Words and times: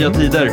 Nya 0.00 0.10
tider. 0.10 0.52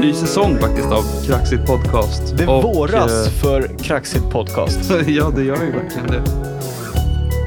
Ny 0.00 0.12
säsong 0.12 0.58
faktiskt 0.60 0.92
av 0.92 1.02
Kraxigt 1.26 1.66
Podcast. 1.66 2.36
Det 2.38 2.46
Och, 2.46 2.62
våras 2.62 3.28
för 3.28 3.78
Kraxigt 3.82 4.30
Podcast. 4.30 4.90
eh, 4.90 5.10
ja, 5.16 5.32
det 5.36 5.42
gör 5.42 5.64
ju 5.64 5.70
verkligen 5.72 6.06
det. 6.06 6.22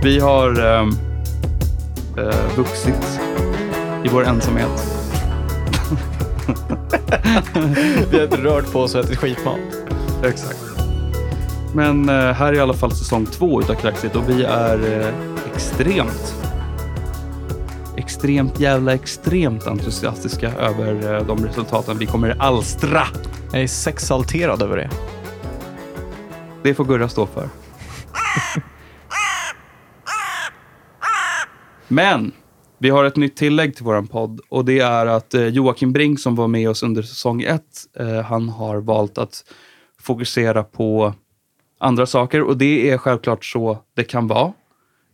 Vi 0.04 0.20
har 0.20 0.60
ehm, 0.60 0.90
eh, 2.18 2.58
vuxit 2.58 3.20
i 4.06 4.08
vår 4.12 4.26
ensamhet. 4.26 4.86
Vi 8.12 8.18
har 8.18 8.24
inte 8.24 8.38
rört 8.38 8.72
på 8.72 8.80
oss 8.80 8.96
och 8.96 9.02
ätit 9.04 9.18
skitmat. 9.18 9.60
Exakt. 10.24 10.60
Men 11.74 12.10
eh, 12.10 12.16
här 12.16 12.48
är 12.48 12.54
i 12.54 12.60
alla 12.60 12.74
fall 12.74 12.92
säsong 12.92 13.26
två 13.26 13.62
utav 13.62 13.74
Kraxigt 13.74 14.16
och 14.16 14.30
vi 14.30 14.44
är 14.44 15.02
eh, 15.02 15.08
extremt, 15.56 16.31
extremt 18.22 18.60
jävla 18.60 18.94
extremt 18.94 19.68
entusiastiska 19.68 20.52
över 20.52 21.16
eh, 21.16 21.28
de 21.28 21.46
resultaten 21.46 21.98
vi 21.98 22.06
kommer 22.06 22.36
alstra. 22.40 23.02
Jag 23.52 23.62
är 23.62 23.68
sexalterad 23.68 24.62
över 24.62 24.78
det. 24.78 24.90
Det 26.64 26.74
får 26.74 26.86
Gurra 26.86 27.10
stå 27.10 27.26
för. 27.26 27.50
Men 31.88 32.32
vi 32.78 32.90
har 32.90 33.06
ett 33.06 33.16
nytt 33.16 33.36
tillägg 33.36 33.76
till 33.76 33.86
vår 33.86 34.02
podd 34.02 34.42
och 34.50 34.66
det 34.66 34.80
är 34.80 35.06
att 35.06 35.34
eh, 35.34 35.48
Joakim 35.48 35.94
Brink 35.94 36.20
som 36.20 36.36
var 36.36 36.48
med 36.48 36.70
oss 36.70 36.84
under 36.84 37.02
säsong 37.02 37.42
ett, 37.42 37.64
eh, 38.00 38.22
han 38.22 38.50
har 38.50 38.78
valt 38.78 39.18
att 39.18 39.44
fokusera 40.02 40.64
på 40.64 41.14
andra 41.80 42.06
saker 42.06 42.42
och 42.42 42.58
det 42.58 42.90
är 42.90 42.98
självklart 42.98 43.46
så 43.46 43.78
det 43.96 44.04
kan 44.04 44.28
vara. 44.28 44.54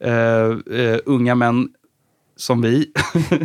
Eh, 0.03 0.79
eh, 0.79 0.99
unga 1.05 1.35
män 1.35 1.69
som 2.37 2.61
vi. 2.61 2.91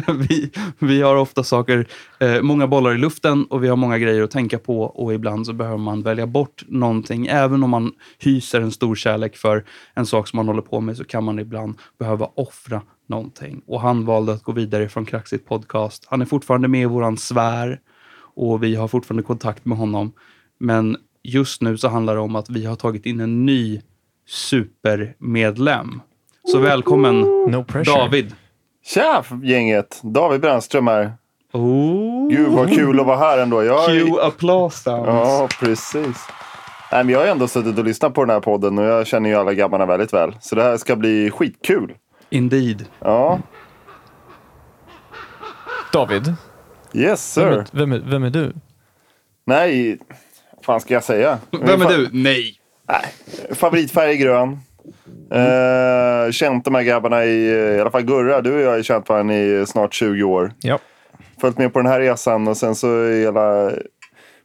vi, 0.28 0.50
vi 0.78 1.02
har 1.02 1.16
ofta 1.16 1.44
saker, 1.44 1.86
eh, 2.18 2.42
många 2.42 2.66
bollar 2.66 2.94
i 2.94 2.98
luften 2.98 3.44
och 3.44 3.64
vi 3.64 3.68
har 3.68 3.76
många 3.76 3.98
grejer 3.98 4.22
att 4.22 4.30
tänka 4.30 4.58
på 4.58 4.82
och 4.82 5.14
ibland 5.14 5.46
så 5.46 5.52
behöver 5.52 5.78
man 5.78 6.02
välja 6.02 6.26
bort 6.26 6.62
någonting. 6.68 7.26
Även 7.26 7.62
om 7.62 7.70
man 7.70 7.92
hyser 8.18 8.60
en 8.60 8.72
stor 8.72 8.94
kärlek 8.94 9.36
för 9.36 9.64
en 9.94 10.06
sak 10.06 10.28
som 10.28 10.36
man 10.36 10.48
håller 10.48 10.62
på 10.62 10.80
med 10.80 10.96
så 10.96 11.04
kan 11.04 11.24
man 11.24 11.38
ibland 11.38 11.78
behöva 11.98 12.30
offra 12.34 12.82
någonting. 13.08 13.62
Och 13.66 13.80
han 13.80 14.04
valde 14.04 14.32
att 14.32 14.42
gå 14.42 14.52
vidare 14.52 14.88
från 14.88 15.04
Kraxit 15.04 15.46
Podcast. 15.46 16.06
Han 16.08 16.22
är 16.22 16.26
fortfarande 16.26 16.68
med 16.68 16.82
i 16.82 16.86
våran 16.86 17.16
sfär 17.16 17.80
och 18.34 18.62
vi 18.62 18.74
har 18.74 18.88
fortfarande 18.88 19.22
kontakt 19.22 19.64
med 19.64 19.78
honom. 19.78 20.12
Men 20.58 20.96
just 21.22 21.62
nu 21.62 21.78
så 21.78 21.88
handlar 21.88 22.14
det 22.14 22.20
om 22.20 22.36
att 22.36 22.50
vi 22.50 22.64
har 22.64 22.76
tagit 22.76 23.06
in 23.06 23.20
en 23.20 23.46
ny 23.46 23.80
supermedlem. 24.26 26.00
Så 26.44 26.58
välkommen 26.58 27.20
No. 27.20 27.64
David. 27.84 28.34
Tja 28.84 29.24
gänget! 29.42 30.00
David 30.02 30.40
Brännström 30.40 30.86
här. 30.86 31.12
Oh. 31.52 32.28
Gud 32.28 32.48
vad 32.52 32.74
kul 32.74 33.00
att 33.00 33.06
vara 33.06 33.16
här 33.16 33.38
ändå. 33.38 33.64
Jag, 33.64 33.86
Cue 33.86 34.22
applause 34.22 34.82
sounds. 34.82 35.06
ja, 35.06 35.48
precis. 35.60 36.26
Nej, 36.92 37.04
men 37.04 37.08
jag 37.08 37.20
har 37.20 37.26
ändå 37.26 37.48
suttit 37.48 37.78
och 37.78 37.84
lyssnat 37.84 38.14
på 38.14 38.24
den 38.24 38.30
här 38.30 38.40
podden 38.40 38.78
och 38.78 38.84
jag 38.84 39.06
känner 39.06 39.30
ju 39.30 39.36
alla 39.36 39.54
grabbarna 39.54 39.86
väldigt 39.86 40.12
väl. 40.12 40.36
Så 40.40 40.54
det 40.54 40.62
här 40.62 40.76
ska 40.76 40.96
bli 40.96 41.30
skitkul. 41.30 41.94
Indeed. 42.30 42.84
Ja, 42.98 43.38
David, 45.92 46.34
yes 46.92 47.38
vem 47.38 47.52
sir. 47.52 47.58
är, 47.58 47.66
vem, 47.72 47.92
är, 47.92 47.98
vem 47.98 48.24
är 48.24 48.30
du? 48.30 48.52
Nej, 49.44 49.98
vad 50.56 50.64
fan 50.64 50.80
ska 50.80 50.94
jag 50.94 51.04
säga? 51.04 51.38
Vem 51.50 51.82
är 51.82 51.88
du? 51.88 52.08
Nej. 52.12 52.58
Favoritfärg 53.54 54.10
är 54.10 54.14
grön. 54.16 54.58
Eh, 55.34 56.30
känt 56.30 56.64
de 56.64 56.74
här 56.74 56.82
grabbarna 56.82 57.24
i, 57.24 57.46
i 57.76 57.80
alla 57.80 57.90
fall 57.90 58.02
Gurra, 58.02 58.40
du 58.40 58.54
och 58.54 58.60
jag 58.60 58.70
har 58.70 58.76
ju 58.76 58.82
känt 58.82 59.08
varandra 59.08 59.34
i 59.34 59.66
snart 59.66 59.94
20 59.94 60.22
år. 60.22 60.52
Ja. 60.60 60.78
Följt 61.40 61.58
med 61.58 61.72
på 61.72 61.78
den 61.78 61.86
här 61.92 62.00
resan 62.00 62.48
och 62.48 62.56
sen 62.56 62.74
så 62.74 63.08
hela 63.08 63.70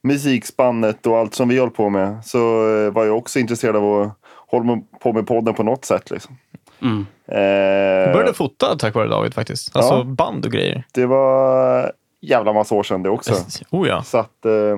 musikspannet 0.03 1.07
och 1.07 1.17
allt 1.17 1.33
som 1.35 1.49
vi 1.49 1.57
håller 1.59 1.71
på 1.71 1.89
med. 1.89 2.25
Så 2.25 2.37
eh, 2.77 2.91
var 2.91 3.05
jag 3.05 3.17
också 3.17 3.39
intresserad 3.39 3.75
av 3.75 4.01
att 4.01 4.11
hålla 4.51 4.81
på 5.03 5.13
med 5.13 5.27
podden 5.27 5.53
på 5.53 5.63
något 5.63 5.85
sätt. 5.85 6.11
Liksom. 6.11 6.37
Mm. 6.81 7.05
Eh, 7.31 7.41
Jag 7.41 8.13
började 8.13 8.33
fota 8.33 8.75
tack 8.79 8.95
vare 8.95 9.07
David 9.07 9.33
faktiskt. 9.33 9.75
Alltså 9.75 9.93
Ja. 9.93 10.03
band 10.03 10.45
och 10.45 10.51
grejer. 10.51 10.83
det 10.93 11.05
var 11.05 11.91
jävla 12.21 12.53
massa 12.53 12.75
år 12.75 12.83
sedan 12.83 13.03
det 13.03 13.09
också. 13.09 13.33
Oh 13.71 13.87
ja. 13.87 14.03
Så 14.03 14.17
att 14.17 14.45
eh, 14.45 14.77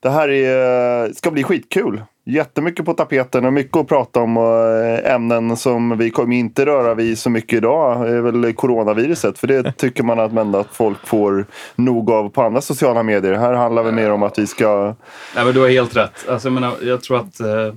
det 0.00 0.10
här 0.10 0.28
är, 0.28 1.12
ska 1.12 1.30
bli 1.30 1.42
skitkul. 1.42 2.02
Jättemycket 2.26 2.84
på 2.86 2.92
tapeten 2.94 3.44
och 3.44 3.52
mycket 3.52 3.76
att 3.76 3.88
prata 3.88 4.20
om. 4.20 4.36
Och 4.36 4.66
eh, 4.66 5.14
ämnen 5.14 5.56
som 5.56 5.98
vi 5.98 6.10
kommer 6.10 6.36
inte 6.36 6.66
röra 6.66 6.94
vid 6.94 7.18
så 7.18 7.30
mycket 7.30 7.56
idag 7.56 8.08
är 8.08 8.20
väl 8.20 8.52
coronaviruset. 8.52 9.38
För 9.38 9.46
det 9.46 9.72
tycker 9.76 10.02
man 10.02 10.20
att, 10.20 10.32
men, 10.32 10.54
att 10.54 10.68
folk 10.72 11.06
får 11.06 11.46
nog 11.74 12.10
av 12.10 12.28
på 12.28 12.42
andra 12.42 12.60
sociala 12.60 13.02
medier. 13.02 13.32
Här 13.34 13.52
handlar 13.52 13.84
det 13.84 13.92
mer 13.92 14.10
om 14.10 14.22
att 14.22 14.38
vi 14.38 14.46
ska... 14.46 14.94
Nej, 15.36 15.44
men 15.44 15.54
du 15.54 15.60
har 15.60 15.68
helt 15.68 15.96
rätt. 15.96 16.28
Alltså, 16.28 16.48
jag, 16.48 16.52
menar, 16.52 16.72
jag 16.82 17.02
tror 17.02 17.16
att 17.16 17.40
eh, 17.40 17.74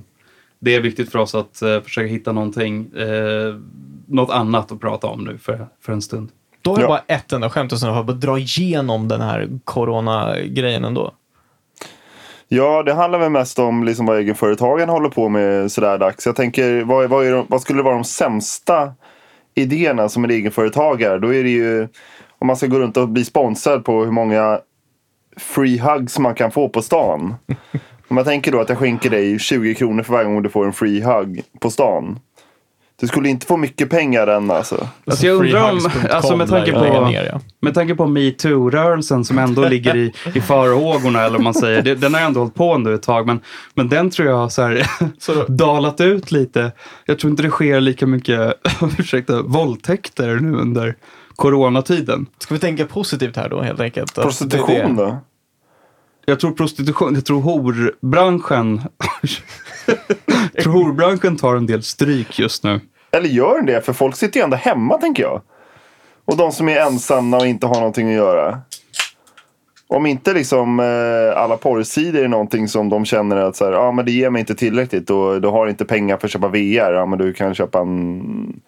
det 0.60 0.74
är 0.74 0.80
viktigt 0.80 1.12
för 1.12 1.18
oss 1.18 1.34
att 1.34 1.62
eh, 1.62 1.80
försöka 1.80 2.08
hitta 2.08 2.32
någonting, 2.32 2.90
eh, 2.96 3.54
något 4.06 4.30
annat 4.30 4.72
att 4.72 4.80
prata 4.80 5.06
om 5.06 5.24
nu 5.24 5.38
för, 5.38 5.66
för 5.80 5.92
en 5.92 6.02
stund. 6.02 6.28
Då 6.62 6.70
har 6.70 6.78
jag 6.78 6.84
Ja. 6.84 6.88
bara 6.88 7.16
ett 7.16 7.32
enda 7.32 7.50
skämt 7.50 7.72
och 7.72 7.78
sen 7.78 7.88
får 7.88 7.96
jag 7.96 8.06
bara 8.06 8.12
dra 8.16 8.38
igenom 8.38 9.08
den 9.08 9.20
här 9.20 9.48
corona-grejen 9.64 10.84
ändå. 10.84 11.12
Ja, 12.48 12.82
det 12.82 12.92
handlar 12.92 13.18
väl 13.18 13.30
mest 13.30 13.58
om 13.58 13.84
liksom 13.84 14.06
vad 14.06 14.18
egenföretagen 14.18 14.88
håller 14.88 15.08
på 15.08 15.28
med 15.28 15.72
sådär 15.72 15.98
dags. 15.98 16.26
Jag 16.26 16.36
tänker, 16.36 16.84
vad, 16.84 17.10
vad, 17.10 17.26
de, 17.26 17.46
vad 17.48 17.60
skulle 17.60 17.82
vara 17.82 17.94
de 17.94 18.04
sämsta 18.04 18.92
idéerna 19.54 20.08
som 20.08 20.24
en 20.24 20.30
egenföretagare? 20.30 21.18
Då 21.18 21.34
är 21.34 21.44
det 21.44 21.50
ju, 21.50 21.88
om 22.38 22.46
man 22.46 22.56
ska 22.56 22.66
gå 22.66 22.78
runt 22.78 22.96
och 22.96 23.08
bli 23.08 23.24
sponsrad 23.24 23.84
på 23.84 24.04
hur 24.04 24.12
många 24.12 24.60
free 25.36 25.78
hugs 25.78 26.18
man 26.18 26.34
kan 26.34 26.50
få 26.50 26.68
på 26.68 26.82
stan. 26.82 27.34
Om 28.08 28.16
jag 28.16 28.26
tänker 28.26 28.52
då 28.52 28.60
att 28.60 28.68
jag 28.68 28.78
skänker 28.78 29.10
dig 29.10 29.38
20 29.38 29.74
kronor 29.74 30.02
för 30.02 30.12
varje 30.12 30.24
gång 30.24 30.42
du 30.42 30.48
får 30.48 30.66
en 30.66 30.72
free 30.72 31.00
hug 31.00 31.42
på 31.60 31.70
stan. 31.70 32.20
Du 33.00 33.06
skulle 33.06 33.28
inte 33.28 33.46
få 33.46 33.56
mycket 33.56 33.90
pengar 33.90 34.26
än 34.26 34.50
alltså. 34.50 34.88
Alltså, 35.04 35.26
jag 35.26 35.36
undrar 35.36 35.72
om, 35.72 35.80
freehugs.com 35.80 36.16
alltså 36.16 36.36
med 36.36 36.48
tanke 36.48 36.72
på, 36.72 37.08
ner, 37.08 37.24
ja. 37.32 37.40
med 37.60 37.74
tanke 37.74 37.94
på 37.94 38.06
metoo-rörelsen 38.06 39.24
som 39.24 39.38
ändå 39.38 39.64
ligger 39.68 39.96
i, 39.96 40.12
i 40.34 40.40
farhågorna, 40.40 41.20
eller 41.20 41.36
vad 41.36 41.44
man 41.44 41.54
säger. 41.54 41.82
Det, 41.82 41.94
den 41.94 42.14
har 42.14 42.20
ändå 42.20 42.40
hållit 42.40 42.54
på 42.54 42.78
nu 42.78 42.94
ett 42.94 43.02
tag, 43.02 43.26
men, 43.26 43.40
men 43.74 43.88
den 43.88 44.10
tror 44.10 44.28
jag 44.28 44.36
har 44.36 44.48
så 44.48 44.62
här, 44.62 45.48
dalat 45.56 46.00
ut 46.00 46.30
lite. 46.30 46.72
Jag 47.04 47.18
tror 47.18 47.30
inte 47.30 47.42
det 47.42 47.50
sker 47.50 47.80
lika 47.80 48.06
mycket, 48.06 48.54
ursäkta, 48.98 49.42
våldtäkter 49.42 50.36
nu 50.36 50.56
under 50.56 50.96
coronatiden. 51.36 52.26
Ska 52.38 52.54
vi 52.54 52.60
tänka 52.60 52.86
positivt 52.86 53.36
här 53.36 53.48
då 53.48 53.62
helt 53.62 53.80
enkelt? 53.80 54.10
Att 54.10 54.14
det 54.14 54.22
Prostitution 54.22 54.96
det. 54.96 55.02
då? 55.02 55.18
Jag 56.26 56.40
tror 56.40 56.52
prostitution, 56.52 57.14
jag 57.14 57.24
tror 57.24 57.40
horbranschen, 57.40 58.82
horbranschen 60.66 61.36
tar 61.36 61.56
en 61.56 61.66
del 61.66 61.82
stryk 61.82 62.38
just 62.38 62.64
nu. 62.64 62.80
Eller 63.10 63.28
gör 63.28 63.56
den 63.56 63.66
det? 63.66 63.80
För 63.80 63.92
folk 63.92 64.16
sitter 64.16 64.40
ju 64.40 64.44
ändå 64.44 64.56
hemma 64.56 64.98
tänker 64.98 65.22
jag. 65.22 65.40
Och 66.24 66.36
de 66.36 66.52
som 66.52 66.68
är 66.68 66.76
ensamma 66.76 67.36
och 67.36 67.46
inte 67.46 67.66
har 67.66 67.74
någonting 67.74 68.08
att 68.08 68.14
göra. 68.14 68.60
Om 69.90 70.06
inte 70.06 70.34
liksom 70.34 70.80
eh, 70.80 71.42
alla 71.42 71.56
porrsidor 71.56 72.24
är 72.24 72.28
någonting 72.28 72.68
som 72.68 72.88
de 72.88 73.04
känner 73.04 73.36
att 73.36 73.56
så 73.56 73.64
här, 73.64 73.72
ah, 73.72 73.92
men 73.92 74.04
det 74.04 74.12
ger 74.12 74.30
mig 74.30 74.40
inte 74.40 74.54
tillräckligt 74.54 75.10
och 75.10 75.40
du 75.40 75.48
har 75.48 75.66
inte 75.66 75.84
pengar 75.84 76.16
för 76.16 76.26
att 76.26 76.32
köpa 76.32 76.48
VR. 76.48 76.92
Ja, 76.92 77.06
men 77.06 77.18
du 77.18 77.32
kan 77.32 77.54
köpa 77.54 77.80
en, 77.80 78.60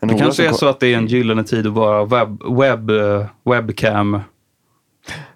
en 0.00 0.08
Det 0.08 0.18
kanske 0.18 0.48
är 0.48 0.52
så 0.52 0.68
att 0.68 0.80
det 0.80 0.94
är 0.94 0.96
en 0.96 1.06
gyllene 1.06 1.44
tid 1.44 1.66
att 1.66 1.72
vara 1.72 2.04
webb, 2.04 2.42
webb, 2.58 2.90
eh, 2.90 3.26
webcam. 3.44 4.20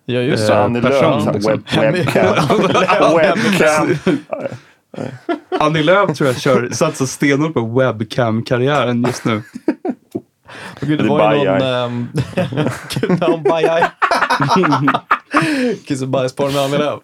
Ja, 0.05 0.21
just 0.21 0.49
det. 0.49 0.55
Eh, 0.55 0.83
person, 0.83 1.33
liksom. 1.33 1.63
web, 1.81 1.95
webcam. 1.95 2.35
webcam. 3.17 4.17
Annie 5.61 5.83
Lööf 5.83 6.17
tror 6.17 6.27
jag 6.29 6.41
kör, 6.41 6.71
satsar 6.71 7.07
stenhårt 7.07 7.55
på 7.55 7.61
webcam-karriären 7.61 9.05
just 9.07 9.25
nu. 9.25 9.43
Gud, 10.81 10.99
det 10.99 11.03
Det 11.03 11.09
var 11.09 11.35
ju 11.35 11.45
någon... 11.45 11.59
bajaj. 11.59 11.85
ehm, 11.85 12.09
Gud, 13.01 13.23
han 13.23 13.43
bajaj. 13.43 13.85
Kiss 15.87 16.03
och 16.03 16.09
bajsporr 16.09 16.51
med 16.51 16.63
Annie 16.63 16.79
Lööf. 16.79 17.01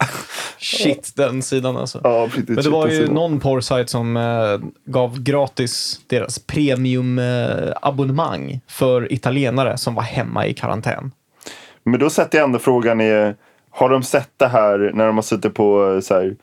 Shit, 0.59 1.13
den 1.17 1.43
sidan 1.43 1.77
alltså. 1.77 2.01
Ja, 2.05 2.27
precis, 2.27 2.49
Men 2.49 2.65
det 2.65 2.71
var 2.71 2.87
ju 2.87 2.99
precis. 2.99 3.11
någon 3.15 3.41
porrsajt 3.41 3.91
som 3.91 4.17
eh, 4.17 4.59
gav 4.85 5.23
gratis 5.23 6.01
deras 6.07 6.39
premium-abonnemang 6.47 8.61
för 8.69 9.13
italienare 9.13 9.79
som 9.79 9.95
var 9.95 10.03
hemma 10.03 10.47
i 10.47 10.55
karantän. 10.55 11.13
Men 11.85 12.01
då 12.01 12.11
sätter 12.11 12.39
jag 12.39 12.45
ändå 12.45 12.59
frågan 12.59 13.01
i, 13.01 13.35
har 13.71 13.89
de 13.91 14.03
sett 14.03 14.31
det 14.37 14.49
här 14.49 14.91
när 14.95 15.07
de 15.07 15.17
har 15.17 15.23
suttit 15.23 15.55
på 15.55 15.93
eh, 15.95 16.01
så 16.01 16.15
här, 16.15 16.37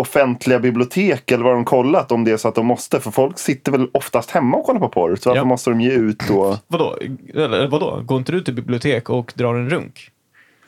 offentliga 0.00 0.58
bibliotek 0.58 1.30
eller 1.30 1.44
vad 1.44 1.54
de 1.54 1.64
kollat 1.64 2.12
om 2.12 2.24
det 2.24 2.30
är 2.30 2.36
så 2.36 2.48
att 2.48 2.54
de 2.54 2.66
måste? 2.66 3.00
För 3.00 3.10
folk 3.10 3.38
sitter 3.38 3.72
väl 3.72 3.88
oftast 3.94 4.30
hemma 4.30 4.56
och 4.56 4.66
kollar 4.66 4.80
på 4.80 4.88
porr. 4.88 5.16
Så 5.16 5.30
varför 5.30 5.40
Ja. 5.40 5.44
måste 5.44 5.70
de 5.70 5.80
ge 5.80 5.90
ut 5.92 6.22
då? 6.28 6.58
Vadå? 6.66 6.98
Eller 7.34 7.68
vadå? 7.68 8.00
Går 8.04 8.18
inte 8.18 8.32
du 8.32 8.40
till 8.40 8.54
bibliotek 8.54 9.10
och 9.10 9.32
drar 9.36 9.54
en 9.54 9.70
runk? 9.70 10.10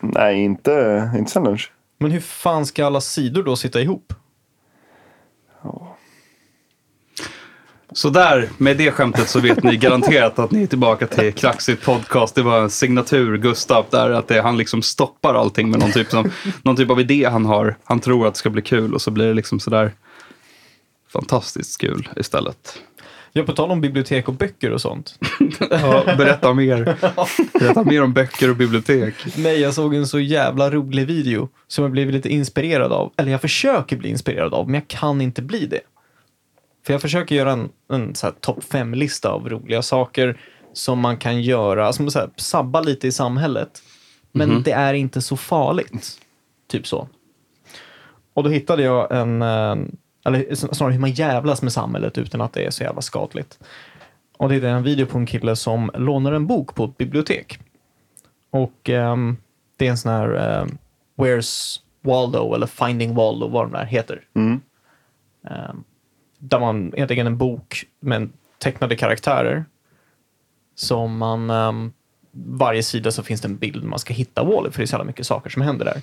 Nej, 0.00 0.40
inte, 0.44 1.10
inte 1.18 1.30
sen 1.30 1.44
lunch. 1.44 1.72
Men 1.98 2.10
hur 2.10 2.20
fan 2.20 2.66
ska 2.66 2.86
alla 2.86 3.00
sidor 3.00 3.42
då 3.42 3.56
sitta 3.56 3.80
ihop? 3.80 4.12
Så 7.92 8.10
där, 8.10 8.48
med 8.58 8.76
det 8.76 8.90
skämtet 8.90 9.28
så 9.28 9.40
vet 9.40 9.62
ni 9.62 9.76
garanterat 9.76 10.38
att 10.38 10.50
ni 10.50 10.62
är 10.62 10.66
tillbaka 10.66 11.06
till 11.06 11.32
Kraxigt 11.32 11.84
podcast. 11.84 12.34
Det 12.34 12.42
var 12.42 12.60
en 12.60 12.70
signatur, 12.70 13.38
Gustav, 13.38 13.86
där 13.90 14.10
att 14.10 14.28
det, 14.28 14.40
han 14.40 14.56
liksom 14.56 14.82
stoppar 14.82 15.34
allting 15.34 15.70
med 15.70 15.80
någon 15.80 15.92
typ, 15.92 16.10
som, 16.10 16.30
någon 16.62 16.76
typ 16.76 16.90
av 16.90 17.00
idé 17.00 17.28
han 17.30 17.46
har. 17.46 17.76
Han 17.84 18.00
tror 18.00 18.26
att 18.26 18.34
det 18.34 18.38
ska 18.38 18.50
bli 18.50 18.62
kul 18.62 18.94
och 18.94 19.02
så 19.02 19.10
blir 19.10 19.26
det 19.26 19.34
liksom 19.34 19.60
sådär 19.60 19.92
fantastiskt 21.12 21.80
kul 21.80 22.08
istället. 22.16 22.78
Ja, 23.32 23.42
på 23.42 23.52
tal 23.52 23.70
om 23.70 23.80
bibliotek 23.80 24.28
och 24.28 24.34
böcker 24.34 24.70
och 24.70 24.80
sånt. 24.80 25.18
Ja, 25.70 26.04
berätta 26.16 26.54
mer. 26.54 26.96
Berätta 27.58 27.84
mer 27.84 28.02
om 28.02 28.12
böcker 28.12 28.50
och 28.50 28.56
bibliotek. 28.56 29.14
Nej, 29.36 29.60
jag 29.60 29.74
såg 29.74 29.94
en 29.94 30.06
så 30.06 30.20
jävla 30.20 30.70
rolig 30.70 31.06
video 31.06 31.48
som 31.68 31.84
jag 31.84 31.92
blivit 31.92 32.14
lite 32.14 32.28
inspirerad 32.28 32.92
av. 32.92 33.12
Eller 33.16 33.32
jag 33.32 33.40
försöker 33.40 33.96
bli 33.96 34.08
inspirerad 34.08 34.54
av, 34.54 34.66
men 34.66 34.74
jag 34.74 34.88
kan 34.88 35.20
inte 35.20 35.42
bli 35.42 35.66
det. 35.66 35.80
För 36.86 36.92
jag 36.92 37.02
försöker 37.02 37.34
göra 37.34 37.52
en, 37.52 37.68
en 37.88 38.12
topp 38.40 38.64
fem-lista 38.64 39.28
av 39.28 39.48
roliga 39.48 39.82
saker 39.82 40.40
som 40.72 40.98
man 40.98 41.16
kan 41.16 41.42
göra, 41.42 41.92
som 41.92 42.10
så 42.10 42.18
här, 42.18 42.30
sabba 42.36 42.80
lite 42.80 43.08
i 43.08 43.12
samhället. 43.12 43.82
Men 44.32 44.62
det 44.62 44.72
är 44.72 44.94
inte 44.94 45.20
så 45.20 45.36
farligt. 45.36 46.20
Typ 46.68 46.86
så. 46.86 47.08
Och 48.34 48.42
då 48.42 48.50
hittade 48.50 48.82
jag 48.82 49.16
en, 49.16 49.42
eller 50.24 50.54
snarare 50.54 50.92
hur 50.92 51.00
man 51.00 51.10
jävlas 51.10 51.62
med 51.62 51.72
samhället 51.72 52.18
utan 52.18 52.40
att 52.40 52.52
det 52.52 52.64
är 52.64 52.70
så 52.70 52.82
jävla 52.82 53.00
skadligt. 53.00 53.58
Och 54.36 54.48
det 54.48 54.56
är 54.56 54.64
en 54.64 54.82
video 54.82 55.06
på 55.06 55.18
en 55.18 55.26
kille 55.26 55.56
som 55.56 55.90
lånar 55.94 56.32
en 56.32 56.46
bok 56.46 56.74
på 56.74 56.84
ett 56.84 56.96
bibliotek. 56.96 57.58
Och 58.50 58.88
ehm, 58.88 59.36
det 59.76 59.86
är 59.86 59.90
en 59.90 59.98
sån 59.98 60.12
här 60.12 60.34
ehm, 60.34 60.78
Where's 61.16 61.80
Waldo 62.00 62.54
eller 62.54 62.66
Finding 62.66 63.14
Waldo, 63.14 63.48
vad 63.48 63.64
den 63.64 63.72
där 63.72 63.84
heter. 63.84 64.20
Mm. 64.34 64.60
Ehm, 65.50 65.84
där 66.40 66.60
man 66.60 66.94
egentligen 66.94 67.26
en 67.26 67.36
bok 67.36 67.84
med 68.00 68.30
tecknade 68.58 68.96
karaktärer. 68.96 69.64
Som 70.74 71.16
man, 71.18 71.50
um, 71.50 71.92
varje 72.32 72.82
sida 72.82 73.12
så 73.12 73.22
finns 73.22 73.40
det 73.40 73.48
en 73.48 73.56
bild 73.56 73.84
man 73.84 73.98
ska 73.98 74.14
hitta 74.14 74.44
Wally, 74.44 74.70
för 74.70 74.78
det 74.78 74.84
är 74.84 74.86
så 74.86 74.94
jävla 74.94 75.04
mycket 75.04 75.26
saker 75.26 75.50
som 75.50 75.62
händer 75.62 75.84
där. 75.84 76.02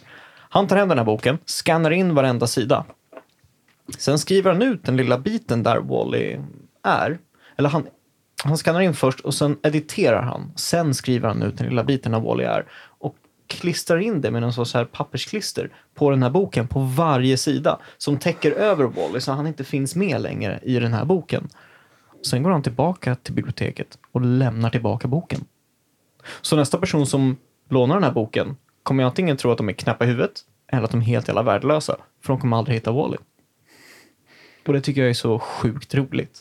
Han 0.50 0.68
tar 0.68 0.78
hem 0.78 0.89
den 0.89 0.98
här 0.98 1.06
boken, 1.06 1.38
skannar 1.45 1.92
in 1.92 2.16
varenda 2.16 2.48
sida. 2.48 2.86
Sen 3.98 4.19
skriver 4.19 4.51
han 4.51 4.62
ut 4.62 4.84
den 4.84 4.98
lilla 4.98 5.18
biten 5.18 5.63
där 5.63 5.78
Wally 5.78 6.40
är. 6.83 7.18
Eller 7.57 7.69
han, 7.69 7.88
han 8.44 8.57
skannar 8.57 8.81
in 8.81 8.94
först 8.94 9.19
och 9.19 9.33
sen 9.33 9.57
editerar 9.63 10.22
han. 10.22 10.51
Sen 10.56 10.94
skriver 10.94 11.28
han 11.28 11.44
ut 11.44 11.57
den 11.57 11.68
lilla 11.68 11.83
biten 11.83 12.12
där 12.12 12.19
Wally 12.19 12.44
är. 12.44 12.66
Klistrar 13.47 13.97
in 13.99 14.21
det 14.21 14.31
med 14.31 14.41
någon 14.41 14.53
sorts 14.53 14.73
här 14.73 14.85
pappersklister 14.85 15.69
på 15.95 16.09
den 16.09 16.23
här 16.23 16.29
boken 16.29 16.67
på 16.67 16.79
varje 16.79 17.38
sida. 17.38 17.79
Som 17.97 18.17
täcker 18.17 18.51
över 18.51 18.83
Wally 18.83 19.21
så 19.21 19.31
han 19.31 19.47
inte 19.47 19.63
finns 19.63 19.95
med 19.95 20.21
längre 20.21 20.59
i 20.63 20.79
den 20.79 20.94
här 20.94 21.05
boken. 21.05 21.47
Sen 22.25 22.44
går 22.44 22.51
han 22.51 22.63
tillbaka 22.63 23.15
till 23.15 23.33
biblioteket 23.33 23.97
och 24.11 24.21
lämnar 24.21 24.69
tillbaka 24.69 25.07
boken. 25.07 25.45
Så 26.41 26.55
nästa 26.55 26.77
person 26.77 27.05
som 27.05 27.38
lånar 27.69 27.95
den 27.95 28.03
här 28.03 28.11
boken 28.11 28.57
kommer 28.83 29.03
jag 29.03 29.09
antingen 29.09 29.38
tro 29.38 29.51
att 29.51 29.57
de 29.57 29.69
är 29.69 29.73
knäppa 29.73 30.05
i 30.05 30.07
huvudet 30.07 30.41
eller 30.67 30.83
att 30.83 30.91
de 30.91 31.01
är 31.01 31.05
helt 31.05 31.27
jävla 31.27 31.44
värdelösa. 31.44 31.95
För 32.21 32.33
de 32.33 32.41
kommer 32.41 32.57
aldrig 32.57 32.75
hitta 32.75 32.91
Wally. 32.91 33.17
Och 34.67 34.73
det 34.73 34.81
tycker 34.81 35.01
jag 35.01 35.09
är 35.09 35.13
så 35.13 35.39
sjukt 35.39 35.95
roligt. 35.95 36.39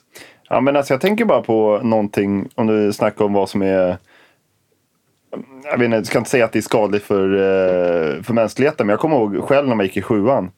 Ja, 0.49 0.61
men 0.61 0.77
alltså 0.77 0.95
jag 0.95 1.01
tänker 1.01 1.25
bara 1.25 1.43
på 1.43 1.81
någonting, 1.83 2.49
om 2.55 2.67
du 2.67 2.93
snackar 2.93 3.25
om 3.25 3.33
vad 3.33 3.49
som 3.49 3.63
är 3.63 3.99
jag 5.65 5.79
vet 5.79 5.85
inte, 5.85 5.97
jag 5.97 6.07
ska 6.07 6.19
inte 6.19 6.31
säga 6.31 6.45
att 6.45 6.53
det 6.53 6.59
är 6.59 6.63
skadligt 6.63 7.05
för, 7.05 7.35
eh, 7.35 8.23
för 8.23 8.33
mänskligheten, 8.33 8.87
men 8.87 8.93
jag 8.93 9.01
kommer 9.01 9.17
ihåg 9.17 9.45
själv 9.49 9.69
när 9.69 9.75
man 9.75 9.87
gick 9.87 9.97
i 9.97 10.03
sjuan. 10.03 10.51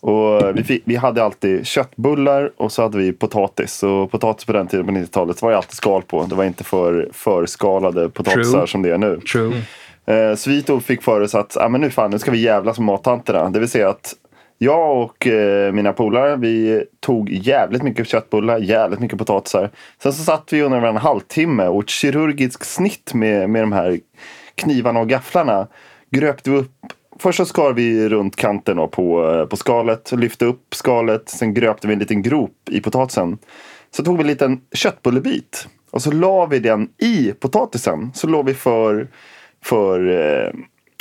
Och 0.00 0.56
vi, 0.58 0.64
fick, 0.64 0.82
vi 0.84 0.96
hade 0.96 1.24
alltid 1.24 1.66
köttbullar 1.66 2.52
och 2.56 2.72
så 2.72 2.82
hade 2.82 2.98
vi 2.98 3.12
potatis. 3.12 3.82
Och 3.82 4.10
potatis 4.10 4.44
på 4.44 4.52
den 4.52 4.66
tiden 4.66 4.86
på 4.86 4.92
90-talet 4.92 5.42
var 5.42 5.50
ju 5.50 5.56
alltid 5.56 5.76
skal 5.76 6.02
på. 6.02 6.22
Det 6.22 6.34
var 6.34 6.44
inte 6.44 6.64
för 6.64 7.08
förskalade 7.12 8.08
potatisar 8.08 8.52
True. 8.52 8.66
som 8.66 8.82
det 8.82 8.90
är 8.90 8.98
nu. 8.98 9.20
True. 9.20 9.62
Eh, 10.06 10.34
så 10.34 10.50
vi 10.50 10.62
tog, 10.62 10.82
fick 10.82 11.02
för 11.02 11.20
oss 11.20 11.34
att 11.34 11.56
ah, 11.56 11.68
men 11.68 11.80
nu, 11.80 11.90
fan, 11.90 12.10
nu 12.10 12.18
ska 12.18 12.30
vi 12.30 12.40
jävlas 12.40 12.78
med 12.78 12.86
mattanterna. 12.86 13.50
Det 13.50 13.58
vill 13.58 13.68
säga 13.68 13.88
att 13.88 14.14
jag 14.58 15.02
och 15.02 15.26
eh, 15.26 15.72
mina 15.72 15.92
polare 15.92 16.36
vi 16.36 16.84
tog 17.00 17.30
jävligt 17.30 17.82
mycket 17.82 18.08
köttbullar, 18.08 18.58
jävligt 18.58 19.00
mycket 19.00 19.18
potatisar. 19.18 19.70
Sen 20.02 20.12
så 20.12 20.22
satt 20.22 20.52
vi 20.52 20.62
under 20.62 20.82
en 20.82 20.96
halvtimme 20.96 21.66
och 21.66 21.82
ett 21.82 21.88
kirurgiskt 21.88 22.66
snitt 22.66 23.14
med, 23.14 23.50
med 23.50 23.62
de 23.62 23.72
här 23.72 24.00
knivarna 24.54 25.00
och 25.00 25.08
gafflarna 25.08 25.66
gröpte 26.10 26.50
vi 26.50 26.56
upp. 26.56 26.72
Först 27.18 27.36
så 27.36 27.44
skar 27.44 27.72
vi 27.72 28.08
runt 28.08 28.36
kanten 28.36 28.76
då 28.76 28.88
på, 28.88 29.30
eh, 29.30 29.44
på 29.46 29.56
skalet, 29.56 30.12
lyfte 30.12 30.44
upp 30.44 30.74
skalet, 30.74 31.28
sen 31.28 31.54
gröpte 31.54 31.86
vi 31.86 31.92
en 31.92 31.98
liten 31.98 32.22
grop 32.22 32.68
i 32.70 32.80
potatisen. 32.80 33.38
Så 33.90 34.04
tog 34.04 34.16
vi 34.16 34.20
en 34.20 34.26
liten 34.26 34.60
köttbullebit 34.72 35.68
och 35.90 36.02
så 36.02 36.10
la 36.10 36.46
vi 36.46 36.58
den 36.58 36.88
i 36.98 37.32
potatisen. 37.40 38.10
Så 38.14 38.26
låg 38.26 38.46
vi 38.46 38.54
för, 38.54 39.08
för 39.64 40.08
eh, 40.08 40.52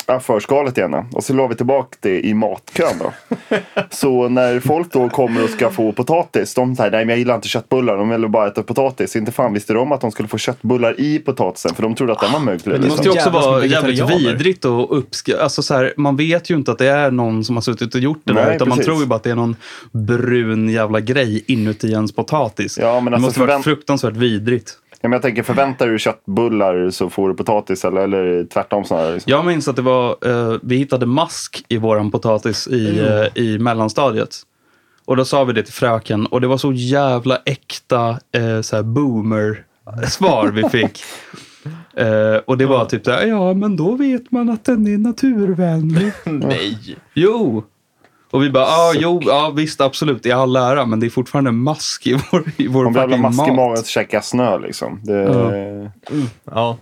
ja, 0.07 0.19
för 0.19 0.39
skalet 0.39 0.77
igen. 0.77 0.91
då. 0.91 1.05
Och 1.13 1.23
så 1.23 1.33
la 1.33 1.47
vi 1.47 1.55
tillbaka 1.55 1.97
det 2.01 2.19
i 2.21 2.33
matkön 2.33 2.93
då. 2.99 3.13
så 3.89 4.29
när 4.29 4.59
folk 4.59 4.91
då 4.91 5.09
kommer 5.09 5.43
och 5.43 5.49
ska 5.49 5.69
få 5.69 5.91
potatis. 5.91 6.53
De 6.53 6.75
säger 6.75 6.91
nej 6.91 6.99
men 7.05 7.09
jag 7.09 7.19
gillar 7.19 7.35
inte 7.35 7.47
köttbullar. 7.47 7.97
De 7.97 8.09
vill 8.09 8.29
bara 8.29 8.47
äta 8.47 8.63
potatis. 8.63 9.15
Inte 9.15 9.31
fan 9.31 9.53
visste 9.53 9.73
de 9.73 9.91
att 9.91 10.01
de 10.01 10.11
skulle 10.11 10.27
få 10.29 10.37
köttbullar 10.37 10.99
i 10.99 11.19
potatisen. 11.19 11.75
För 11.75 11.83
de 11.83 11.95
trodde 11.95 12.13
att 12.13 12.19
den 12.19 12.31
var 12.31 12.39
möglig. 12.39 12.65
Det 12.65 12.71
liksom. 12.71 12.89
måste 12.89 13.03
ju 13.03 13.11
också 13.11 13.29
vara 13.29 13.65
jävligt 13.65 14.09
vidrigt 14.09 14.65
och 14.65 14.97
uppskatta. 14.97 15.43
Alltså 15.43 15.61
så 15.63 15.73
här, 15.73 15.93
man 15.97 16.15
vet 16.15 16.49
ju 16.49 16.55
inte 16.55 16.71
att 16.71 16.77
det 16.77 16.87
är 16.87 17.11
någon 17.11 17.43
som 17.43 17.55
har 17.55 17.61
suttit 17.61 17.95
och 17.95 18.01
gjort 18.01 18.21
det 18.23 18.33
där. 18.33 18.45
Nej, 18.45 18.55
Utan 18.55 18.69
man 18.69 18.77
precis. 18.77 18.85
tror 18.85 18.99
ju 19.01 19.05
bara 19.05 19.15
att 19.15 19.23
det 19.23 19.31
är 19.31 19.35
någon 19.35 19.55
brun 19.91 20.69
jävla 20.69 20.99
grej 20.99 21.43
inuti 21.47 21.91
ens 21.91 22.11
potatis. 22.15 22.77
Ja, 22.81 22.99
men 22.99 23.05
det 23.11 23.15
alltså 23.15 23.27
måste 23.27 23.39
vara 23.39 23.47
förvänt- 23.51 23.63
fruktansvärt 23.63 24.15
vidrigt. 24.15 24.73
Ja, 25.01 25.09
men 25.09 25.11
jag 25.11 25.21
tänker 25.21 25.43
förväntar 25.43 25.87
du 25.87 25.99
köttbullar 25.99 26.89
så 26.89 27.09
får 27.09 27.29
du 27.29 27.35
potatis. 27.35 27.85
Eller, 27.85 28.01
eller 28.01 28.45
tvärtom 28.45 28.85
snarare. 28.85 29.13
Liksom. 29.13 29.31
Jag 29.31 29.45
minns 29.45 29.67
att 29.67 29.75
det 29.75 29.81
var, 29.81 30.09
eh, 30.21 30.57
vi 30.61 30.77
hittade 30.77 31.05
mask 31.05 31.65
i 31.67 31.77
våran 31.77 32.11
potatis 32.11 32.67
i, 32.67 32.99
eh, 32.99 33.43
i 33.43 33.59
mellanstadiet. 33.59 34.35
Och 35.05 35.17
då 35.17 35.25
sa 35.25 35.43
vi 35.43 35.53
det 35.53 35.63
till 35.63 35.73
fröken 35.73 36.25
och 36.25 36.41
det 36.41 36.47
var 36.47 36.57
så 36.57 36.73
jävla 36.73 37.37
äkta 37.45 38.09
eh, 38.09 38.61
så 38.61 38.83
boomer-svar 38.83 40.47
vi 40.47 40.69
fick. 40.69 41.03
Eh, 41.97 42.37
och 42.45 42.57
det 42.57 42.65
var 42.65 42.85
typ 42.85 43.07
här, 43.07 43.25
ja 43.25 43.53
men 43.53 43.75
då 43.75 43.95
vet 43.95 44.31
man 44.31 44.49
att 44.49 44.65
den 44.65 44.87
är 44.87 44.97
naturvänlig. 44.97 46.11
Nej. 46.23 46.97
Jo! 47.13 47.63
Och 48.31 48.43
vi 48.43 48.49
bara, 48.49 48.63
ja 48.63 48.93
jo, 48.95 49.21
ja 49.25 49.53
visst 49.55 49.81
absolut, 49.81 50.25
i 50.25 50.31
all 50.31 50.55
ära, 50.55 50.85
men 50.85 50.99
det 50.99 51.05
är 51.05 51.09
fortfarande 51.09 51.51
mask 51.51 52.07
i 52.07 52.13
vår, 52.31 52.43
i 52.57 52.67
vår 52.67 52.85
har 52.85 52.93
fucking 52.93 53.21
mask 53.21 53.47
i 53.47 53.51
magen 53.51 53.83
käkar 53.83 54.17
jag 54.17 54.25
snö 54.25 54.59
liksom. 54.59 54.99
Det, 55.03 55.91
Ja. 56.43 56.77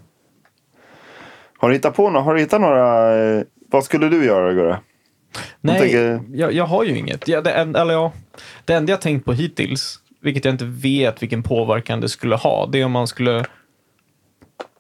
Har 1.58 1.70
du 1.70 1.76
hittat 1.76 1.96
på 1.96 2.10
några? 2.10 2.22
Har 2.26 2.34
du 2.36 2.40
hittat 2.42 2.62
några? 2.62 3.16
eh, 3.38 3.44
Vad 3.72 3.84
skulle 3.84 4.10
du 4.10 4.26
göra 4.26 4.54
Gurra? 4.54 4.80
Nej, 5.62 5.80
tänker- 5.80 6.22
jag, 6.34 6.54
jag 6.54 6.66
har 6.66 6.84
ju 6.84 6.98
inget. 6.98 7.28
Ja, 7.28 7.42
det, 7.42 7.52
en, 7.52 7.76
eller 7.76 7.94
ja, 7.94 8.12
det 8.66 8.74
enda 8.74 8.92
jag 8.92 9.02
tänkt 9.02 9.26
på 9.26 9.34
hittills, 9.34 10.00
vilket 10.22 10.46
jag 10.46 10.54
inte 10.54 10.66
vet 10.66 11.22
vilken 11.24 11.44
påverkan 11.44 12.02
det 12.02 12.10
skulle 12.10 12.36
ha, 12.36 12.66
det 12.66 12.82
är 12.82 12.86
om 12.86 12.92
man 12.92 13.08
skulle... 13.08 13.46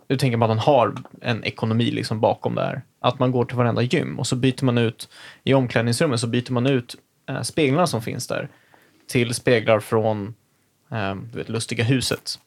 Nu 0.10 0.18
tänker 0.18 0.38
man 0.38 0.52
att 0.52 0.58
man 0.58 0.66
har 0.66 0.94
en 1.22 1.44
ekonomi 1.44 1.92
liksom 1.92 2.20
bakom 2.20 2.56
det 2.56 2.62
här. 2.62 2.82
Att 3.06 3.20
man 3.20 3.32
går 3.32 3.46
till 3.46 3.58
varenda 3.58 3.82
gym 3.82 4.20
och 4.20 4.28
så 4.28 4.36
byter 4.36 4.66
man 4.66 4.78
ut, 4.78 5.10
i 5.44 5.54
omklädningsrummet 5.54 6.20
så 6.20 6.28
byter 6.28 6.52
man 6.52 6.68
ut 6.68 6.96
eh, 7.30 7.42
speglarna 7.42 7.88
som 7.88 8.02
finns 8.02 8.28
där 8.28 8.50
till 9.08 9.34
speglar 9.34 9.80
från 9.80 10.34
eh, 10.92 11.16
du 11.16 11.38
vet, 11.38 11.50
Lustiga 11.50 11.84
huset. 11.84 12.40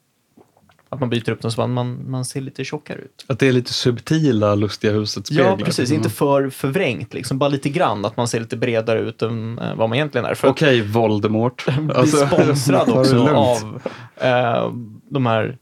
Att 0.88 1.00
man 1.00 1.10
byter 1.10 1.30
upp 1.30 1.42
dem 1.42 1.50
så 1.50 1.62
att 1.62 1.70
man, 1.70 2.10
man 2.10 2.24
ser 2.24 2.40
lite 2.40 2.64
tjockare 2.64 2.98
ut. 2.98 3.24
Att 3.28 3.38
det 3.38 3.46
är 3.46 3.52
lite 3.52 3.72
subtila 3.72 4.54
Lustiga 4.54 4.92
huset-speglar. 4.92 5.44
Ja, 5.44 5.64
precis. 5.64 5.90
Inte 5.90 6.10
för 6.10 6.50
förvrängt, 6.50 7.14
liksom. 7.14 7.38
bara 7.38 7.48
lite 7.48 7.68
grann. 7.68 8.04
Att 8.04 8.16
man 8.16 8.28
ser 8.28 8.40
lite 8.40 8.56
bredare 8.56 9.00
ut 9.00 9.22
än 9.22 9.58
eh, 9.58 9.74
vad 9.74 9.88
man 9.88 9.96
egentligen 9.96 10.24
är. 10.24 10.34
För 10.34 10.48
Okej, 10.48 10.82
Voldemort. 10.82 11.66
Alltså, 11.94 12.26
bli 12.26 12.36
sponsrad 12.36 12.86
ta 12.86 12.92
det 12.92 13.00
också 13.00 13.28
av 13.28 13.82
eh, 14.16 14.72
de 15.10 15.26
här 15.26 15.58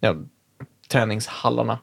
ja, 0.00 0.16
träningshallarna. 0.88 1.78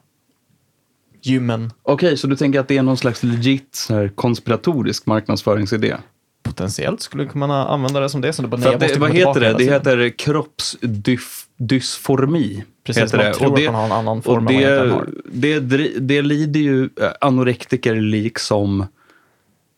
Gymmen. 1.26 1.72
Okej, 1.82 2.16
så 2.16 2.26
du 2.26 2.36
tänker 2.36 2.60
att 2.60 2.68
det 2.68 2.76
är 2.78 2.82
någon 2.82 2.96
slags 2.96 3.22
legit 3.22 3.68
så 3.74 3.94
här, 3.94 4.08
konspiratorisk 4.08 5.06
marknadsföringsidé? 5.06 5.96
Potentiellt 6.42 7.00
skulle 7.00 7.22
man 7.24 7.32
kunna 7.32 7.68
använda 7.68 8.00
det 8.00 8.08
som 8.08 8.20
det. 8.20 8.32
Så 8.32 8.42
det 8.42 8.48
bara, 8.48 8.60
nej, 8.60 8.76
det, 8.78 8.98
vad 8.98 9.10
heter 9.12 9.40
det? 9.40 9.52
Det 9.52 9.64
heter 9.64 10.18
kroppsdysformi. 10.18 12.64
Precis, 12.86 13.02
heter 13.02 13.16
man 13.16 13.26
det. 13.26 13.34
tror 13.34 13.50
och 13.50 13.56
det, 13.58 13.66
att 13.66 13.72
man 13.72 13.80
har 13.80 13.86
en 13.86 13.92
annan 14.06 14.22
form 14.22 14.46
och 14.46 14.52
än 14.52 14.88
vad 14.90 14.98
man 14.98 15.14
det, 15.32 15.60
det, 15.60 15.88
det 16.00 16.22
lider 16.22 16.60
ju 16.60 16.82
eh, 16.84 16.88
anorektiker 17.20 17.94
liksom 17.94 18.86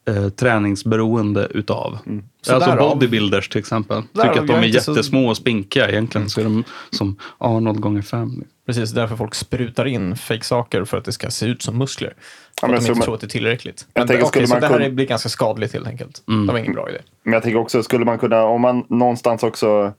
eh, 0.09 0.29
träningsberoende 0.29 1.49
utav. 1.51 1.99
Så 2.43 2.55
alltså 2.55 2.71
därav- 2.71 2.95
bodybuilders 2.95 3.49
till 3.49 3.59
exempel. 3.59 4.03
Tycker 4.03 4.41
att 4.41 4.47
de 4.47 4.53
är 4.53 4.65
inte 4.65 4.81
så- 4.81 4.93
jättesmå 4.93 5.29
och 5.29 5.37
spinkiga. 5.37 5.91
Egentligen 5.91 6.31
så 6.31 6.41
är 6.41 6.45
de 6.45 6.65
som 6.91 7.17
Arnold 7.39 7.81
gånger 7.81 8.03
fem. 8.03 8.45
Precis, 8.67 8.91
därför 8.93 9.17
folk 9.17 9.35
sprutar 9.35 9.85
in 9.87 10.17
fake-saker 10.17 10.85
för 10.85 10.97
att 10.99 11.05
det 11.05 11.13
ska 11.13 11.31
se 11.31 11.47
ut 11.47 11.63
som 11.63 11.79
muskler. 11.79 12.13
För 12.61 12.67
men 12.67 12.77
att 12.77 12.81
de 12.81 12.87
inte 12.89 12.99
man- 12.99 13.05
tror 13.05 13.15
att 13.15 13.21
det 13.21 13.27
är 13.27 13.29
tillräckligt. 13.29 13.87
Jag 13.95 14.01
Men, 14.01 14.09
tänker, 14.09 14.25
skulle 14.27 14.47
så 14.47 14.55
man 14.55 14.61
det 14.61 14.67
här 14.67 14.79
kunna- 14.79 14.91
blir 14.91 15.07
ganska 15.07 15.29
skadligt 15.29 15.73
helt 15.73 15.87
enkelt. 15.87 16.23
Mm. 16.29 16.47
Det 16.47 16.53
var 16.53 16.59
ingen 16.61 16.73
bra 16.73 16.89
idé. 16.91 16.99
Men 17.23 17.33
jag 17.33 17.43
tänker 17.43 17.59
också, 17.59 17.83
skulle 17.83 18.05
man 18.05 18.19
kunna, 18.19 18.45
om 18.45 18.61
man 18.61 18.85
någonstans 18.89 19.43
också 19.43 19.93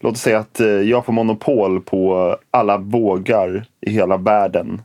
låt 0.00 0.12
oss 0.12 0.20
säga 0.20 0.38
att 0.38 0.60
eh, 0.60 0.66
jag 0.66 1.04
får 1.04 1.12
monopol 1.12 1.80
på 1.80 2.36
alla 2.50 2.78
vågar 2.78 3.64
i 3.80 3.90
hela 3.90 4.16
världen. 4.16 4.82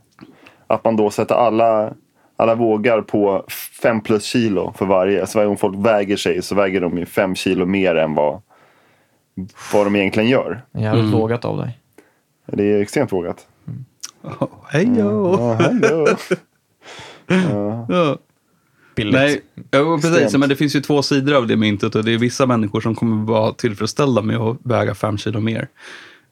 Att 0.66 0.84
man 0.84 0.96
då 0.96 1.10
sätter 1.10 1.34
alla, 1.34 1.92
alla 2.36 2.54
vågar 2.54 3.00
på 3.00 3.44
5 3.82 4.00
plus 4.00 4.24
kilo 4.24 4.74
för 4.78 4.86
varje. 4.86 5.26
Så 5.26 5.38
varje 5.38 5.46
gång 5.48 5.56
folk 5.56 5.86
väger 5.86 6.16
sig 6.16 6.42
så 6.42 6.54
väger 6.54 6.80
de 6.80 6.98
ju 6.98 7.06
5 7.06 7.34
kilo 7.34 7.66
mer 7.66 7.94
än 7.94 8.14
vad, 8.14 8.40
vad 9.72 9.86
de 9.86 9.96
egentligen 9.96 10.28
gör. 10.28 10.62
Jävligt 10.72 11.04
Mm. 11.04 11.18
vågat 11.18 11.44
av 11.44 11.56
dig. 11.56 11.76
Det 12.52 12.64
är 12.64 12.80
extremt 12.80 13.12
vågat. 13.12 13.46
Oh, 14.22 14.48
hej 14.68 14.86
då! 14.86 15.36
Ja, 15.38 15.52
hallå. 15.54 16.08
Ja. 17.26 17.86
Ja. 17.88 18.18
Billigt. 18.96 19.14
Nej, 19.14 19.40
ja, 19.70 19.98
precis. 20.02 20.36
Men 20.36 20.48
det 20.48 20.56
finns 20.56 20.76
ju 20.76 20.80
två 20.80 21.02
sidor 21.02 21.34
av 21.34 21.46
det 21.46 21.56
myntet 21.56 21.94
och 21.94 22.04
det 22.04 22.12
är 22.12 22.18
vissa 22.18 22.46
människor 22.46 22.80
som 22.80 22.94
kommer 22.94 23.26
vara 23.26 23.52
tillfredsställda 23.52 24.22
med 24.22 24.36
att 24.36 24.56
väga 24.62 24.94
fem 24.94 25.18
kilo 25.18 25.40
mer. 25.40 25.68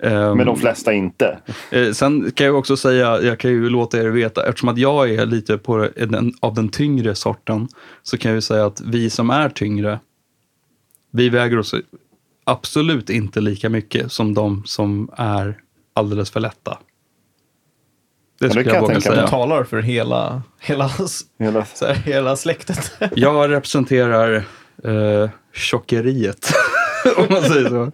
Ehm, 0.02 0.36
Men 0.36 0.46
de 0.46 0.56
flesta 0.56 0.92
inte. 0.92 1.38
eh, 1.70 1.92
sen 1.92 2.30
kan 2.30 2.46
jag 2.46 2.58
också 2.58 2.76
säga, 2.76 3.22
jag 3.22 3.38
kan 3.38 3.50
ju 3.50 3.68
låta 3.68 3.98
er 4.02 4.08
veta, 4.08 4.46
eftersom 4.46 4.68
att 4.68 4.78
jag 4.78 5.10
är 5.10 5.26
lite 5.26 5.58
på 5.58 5.88
den, 5.96 6.32
av 6.40 6.54
den 6.54 6.68
tyngre 6.68 7.14
sorten, 7.14 7.68
så 8.02 8.18
kan 8.18 8.30
jag 8.30 8.36
ju 8.36 8.40
säga 8.42 8.66
att 8.66 8.80
vi 8.80 9.10
som 9.10 9.30
är 9.30 9.48
tyngre, 9.48 10.00
vi 11.12 11.28
väger 11.28 11.58
oss 11.58 11.74
absolut 12.44 13.10
inte 13.10 13.40
lika 13.40 13.68
mycket 13.68 14.12
som 14.12 14.34
de 14.34 14.62
som 14.66 15.10
är 15.16 15.58
alldeles 15.98 16.30
för 16.30 16.40
lätta. 16.40 16.78
Det 18.40 18.50
skulle 18.50 18.64
jag 18.64 18.76
jag 18.76 18.80
våga 18.80 18.92
mig. 18.92 19.02
Du 19.02 19.10
säga. 19.10 19.26
talar 19.26 19.64
för 19.64 19.82
hela, 19.82 20.42
hela, 20.60 20.90
Hela, 21.38 21.64
så 21.64 21.86
här, 21.86 21.94
hela 21.94 22.36
släktet. 22.36 22.92
Jag 23.14 23.50
representerar 23.50 24.34
eh, 24.84 25.30
tjockeriet, 25.52 26.46
om 27.16 27.26
man 27.30 27.42
säger 27.42 27.68
så. 27.68 27.92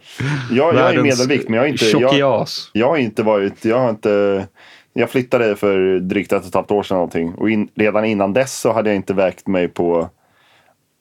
jag, 0.50 0.74
jag 0.74 0.94
är 0.94 1.02
medelvikt 1.02 1.48
men 1.48 1.54
jag 1.54 1.62
har 1.62 1.68
inte... 1.68 1.84
Jag, 2.18 2.46
jag 2.72 2.88
har 2.88 2.96
inte 2.96 3.22
varit... 3.22 3.64
Jag 3.64 3.78
har 3.78 3.90
inte... 3.90 4.46
Jag 4.92 5.10
flyttade 5.10 5.56
för 5.56 5.98
drygt 5.98 6.32
ett 6.32 6.42
och 6.42 6.48
ett 6.48 6.54
halvt 6.54 6.70
år 6.70 6.82
sedan 6.82 6.94
någonting. 6.94 7.34
Och 7.34 7.50
in, 7.50 7.68
redan 7.74 8.04
innan 8.04 8.32
dess 8.32 8.60
så 8.60 8.72
hade 8.72 8.90
jag 8.90 8.96
inte 8.96 9.14
vägt 9.14 9.46
mig 9.46 9.68
på 9.68 10.10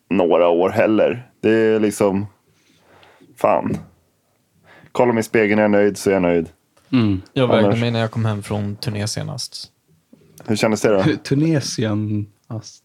några 0.10 0.48
år 0.48 0.70
heller. 0.70 1.28
Det 1.42 1.50
är 1.50 1.80
liksom... 1.80 2.26
Fan. 3.38 3.78
Kollar 4.92 5.14
mig 5.14 5.22
i 5.22 5.24
spegeln, 5.24 5.60
är 5.60 5.64
jag 5.64 5.72
nöjd 5.72 5.98
så 5.98 6.10
är 6.10 6.14
jag 6.14 6.22
nöjd. 6.22 6.50
Mm. 6.94 7.22
Jag 7.34 7.48
vägde 7.48 7.68
Annars- 7.68 7.80
mig 7.80 7.92
när 7.92 8.00
jag 8.00 8.12
kom 8.12 8.26
hem 8.26 8.44
från 8.44 8.76
turné 8.76 9.08
senast. 9.08 9.72
Hur 10.46 10.56
kändes 10.56 10.82
det 10.82 10.90
då? 10.90 11.04
Tunesien. 11.24 12.28
Ast. 12.48 12.84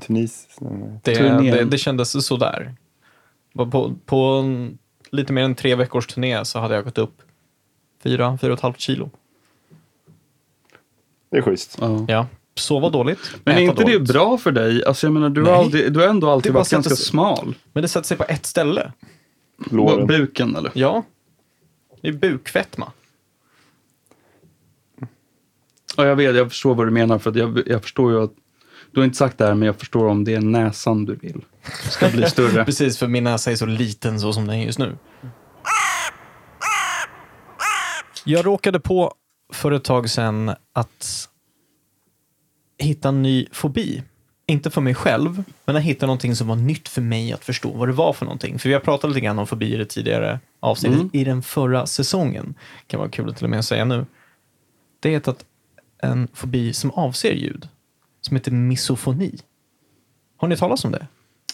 Tunis? 0.00 0.48
Det, 1.02 1.14
det, 1.14 1.64
det 1.64 1.78
kändes 1.78 2.26
sådär. 2.26 2.74
På, 3.54 3.94
på 4.06 4.16
en, 4.16 4.78
lite 5.10 5.32
mer 5.32 5.42
än 5.42 5.54
tre 5.54 5.74
veckors 5.74 6.06
turné 6.06 6.44
så 6.44 6.58
hade 6.58 6.74
jag 6.74 6.84
gått 6.84 6.98
upp 6.98 7.22
fyra, 8.02 8.38
fyra 8.40 8.52
och 8.52 8.58
ett 8.58 8.62
halvt 8.62 8.80
kilo. 8.80 9.10
Det 11.30 11.36
är 11.38 11.42
schysst. 11.42 11.76
Ja. 11.80 12.04
Ja, 12.08 12.26
sova 12.54 12.88
dåligt. 12.88 13.18
Men 13.44 13.56
är 13.56 13.60
inte 13.60 13.84
det 13.84 13.92
dåligt. 13.92 14.12
bra 14.12 14.38
för 14.38 14.52
dig? 14.52 14.84
Alltså 14.84 15.06
jag 15.06 15.12
menar, 15.12 15.28
du, 15.30 15.42
har, 15.42 15.52
aldrig, 15.52 15.92
du 15.92 16.00
har 16.00 16.06
ändå 16.06 16.30
alltid 16.30 16.52
Det 16.52 16.54
varit 16.54 16.70
ganska 16.70 16.96
sig- 16.96 17.04
smal. 17.06 17.54
Men 17.72 17.82
det 17.82 17.88
sätter 17.88 18.06
sig 18.06 18.16
på 18.16 18.24
ett 18.28 18.46
ställe. 18.46 18.92
Låren. 19.70 20.06
Buken 20.06 20.56
eller? 20.56 20.72
Ja. 20.74 21.02
Det 22.00 22.08
är 22.08 22.12
bukfetma. 22.12 22.92
Ja, 25.96 26.06
jag 26.06 26.16
vet, 26.16 26.36
jag 26.36 26.48
förstår 26.48 26.74
vad 26.74 26.86
du 26.86 26.90
menar. 26.90 27.18
För 27.18 27.38
jag, 27.38 27.62
jag 27.66 27.82
förstår 27.82 28.12
ju 28.12 28.22
att, 28.24 28.32
du 28.92 29.00
har 29.00 29.04
inte 29.04 29.16
sagt 29.18 29.38
det 29.38 29.46
här, 29.46 29.54
men 29.54 29.66
jag 29.66 29.76
förstår 29.76 30.06
om 30.08 30.24
det 30.24 30.34
är 30.34 30.40
näsan 30.40 31.04
du 31.04 31.14
vill 31.14 31.44
ska 31.90 32.08
bli 32.08 32.22
större. 32.30 32.64
Precis, 32.64 32.98
för 32.98 33.06
min 33.08 33.24
näsa 33.24 33.50
är 33.52 33.56
så 33.56 33.66
liten 33.66 34.20
så 34.20 34.32
som 34.32 34.46
den 34.46 34.56
är 34.56 34.64
just 34.66 34.78
nu. 34.78 34.96
Jag 38.24 38.46
råkade 38.46 38.80
på 38.80 39.14
för 39.52 39.72
ett 39.72 39.84
tag 39.84 40.10
sedan 40.10 40.54
att 40.72 41.28
hitta 42.78 43.08
en 43.08 43.22
ny 43.22 43.46
fobi. 43.52 44.02
Inte 44.46 44.70
för 44.70 44.80
mig 44.80 44.94
själv, 44.94 45.42
men 45.64 45.76
att 45.76 45.82
hitta 45.82 46.06
någonting 46.06 46.36
som 46.36 46.48
var 46.48 46.56
nytt 46.56 46.88
för 46.88 47.02
mig 47.02 47.32
att 47.32 47.44
förstå 47.44 47.70
vad 47.70 47.88
det 47.88 47.92
var 47.92 48.12
för 48.12 48.24
någonting. 48.24 48.58
För 48.58 48.68
vi 48.68 48.72
har 48.72 48.80
pratat 48.80 49.10
lite 49.10 49.20
grann 49.20 49.38
om 49.38 49.46
fobier 49.46 49.80
i 49.80 49.86
tidigare 49.86 50.40
avsnitt 50.60 50.92
Mm. 50.92 51.10
i 51.12 51.24
den 51.24 51.42
förra 51.42 51.86
säsongen. 51.86 52.54
Kan 52.86 53.00
vara 53.00 53.10
kul 53.10 53.30
att 53.30 53.36
till 53.36 53.44
och 53.44 53.50
med 53.50 53.64
säga 53.64 53.84
nu. 53.84 54.06
Det 55.00 55.14
är 55.14 55.30
att 55.30 55.44
en 56.02 56.28
fobi 56.32 56.72
som 56.72 56.90
avser 56.90 57.32
ljud, 57.32 57.68
som 58.20 58.36
heter 58.36 58.52
misofoni. 58.52 59.38
Har 60.36 60.48
ni 60.48 60.56
talat 60.56 60.84
om 60.84 60.92
det? 60.92 61.06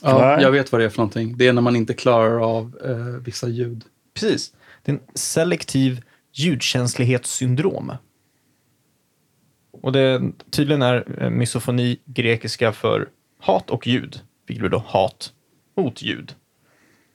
Ja, 0.03 0.41
jag 0.41 0.51
vet 0.51 0.73
vad 0.73 0.81
det 0.81 0.85
är 0.85 0.89
för 0.89 0.99
någonting. 0.99 1.37
Det 1.37 1.49
är 1.49 1.53
när 1.53 1.63
man 1.63 1.77
inte 1.77 1.95
klarar 1.95 2.41
av 2.41 2.79
eh, 2.85 3.23
vissa 3.25 3.49
ljud. 3.49 3.85
Precis. 4.15 4.53
Det 4.83 4.93
är 4.93 4.95
en 4.95 5.03
selektiv 5.15 6.03
ljudkänslighetssyndrom. 6.33 7.93
Och 9.83 9.93
det 9.93 10.33
tydligen 10.51 10.83
är 10.83 11.23
eh, 11.23 11.31
misofoni 11.31 11.99
grekiska 12.05 12.73
för 12.73 13.09
hat 13.41 13.71
och 13.71 13.87
ljud, 13.87 14.21
vilket 14.47 14.61
blir 14.61 14.71
då 14.71 14.85
hat 14.87 15.33
mot 15.77 16.03
ljud. 16.03 16.35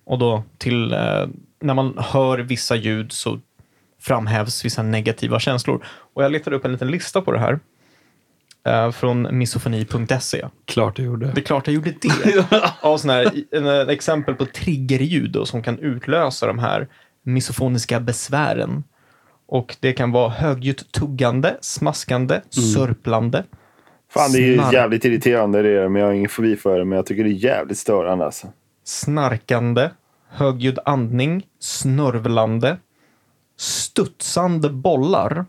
Och 0.04 0.20
då 0.20 0.44
till 0.58 0.94
eh, 0.94 1.28
när 1.60 1.74
man 1.74 1.98
hör 1.98 2.40
vissa 2.40 2.76
ljud 2.76 3.12
så 3.12 3.40
framhävs 4.01 4.65
vissa 4.65 4.84
negativa 4.84 5.39
känslor. 5.39 5.86
Och 6.13 6.24
jag 6.24 6.31
letade 6.31 6.55
upp 6.55 6.65
en 6.65 6.72
liten 6.72 6.91
lista 6.91 7.22
på 7.22 7.31
det 7.31 7.39
här 7.39 7.60
eh, 8.65 8.91
från 8.91 9.38
misofoni.se. 9.38 10.48
Klart 10.65 10.96
du 10.96 11.03
gjorde. 11.03 11.31
Det 11.36 11.41
är 11.41 11.46
klart 11.46 11.67
jag 11.67 11.74
gjorde 11.74 11.93
det. 12.01 12.46
Av 12.81 12.98
såna 12.98 13.13
här, 13.13 13.31
en, 13.51 13.65
en 13.67 13.89
exempel 13.89 14.36
på 14.36 14.46
triggerljud 14.46 15.31
då, 15.31 15.46
som 15.46 15.63
kan 15.63 15.79
utlösa 15.79 16.48
de 16.48 16.60
här 16.60 16.88
misofoniska 17.24 18.00
besvären. 18.00 18.84
Och 19.48 19.75
det 19.79 19.93
kan 19.93 20.12
vara 20.12 20.29
högljutt 20.29 20.91
tuggande, 20.91 21.58
smaskande, 21.62 22.41
sörplande. 22.50 23.43
Fan, 24.13 24.31
det 24.31 24.38
är 24.38 24.41
ju 24.41 24.58
Snark. 24.58 24.74
jävligt 24.74 25.05
irriterande 25.05 25.62
det 25.62 25.70
är, 25.70 25.89
men 25.89 26.00
jag 26.01 26.08
har 26.10 26.13
ingen 26.13 26.29
fobi 26.29 26.55
för 26.55 26.79
det. 26.79 26.86
Men 26.86 26.96
jag 26.96 27.05
tycker 27.05 27.24
det 27.24 27.29
är 27.29 27.31
jävligt 27.31 27.77
störande 27.77 28.25
alltså. 28.25 28.48
snarkande, 28.84 29.89
högljudd 30.29 30.79
andning, 30.86 31.46
snörvlande, 31.60 32.77
studsande 33.62 34.70
bollar 34.70 35.46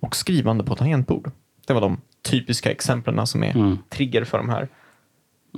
och 0.00 0.16
skrivande 0.16 0.64
på 0.64 0.76
tangentbord. 0.76 1.30
Det 1.66 1.72
var 1.72 1.80
de 1.80 2.00
typiska 2.22 2.70
exemplen 2.70 3.26
som 3.26 3.44
är 3.44 3.56
Mm. 3.56 3.78
trigger 3.88 4.24
för 4.24 4.38
de 4.38 4.48
här. 4.48 4.68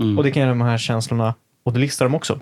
Mm. 0.01 0.19
Och 0.19 0.25
det 0.25 0.31
kan 0.31 0.41
göra 0.41 0.51
de 0.51 0.61
här 0.61 0.79
känslorna, 0.79 1.35
och 1.63 1.73
det 1.73 1.79
listar 1.79 2.07
de 2.07 2.15
också. 2.15 2.41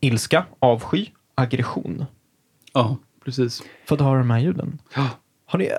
Ilska, 0.00 0.46
avsky, 0.58 1.06
aggression. 1.34 2.04
Ja, 2.72 2.96
precis. 3.24 3.62
För 3.86 3.94
att 3.94 4.00
höra 4.00 4.18
de 4.18 4.30
här 4.30 4.38
ljuden. 4.38 4.78
Ja. 4.96 5.08
Har 5.46 5.58
ni, 5.58 5.70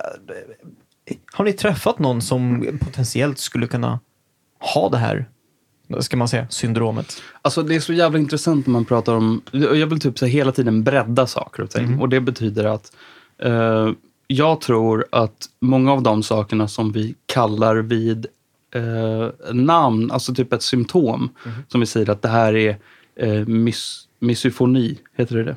har 1.33 1.45
ni 1.45 1.53
träffat 1.53 1.99
någon 1.99 2.21
som 2.21 2.65
potentiellt 2.81 3.39
skulle 3.39 3.67
kunna 3.67 3.99
ha 4.73 4.89
det 4.89 4.97
här, 4.97 5.29
ska 5.99 6.17
man 6.17 6.27
säga, 6.27 6.47
syndromet? 6.49 7.21
Alltså 7.41 7.63
det 7.63 7.75
är 7.75 7.79
så 7.79 7.93
jävla 7.93 8.19
intressant 8.19 8.65
när 8.67 8.71
man 8.73 8.85
pratar 8.85 9.13
om, 9.15 9.41
jag 9.51 9.87
vill 9.87 9.99
typ 9.99 10.19
så 10.19 10.25
hela 10.25 10.51
tiden 10.51 10.83
bredda 10.83 11.27
saker 11.27 11.63
och 11.63 11.69
ting. 11.69 11.99
Och 11.99 12.09
det 12.09 12.21
betyder 12.21 12.63
att 12.65 12.91
eh, 13.37 13.89
jag 14.27 14.61
tror 14.61 15.05
att 15.11 15.45
många 15.59 15.91
av 15.93 16.03
de 16.03 16.23
sakerna 16.23 16.67
som 16.67 16.91
vi 16.91 17.15
kallar 17.25 17.75
vid 17.75 18.25
eh, 18.75 19.53
namn, 19.53 20.11
alltså 20.11 20.35
typ 20.35 20.53
ett 20.53 20.61
symptom, 20.63 21.29
som 21.67 21.79
vi 21.79 21.85
säger 21.85 22.09
att 22.09 22.21
det 22.21 22.29
här 22.29 22.55
är 22.55 22.77
eh, 23.15 23.45
mis, 23.47 24.07
misofoni, 24.19 24.97
heter 25.17 25.35
det 25.35 25.43
det? 25.43 25.55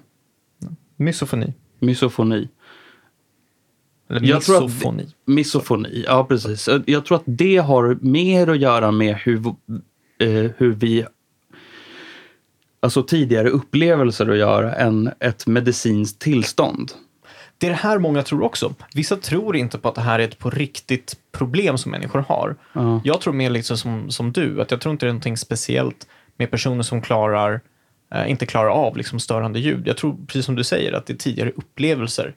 Misofoni. 0.96 1.54
Misofoni. 1.78 2.48
Eller 4.10 4.26
Jag 4.28 4.42
tror 4.42 4.56
att- 4.56 4.62
misofoni. 4.62 5.06
Misofoni, 5.24 6.04
ja 6.06 6.24
precis. 6.24 6.68
Jag 6.86 7.04
tror 7.04 7.16
att 7.16 7.22
det 7.26 7.56
har 7.56 7.98
mer 8.00 8.46
att 8.48 8.58
göra 8.58 8.90
med 8.90 9.16
hur, 9.16 9.42
eh, 10.22 10.50
hur 10.56 10.72
vi... 10.72 11.06
Alltså 12.80 13.02
tidigare 13.02 13.48
upplevelser 13.48 14.28
att 14.30 14.36
göra 14.36 14.74
än 14.74 15.10
ett 15.20 15.46
medicinskt 15.46 16.18
tillstånd. 16.18 16.92
Det 17.58 17.66
är 17.66 17.70
det 17.70 17.76
här 17.76 17.98
många 17.98 18.22
tror 18.22 18.42
också. 18.42 18.74
Vissa 18.94 19.16
tror 19.16 19.56
inte 19.56 19.78
på 19.78 19.88
att 19.88 19.94
det 19.94 20.00
här 20.00 20.18
är 20.18 20.24
ett 20.24 20.38
på 20.38 20.50
riktigt 20.50 21.16
problem 21.32 21.78
som 21.78 21.90
människor 21.90 22.24
har. 22.28 22.56
Ja. 22.72 23.00
Jag 23.04 23.20
tror 23.20 23.32
mer 23.34 23.50
liksom 23.50 23.76
som, 23.76 24.10
som 24.10 24.32
du, 24.32 24.62
att 24.62 24.70
jag 24.70 24.80
tror 24.80 24.92
inte 24.92 25.06
det 25.06 25.10
är 25.10 25.12
någonting 25.12 25.36
speciellt 25.36 26.06
med 26.36 26.50
personer 26.50 26.82
som 26.82 27.02
klarar, 27.02 27.60
eh, 28.14 28.30
inte 28.30 28.46
klarar 28.46 28.68
av 28.68 28.96
liksom 28.96 29.20
störande 29.20 29.58
ljud. 29.60 29.88
Jag 29.88 29.96
tror, 29.96 30.16
precis 30.26 30.46
som 30.46 30.54
du 30.54 30.64
säger, 30.64 30.92
att 30.92 31.06
det 31.06 31.12
är 31.12 31.16
tidigare 31.16 31.50
upplevelser 31.50 32.34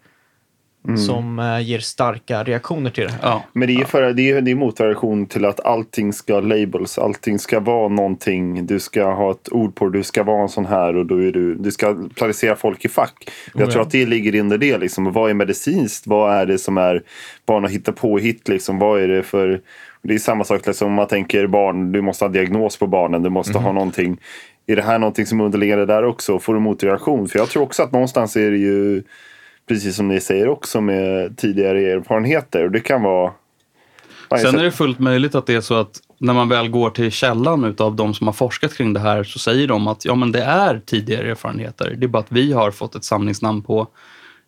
som 0.98 1.40
eh, 1.40 1.60
ger 1.62 1.80
starka 1.80 2.44
reaktioner 2.44 2.90
till 2.90 3.04
det 3.04 3.12
här. 3.12 3.20
Ja. 3.22 3.44
Men 3.54 3.68
det 3.68 3.74
är, 3.74 3.86
för, 3.86 4.14
det 4.14 4.32
är, 4.32 4.42
det 4.42 4.52
är 4.52 4.56
motreaktion 4.56 5.26
till 5.26 5.46
att 5.46 5.66
allting 5.66 6.14
ska 6.14 6.40
labels. 6.40 6.98
Allting 6.98 7.40
ska 7.40 7.60
vara 7.60 7.88
någonting. 7.88 8.66
Du 8.66 8.80
ska 8.80 9.04
ha 9.12 9.32
ett 9.32 9.52
ord 9.52 9.76
på 9.76 9.90
det. 9.90 9.98
Du 9.98 10.04
ska 10.04 10.24
vara 10.24 10.42
en 10.42 10.50
sån 10.50 10.66
här 10.66 10.96
och 10.96 11.06
då 11.06 11.24
är 11.24 11.32
du, 11.32 11.56
du 11.56 11.72
ska 11.72 11.96
placera 12.16 12.56
folk 12.56 12.86
i 12.86 12.90
fack. 12.90 13.32
Jag 13.54 13.62
Oh, 13.68 13.72
tror 13.72 13.82
ja. 13.82 13.86
att 13.86 13.92
det 13.92 14.06
ligger 14.06 14.40
under 14.40 14.58
det. 14.58 14.78
Liksom. 14.78 15.12
Vad 15.12 15.30
är 15.30 15.34
medicinskt? 15.34 16.08
Vad 16.08 16.34
är 16.34 16.46
det 16.46 16.58
som 16.58 16.78
är 16.78 17.04
barn 17.46 17.66
att 17.66 17.72
hitta 17.72 17.92
på 17.92 18.18
hit? 18.18 18.48
Liksom? 18.48 18.80
Vad 18.80 19.02
är 19.02 19.08
det 19.08 19.24
för... 19.24 19.62
Det 20.02 20.14
är 20.14 20.20
samma 20.20 20.44
sak 20.44 20.68
liksom, 20.68 20.88
om 20.88 20.94
man 20.94 21.08
tänker 21.08 21.48
barn. 21.48 21.92
Du 21.92 22.02
måste 22.02 22.26
ha 22.26 22.30
diagnos 22.30 22.78
på 22.78 22.88
barnen. 22.88 23.24
Du 23.24 23.30
måste 23.30 23.58
ha 23.58 23.72
någonting. 23.72 24.18
är 24.68 24.76
det 24.76 24.82
här 24.82 25.00
någonting 25.00 25.26
som 25.26 25.40
är 25.40 25.46
underliggande 25.46 25.86
där 25.86 26.04
också? 26.06 26.40
Får 26.40 26.54
du 26.54 26.60
motreaktion? 26.60 27.28
För 27.28 27.40
jag 27.40 27.50
tror 27.50 27.64
också 27.64 27.84
att 27.84 27.92
någonstans 27.92 28.36
är 28.36 28.52
det 28.52 28.58
ju, 28.58 29.04
precis 29.68 29.96
som 29.96 30.08
ni 30.08 30.20
säger 30.20 30.48
också, 30.48 30.82
med 30.82 31.38
tidigare 31.38 31.80
erfarenheter. 31.92 32.64
Och 32.64 32.72
det 32.72 32.80
kan 32.80 33.02
vara... 33.04 33.32
Sen 34.42 34.60
är 34.60 34.64
det 34.64 34.72
fullt 34.72 35.00
möjligt 35.00 35.36
att 35.36 35.46
det 35.48 35.54
är 35.56 35.62
så 35.62 35.74
att 35.76 36.00
när 36.18 36.34
man 36.34 36.50
väl 36.50 36.70
går 36.70 36.90
till 36.90 37.12
källan 37.12 37.64
utav 37.64 37.96
de 37.96 38.14
som 38.14 38.28
har 38.28 38.34
forskat 38.34 38.74
kring 38.74 38.94
det 38.94 39.00
här 39.00 39.24
så 39.24 39.40
säger 39.40 39.68
de 39.68 39.88
att 39.88 40.06
ja, 40.06 40.16
men 40.16 40.32
det 40.32 40.42
är 40.44 40.82
tidigare 40.86 41.32
erfarenheter. 41.32 41.96
Det 41.98 42.06
är 42.06 42.08
bara 42.08 42.20
att 42.20 42.32
vi 42.32 42.54
har 42.54 42.72
fått 42.72 42.96
ett 42.96 43.04
samlingsnamn 43.04 43.62
på 43.62 43.88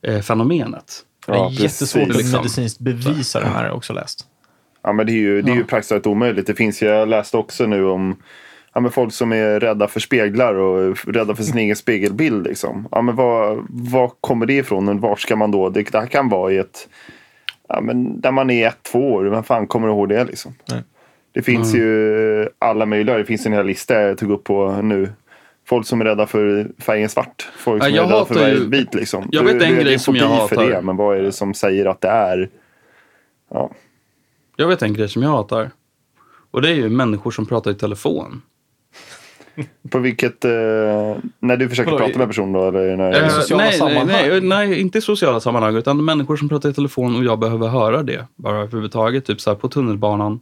eh, 0.01 0.21
fenomenet. 0.21 0.93
det 1.25 1.31
är 1.31 1.35
Ja, 1.35 1.49
jättesvårt 1.51 2.01
att 2.03 2.07
precis. 2.15 2.33
medicinskt 2.33 2.79
bevisa 2.79 3.39
det 3.39 3.45
här 3.47 3.53
har 3.55 3.65
jag 3.65 3.75
också 3.75 3.93
läst. 3.93 4.25
Ja, 4.83 4.93
men 4.93 5.05
det 5.05 5.11
är 5.11 5.13
ju, 5.17 5.41
det 5.41 5.51
är 5.51 5.55
ju 5.55 5.59
Ja. 5.61 5.65
praktiskt 5.67 6.07
omöjligt. 6.07 6.47
Det 6.47 6.55
finns, 6.55 6.81
ju- 6.83 6.85
jag 6.87 7.07
läste 7.09 7.37
också 7.37 7.65
nu 7.65 7.85
om 7.85 8.15
ja, 8.77 8.81
men 8.81 8.91
folk 8.91 9.13
som 9.13 9.33
är 9.33 9.59
rädda 9.59 9.87
för 9.87 9.99
speglar 9.99 10.53
och 10.55 10.97
rädda 11.07 11.35
för 11.35 11.43
sin 11.43 11.57
egen 11.57 11.75
spegelbild. 11.75 12.43
Liksom. 12.47 12.87
Ja, 12.91 13.01
men 13.01 13.15
vad, 13.15 13.65
vad 13.69 14.11
kommer 14.21 14.45
det 14.45 14.53
ifrån? 14.53 14.89
Och 14.89 14.95
var 15.01 15.15
ska 15.15 15.35
man 15.35 15.51
då? 15.51 15.69
Det, 15.69 15.91
det 15.91 15.99
här 15.99 16.07
kan 16.07 16.29
vara 16.29 16.51
i 16.51 16.57
ett... 16.57 16.89
Ja, 17.67 17.81
men 17.81 18.21
där 18.21 18.31
man 18.31 18.49
är 18.49 18.67
ett, 18.67 18.77
två 18.83 19.13
år. 19.13 19.23
Vem 19.25 19.43
fan 19.43 19.67
kommer 19.67 19.87
ihåg 19.87 20.09
det? 20.09 20.25
Liksom? 20.25 20.53
Nej. 20.69 20.83
Det 21.31 21.41
finns 21.41 21.75
ju 21.75 22.49
alla 22.59 22.85
möjliga. 22.85 23.17
Det 23.17 23.25
finns 23.25 23.45
en 23.45 23.53
hel 23.53 23.65
lista 23.65 24.01
jag 24.01 24.17
tog 24.17 24.31
upp 24.31 24.43
på 24.43 24.71
nu. 24.81 25.09
Folk 25.67 25.87
som 25.87 26.01
är 26.01 26.05
rädda 26.05 26.27
för 26.27 26.67
färgen 26.79 27.09
svart. 27.09 27.47
Folk 27.57 27.83
som 27.83 27.91
Ja, 27.93 27.97
jag 27.97 28.05
är 28.05 28.09
rädda 28.13 28.25
för 28.25 28.35
hatar 28.35 28.47
ju- 28.49 28.55
färgen 28.55 28.69
vit. 28.71 28.93
Liksom. 28.93 29.29
Jag 29.31 29.43
vet 29.43 29.59
Det- 29.59 29.65
en 29.65 29.77
är 29.77 29.83
grej 29.83 29.99
som 29.99 30.15
jag 30.15 30.27
fobi 30.37 30.47
för 30.49 30.55
hatar. 30.55 30.69
det, 30.75 30.81
men 30.81 30.95
vad 30.97 31.17
är 31.17 31.21
det 31.21 31.31
som 31.31 31.53
säger 31.53 31.85
att 31.85 32.01
det 32.01 32.07
är? 32.09 32.49
Ja. 33.51 33.71
Jag 34.55 34.67
vet 34.67 34.81
en 34.81 34.93
grej 34.93 35.09
som 35.09 35.21
jag 35.23 35.29
hatar. 35.29 35.71
Och 36.51 36.61
det 36.61 36.69
är 36.69 36.73
ju 36.75 36.89
människor 36.89 37.31
som 37.31 37.45
pratar 37.45 37.71
i 37.71 37.75
telefon. 37.75 38.41
På 39.89 39.99
vilket... 39.99 40.45
Eh, 40.45 40.51
när 41.39 41.57
du 41.57 41.69
försöker 41.69 41.91
Vadå, 41.91 42.05
prata 42.05 42.17
med 42.19 42.27
personen 42.27 42.53
då? 42.53 42.67
Eller 42.67 42.97
när, 42.97 43.23
Eh, 43.23 43.29
sociala 43.29 43.63
nej, 43.63 43.73
sammanhang? 43.73 44.07
Nej, 44.07 44.41
nej, 44.41 44.67
nej, 44.67 44.81
inte 44.81 44.97
i 44.97 45.01
sociala 45.01 45.39
sammanhang. 45.39 45.75
Utan 45.75 46.05
människor 46.05 46.37
som 46.37 46.49
pratar 46.49 46.69
i 46.69 46.73
telefon 46.73 47.15
och 47.15 47.23
jag 47.23 47.39
behöver 47.39 47.67
höra 47.67 48.03
det. 48.03 48.27
Bara 48.35 48.57
överhuvudtaget. 48.57 49.25
Typ 49.25 49.41
så 49.41 49.49
här 49.49 49.57
på 49.57 49.67
tunnelbanan. 49.67 50.39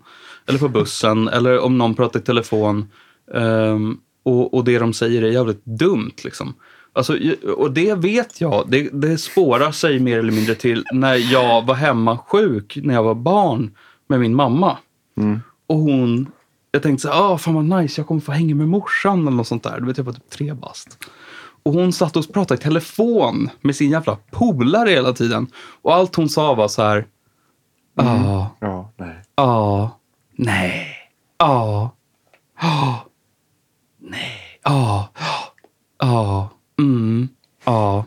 Eller 0.48 0.60
på 0.60 0.67
bussen. 0.67 1.27
eller 1.34 1.60
om 1.60 1.77
någon 1.77 1.95
pratar 1.95 2.19
i 2.19 2.24
telefon. 2.24 2.91
ehm, 3.36 3.98
och, 4.24 4.53
och 4.53 4.63
det 4.65 4.79
de 4.79 4.93
säger 4.93 5.22
är 5.22 5.27
jävligt 5.31 5.65
dumt. 5.65 6.15
Liksom. 6.24 6.53
Alltså, 6.93 7.17
och 7.57 7.72
det 7.72 7.93
vet 7.95 8.41
jag. 8.41 8.65
Det, 8.67 8.89
det 8.93 9.17
spårar 9.17 9.72
sig 9.72 10.00
mer 10.00 10.19
eller 10.19 10.31
mindre 10.31 10.55
till 10.55 10.84
när 10.93 11.34
jag 11.34 11.65
var 11.65 11.75
hemma 11.75 12.17
sjuk 12.17 12.77
när 12.84 12.93
jag 12.93 13.03
var 13.03 13.15
barn 13.15 13.72
med 14.07 14.19
min 14.19 14.36
mamma. 14.36 14.77
Och 15.67 15.77
hon, 15.77 16.27
jag 16.75 16.84
tänkte 16.84 17.01
så 17.01 17.13
här, 17.13 17.34
ah, 17.34 17.38
fan 17.38 17.53
vad 17.53 17.82
nice, 17.82 18.01
jag 18.01 18.08
kommer 18.08 18.22
få 18.22 18.32
hänga 18.32 18.55
med 18.55 18.67
morsan 18.67 19.22
eller 19.22 19.38
något 19.38 19.48
sånt 19.48 19.63
där. 19.63 19.79
Du 19.79 19.86
vet, 19.86 19.98
jag 19.98 20.05
var 20.05 20.13
typ 20.13 20.29
tre 20.29 20.53
bast. 20.53 20.98
Och 21.63 21.74
hon 21.74 21.94
satt 21.94 22.15
och 22.15 22.34
pratade 22.34 22.60
i 22.60 22.63
telefon 22.63 23.50
med 23.62 23.75
sin 23.75 23.91
jävla 23.91 24.17
polare 24.32 24.89
hela 24.89 25.13
tiden. 25.13 25.48
Och 25.82 25.94
allt 25.94 26.15
hon 26.15 26.29
sa 26.29 26.53
var 26.53 26.67
så 26.67 26.82
här, 26.82 27.05
ja, 27.96 28.55
Ja, 28.60 28.91
nej. 28.98 29.15
ja, 29.36 30.00
nej, 30.36 30.88
ja, 31.39 31.91
ja, 32.62 33.05
nej, 33.98 34.60
ja, 34.63 35.10
ja, 36.00 36.50
mm, 36.79 37.29
ja. 37.65 38.05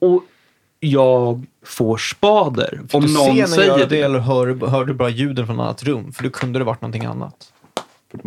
Och 0.00 0.22
jag 0.80 1.46
får 1.64 1.96
spader 1.98 2.80
om 2.92 3.02
du 3.02 3.14
någon 3.14 3.36
ser 3.36 3.46
säger 3.46 3.68
göra 3.68 3.78
det. 3.78 3.86
det 3.86 4.00
eller 4.00 4.18
hör, 4.18 4.66
hör 4.66 4.84
du 4.84 4.94
bara 4.94 5.08
ljuden 5.08 5.46
från 5.46 5.56
ett 5.56 5.62
annat 5.62 5.82
rum? 5.82 6.12
För 6.12 6.24
då 6.24 6.30
kunde 6.30 6.58
det 6.58 6.64
varit 6.64 6.80
någonting 6.80 7.04
annat. 7.04 7.52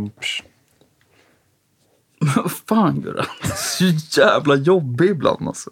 Vad 2.35 2.51
fan 2.51 3.01
Gurra? 3.01 3.25
Så 3.55 3.83
jävla 4.19 4.55
jobbig 4.55 5.09
ibland 5.09 5.47
alltså. 5.47 5.69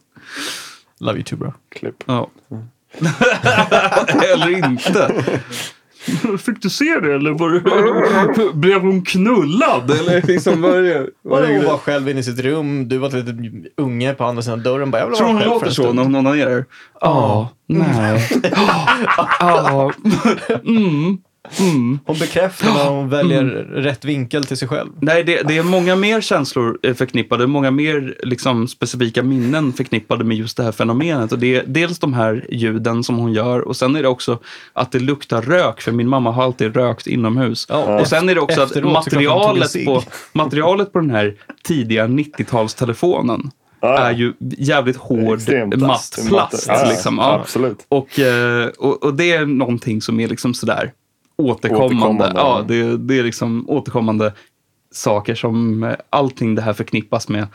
Love 1.00 1.17
you 1.17 1.24
too 1.24 1.38
bro. 1.39 1.54
Klipp. 1.69 2.04
Ja. 2.06 2.30
eller 4.34 4.67
inte. 4.67 5.24
Fick 6.39 6.62
du 6.62 6.69
se 6.69 7.00
det 7.00 7.13
eller 7.13 7.32
var 7.32 7.50
det, 7.50 8.54
blev 8.54 8.82
hon 8.82 9.06
knullad? 9.06 9.91
Eller 9.91 10.22
liksom, 10.22 10.62
vad 10.62 10.78
är 10.78 10.82
det? 10.82 11.08
Vad 11.22 11.43
är 11.43 11.48
Hon 11.48 11.60
det? 11.60 11.65
var 11.67 11.78
själv 11.78 12.10
inne 12.10 12.19
i 12.19 12.24
sitt 12.24 12.39
rum, 12.39 12.89
du 12.89 12.98
var 12.98 13.08
ett 13.08 13.13
litet 13.13 13.72
unge 13.78 14.13
på 14.13 14.26
andra 14.26 14.41
sidan 14.41 14.63
dörren. 14.63 14.91
Bara, 14.91 15.02
jag 15.02 15.15
Tror 15.15 15.28
hon 15.28 15.41
låter 15.41 15.69
så 15.69 15.93
när 15.93 16.04
hon 16.04 16.15
onanerar? 16.15 16.65
Ja, 17.02 17.50
nej. 17.67 18.30
Ja, 19.39 19.91
mm, 20.65 21.17
mm. 21.60 21.99
Hon 22.06 22.19
bekräftar 22.19 22.73
när 22.73 22.89
hon 22.89 23.10
väljer 23.10 23.43
rätt 23.73 24.06
vinkel 24.06 24.45
till 24.45 24.58
sig 24.58 24.67
själv. 24.67 24.89
Nej, 25.02 25.23
det, 25.23 25.41
det 25.47 25.58
är 25.58 25.63
många 25.63 25.95
mer 25.95 26.21
känslor 26.21 26.80
eh, 26.84 26.93
förknippade, 26.93 27.47
många 27.47 27.71
mer 27.71 28.15
liksom, 28.23 28.67
specifika 28.67 29.23
minnen 29.23 29.73
förknippade 29.73 30.23
med 30.23 30.38
just 30.38 30.58
det 30.58 30.63
här 30.63 30.71
fenomenet. 30.71 31.32
Och 31.32 31.39
det 31.39 31.56
är 31.56 31.63
dels 31.67 31.99
de 31.99 32.13
här 32.13 32.45
ljuden 32.49 33.04
som 33.04 33.17
hon 33.17 33.34
gör 33.34 33.60
och 33.60 33.75
sen 33.75 33.95
är 33.95 34.02
det 34.02 34.08
också 34.08 34.39
att 34.73 34.91
det 34.91 34.99
luktar 34.99 35.41
rök, 35.41 35.82
för 35.82 35.91
min 35.91 36.08
mamma 36.10 36.32
har 36.32 36.43
alltid 36.43 36.75
rökt 36.75 37.08
inomhus. 37.08 37.65
Ja, 37.69 37.99
och 38.02 38.08
sen 38.08 38.30
är 38.30 38.36
det 38.36 38.41
också 38.41 38.62
att 38.62 38.84
materialet 38.84 39.86
på, 39.86 40.04
materialet 40.34 40.93
på 40.93 40.99
den 40.99 41.10
här 41.10 41.36
tidiga 41.63 42.08
90-talstelefonen 42.08 43.52
Ja, 43.82 43.97
är 43.97 44.12
ju 44.12 44.34
jävligt 44.39 44.97
hård 44.97 45.38
Extremt 45.38 45.75
matt 45.75 45.88
plast. 45.88 46.28
plast. 46.28 46.65
Ja, 46.67 46.86
liksom. 46.89 47.17
ja. 47.17 47.34
Absolut. 47.34 47.86
Och, 47.89 48.19
eh, 48.19 48.67
och, 48.67 49.04
och 49.04 49.13
det 49.13 49.32
är 49.32 49.45
någonting 49.45 50.02
som 50.02 50.19
är 50.19 50.28
liksom 50.28 50.54
sådär 50.54 50.91
återkommande. 51.39 51.86
Återkommande, 51.95 52.32
Ja, 52.36 52.63
det, 52.67 52.97
det 52.97 53.19
är 53.19 53.23
liksom 53.23 53.65
återkommande 53.69 54.34
saker 54.91 55.36
som 55.36 55.84
eh, 55.84 55.95
allting 56.10 56.56
det 56.56 56.62
här 56.62 56.73
förknippas 56.73 57.30
med 57.30 57.47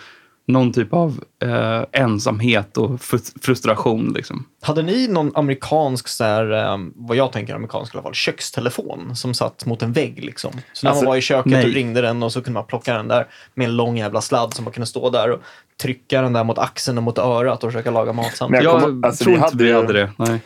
någon 0.46 0.72
typ 0.72 0.92
av 0.92 1.20
eh, 1.42 1.82
ensamhet 2.02 2.76
och 2.76 2.90
fr- 2.90 3.38
frustration. 3.42 4.12
Liksom. 4.16 4.44
Hade 4.62 4.82
ni 4.82 5.08
någon 5.08 5.32
amerikansk, 5.34 6.08
så 6.08 6.24
här, 6.24 6.52
eh, 6.72 6.78
vad 6.94 7.16
jag 7.16 7.32
tänker 7.32 7.54
amerikansk 7.54 7.94
i 7.94 7.96
alla 7.96 8.02
fall, 8.02 8.14
kökstelefon 8.14 9.16
som 9.16 9.34
satt 9.34 9.66
mot 9.66 9.82
en 9.82 9.92
vägg? 9.92 10.24
Liksom. 10.24 10.50
Så 10.72 10.86
när 10.86 10.90
Alltså, 10.90 11.04
man 11.04 11.10
var 11.10 11.16
i 11.16 11.20
köket 11.20 11.52
nej. 11.52 11.64
och 11.66 11.70
ringde 11.72 12.00
den 12.00 12.22
och 12.22 12.32
så 12.32 12.42
kunde 12.42 12.58
man 12.60 12.66
plocka 12.66 12.94
den 12.96 13.08
där 13.08 13.26
med 13.54 13.64
en 13.68 13.76
lång 13.76 13.96
jävla 13.98 14.20
sladd 14.20 14.54
som 14.54 14.64
man 14.64 14.72
kunde 14.72 14.86
stå 14.86 15.10
där 15.10 15.30
och 15.30 15.40
trycka 15.82 16.22
den 16.22 16.32
där 16.32 16.44
mot 16.44 16.58
axeln 16.58 16.98
och 16.98 17.04
mot 17.04 17.18
örat 17.18 17.64
och 17.64 17.70
försöka 17.72 17.90
laga 17.90 18.12
mat 18.12 18.26
Men 18.26 18.36
samtidigt. 18.36 18.64
jag 18.64 18.74
Jag 18.74 18.82
kommer- 18.82 19.06
alltså, 19.06 19.24
tror 19.24 19.32
vi 19.32 19.36
inte 19.36 19.46
hade 19.50 19.64
vi 19.64 19.72
hade 19.72 19.92
det. 19.92 20.10
Nej. 20.16 20.40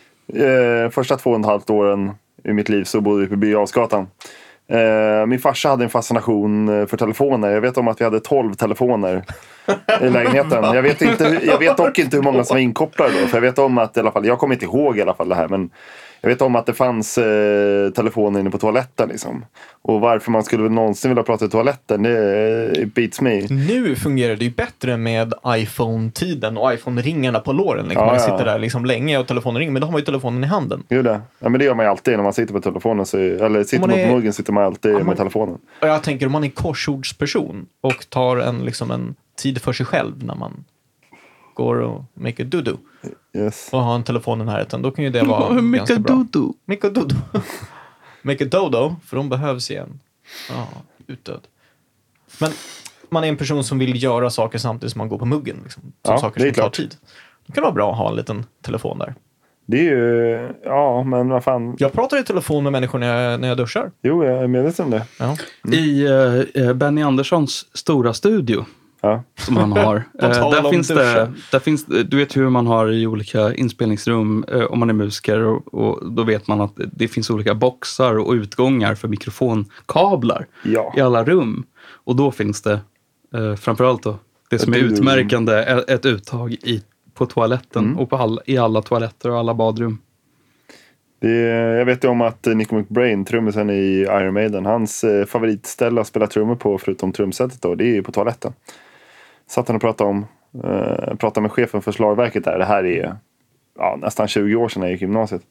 Eh, 0.85 0.91
första 0.91 1.17
två 1.17 1.31
och 1.31 1.41
ett 1.41 1.47
halvt 1.47 1.71
åren 1.71 2.11
i 2.45 2.53
mitt 2.53 2.69
liv 2.69 2.85
så 2.85 3.01
bodde 3.01 3.23
vi 3.23 3.29
på 3.29 3.37
Birger 3.37 3.55
Jarlsgatan. 3.55 4.07
Eh, 4.71 5.27
min 5.27 5.39
farsa 5.39 5.69
hade 5.69 5.85
en 5.85 5.91
fascination 5.91 6.69
eh, 6.69 6.87
för 6.87 6.97
telefoner. 6.97 7.51
Jag 7.51 7.61
vet 7.61 7.79
om 7.79 7.89
att 7.89 8.01
vi 8.01 8.05
hade 8.05 8.21
12 8.21 8.55
telefoner 8.55 9.25
i 10.01 10.09
lägenheten. 10.09 10.65
Jag 10.65 10.83
vet, 10.83 11.03
inte, 11.03 11.41
jag 11.43 11.59
vet 11.59 11.77
dock 11.77 11.99
inte 11.99 12.17
hur 12.17 12.23
många 12.23 12.45
som 12.45 12.55
var 12.55 12.61
inkopplade 12.61 13.21
då. 13.21 13.27
För 13.27 13.37
jag 13.37 13.43
vet 13.43 13.59
om 13.59 13.79
att 13.79 13.97
i 13.97 14.01
alla 14.01 14.13
fall, 14.13 14.27
jag 14.27 14.39
kommer 14.39 14.55
inte 14.55 14.65
ihåg 14.65 14.99
i 14.99 15.03
alla 15.03 15.15
fall 15.15 15.29
det 15.29 15.35
här. 15.35 15.49
Men 15.49 15.71
jag 16.21 16.29
vet 16.29 16.43
om 16.43 16.57
att 16.57 16.67
det 16.67 16.75
fanns 16.75 17.19
eh, 17.19 17.91
telefoner 17.91 18.41
inne 18.41 18.51
på 18.51 18.59
toaletten. 18.59 19.09
Liksom. 19.09 19.45
Och 19.83 20.01
varför 20.01 20.31
man 20.31 20.45
skulle 20.45 20.69
någonsin 20.69 21.11
vilja 21.11 21.23
prata 21.23 21.45
i 21.45 21.49
toaletten, 21.49 22.03
det 22.03 22.79
eh, 22.79 22.87
beats 22.87 23.21
me. 23.21 23.47
Nu 23.51 23.97
fungerar 23.97 24.37
det 24.37 24.45
ju 24.45 24.51
bättre 24.51 24.97
med 24.97 25.33
iPhone-tiden 25.47 26.57
och 26.57 26.73
iPhone-ringarna 26.73 27.41
på 27.41 27.53
låren. 27.53 27.85
Liksom. 27.89 28.01
Ja, 28.03 28.07
man 28.07 28.15
ja. 28.15 28.21
sitter 28.21 28.45
där 28.45 28.59
liksom 28.59 28.85
länge 28.85 29.19
och 29.19 29.27
telefonen 29.27 29.59
ringer, 29.59 29.73
men 29.73 29.81
då 29.81 29.87
har 29.87 29.93
man 29.93 30.01
ju 30.01 30.05
telefonen 30.05 30.45
i 30.45 30.47
handen. 30.47 30.83
Jo, 30.89 31.03
det. 31.03 31.21
Ja, 31.39 31.49
men 31.49 31.59
det 31.59 31.65
gör 31.65 31.75
man 31.75 31.85
ju 31.87 31.91
alltid 31.91 32.17
när 32.17 32.23
man 32.25 32.33
sitter 32.33 32.53
på 32.55 32.61
telefonen. 32.61 33.07
Så, 33.07 33.19
eller 33.19 33.65
sitter 33.65 33.81
man 33.81 33.91
man 33.91 33.99
är- 33.99 34.09
på 34.09 34.15
muggen 34.15 34.33
sitter 34.33 34.53
man 34.53 34.65
alltid 34.65 34.93
man- 34.93 35.07
med 35.07 35.17
telefonen. 35.17 35.59
Jag 35.81 36.03
tänker 36.03 36.27
om 36.27 36.33
man 36.33 36.45
är 36.45 36.49
korsordsperson 36.51 37.67
och 37.81 38.11
tar 38.11 38.37
en, 38.37 38.59
liksom 38.65 38.91
en 38.91 39.15
tid 39.43 39.63
för 39.63 39.73
sig 39.73 39.87
själv 39.87 40.25
när 40.25 40.35
man 40.35 40.65
går 41.63 41.77
och 41.81 42.05
make 42.15 42.43
a 42.43 42.47
do-do 42.47 42.77
Yes. 43.37 43.69
och 43.73 43.81
har 43.83 43.95
en 43.95 44.03
telefon 44.05 44.41
i 44.41 44.45
närheten, 44.45 44.83
då 44.83 44.91
kan 44.91 45.05
ju 45.05 45.11
det 45.11 45.23
vara 45.27 45.41
ganska 45.41 45.63
mycket 45.63 45.99
bra. 45.99 46.15
dodo? 46.33 46.55
Make 46.65 46.87
a 46.87 46.91
dodo. 46.91 47.15
A 48.45 48.45
dodo, 48.51 48.97
för 49.07 49.17
de 49.17 49.29
behövs 49.29 49.71
igen. 49.71 50.01
Ja, 50.51 50.69
utdöd. 51.07 51.41
Men 52.41 52.51
man 53.11 53.25
är 53.25 53.29
en 53.29 53.37
person 53.37 53.65
som 53.65 53.79
vill 53.79 54.03
göra 54.03 54.31
saker 54.31 54.59
samtidigt 54.59 54.93
som 54.93 54.99
man 54.99 55.09
går 55.09 55.19
på 55.19 55.25
muggen. 55.25 55.57
Liksom. 55.65 55.83
Som 55.83 55.93
Ja, 56.13 56.19
saker 56.19 56.41
som 56.41 56.53
tar 56.53 56.71
tid. 56.71 56.95
Då 57.47 57.53
kan 57.53 57.63
det 57.63 57.67
vara 57.67 57.75
bra 57.75 57.93
att 57.93 57.99
ha 57.99 58.11
en 58.11 58.17
liten 58.17 58.45
telefon 58.63 58.99
där. 58.99 59.15
Det 59.67 59.79
är 59.79 59.83
ju, 59.83 60.49
ja 60.65 61.03
men 61.03 61.29
vad 61.29 61.45
fan. 61.45 61.77
Jag 61.79 61.93
pratar 61.93 62.19
i 62.21 62.25
telefon 62.25 62.63
med 62.65 62.73
människor 62.73 62.99
när 62.99 63.23
jag, 63.31 63.41
när 63.41 63.49
jag 63.49 63.57
duschar. 63.57 63.91
Jo, 64.03 64.25
jag 64.25 64.43
är 64.43 64.47
medveten 64.47 64.85
om 64.85 64.91
det. 64.91 65.05
Ja. 65.19 65.37
I 65.73 66.07
eh, 66.61 66.73
Benny 66.73 67.03
Anderssons 67.03 67.67
stora 67.77 68.15
studio 68.15 68.65
Ja. 69.01 69.23
som 69.39 69.57
han 69.57 69.73
har. 69.73 69.97
Eh, 70.23 70.29
där, 70.51 70.71
finns 70.71 70.89
det, 70.89 71.33
där 71.53 71.59
finns, 71.59 71.85
du 71.85 72.17
vet 72.17 72.37
hur 72.37 72.51
man 72.51 72.67
har 72.67 72.93
i 72.93 73.07
olika 73.07 73.55
inspelningsrum 73.55 74.45
eh, 74.53 74.63
om 74.63 74.79
man 74.79 74.91
är 74.91 74.95
musiker. 74.95 75.41
Och, 75.45 75.75
och 75.75 76.13
då 76.13 76.23
vet 76.23 76.49
man 76.49 76.61
att 76.61 76.73
det 76.93 77.09
finns 77.09 77.31
olika 77.31 77.55
boxar 77.55 78.19
och 78.19 78.33
utgångar 78.33 78.95
för 78.95 79.09
mikrofonkablar 79.09 80.47
Ja. 80.63 80.95
i 80.97 81.01
alla 81.01 81.25
rum. 81.25 81.65
Och 82.05 82.17
då 82.17 82.31
finns 82.31 82.63
det 82.63 82.81
eh, 83.35 83.55
framförallt 83.55 84.03
då, 84.03 84.19
det 84.51 84.59
som 84.59 84.73
är 84.75 84.79
utmärkande, 84.79 85.53
är 85.53 85.91
ett 85.91 86.07
uttag 86.07 86.53
i, 86.53 86.83
på 87.15 87.27
toaletten 87.27 87.85
Mm. 87.85 87.99
och 87.99 88.11
på 88.11 88.17
all, 88.17 88.41
i 88.47 88.59
alla 88.59 88.83
toaletter 88.83 89.31
och 89.31 89.39
alla 89.39 89.55
badrum. 89.55 89.99
Det 91.21 91.31
är, 91.31 91.77
jag 91.77 91.85
vet 91.85 92.05
ju 92.05 92.09
om 92.09 92.21
att 92.21 92.47
Nico 92.47 92.75
McBrain, 92.77 93.25
trummisen 93.25 93.71
i 93.71 94.01
Iron 94.01 94.35
Maiden, 94.35 94.67
hans 94.67 95.05
eh, 95.05 95.27
favoritställe 95.27 96.01
att 96.01 96.07
spela 96.07 96.27
trummor 96.27 96.57
på 96.57 96.79
förutom 96.79 97.13
trumsetet 97.13 97.63
då, 97.63 97.75
det 97.75 97.85
är 97.85 97.95
ju 97.95 98.03
på 98.03 98.13
toaletten. 98.13 98.53
Satt 99.49 99.69
han 99.69 99.77
och 99.77 99.83
pratade 99.83 100.11
om, 100.11 100.27
eh, 100.65 101.15
pratade 101.15 101.43
med 101.43 101.53
chefen 101.53 101.83
för 101.83 101.93
slagverket 101.93 102.45
där. 102.45 102.59
Det 102.59 102.65
här 102.65 102.85
är 102.85 103.17
ja, 103.79 103.99
nästan 104.01 104.29
20 104.29 104.55
år 104.55 104.69
sedan 104.69 104.83
jag 104.83 104.93
gick 104.93 105.03
i 105.03 105.05
gymnasiet. 105.05 105.43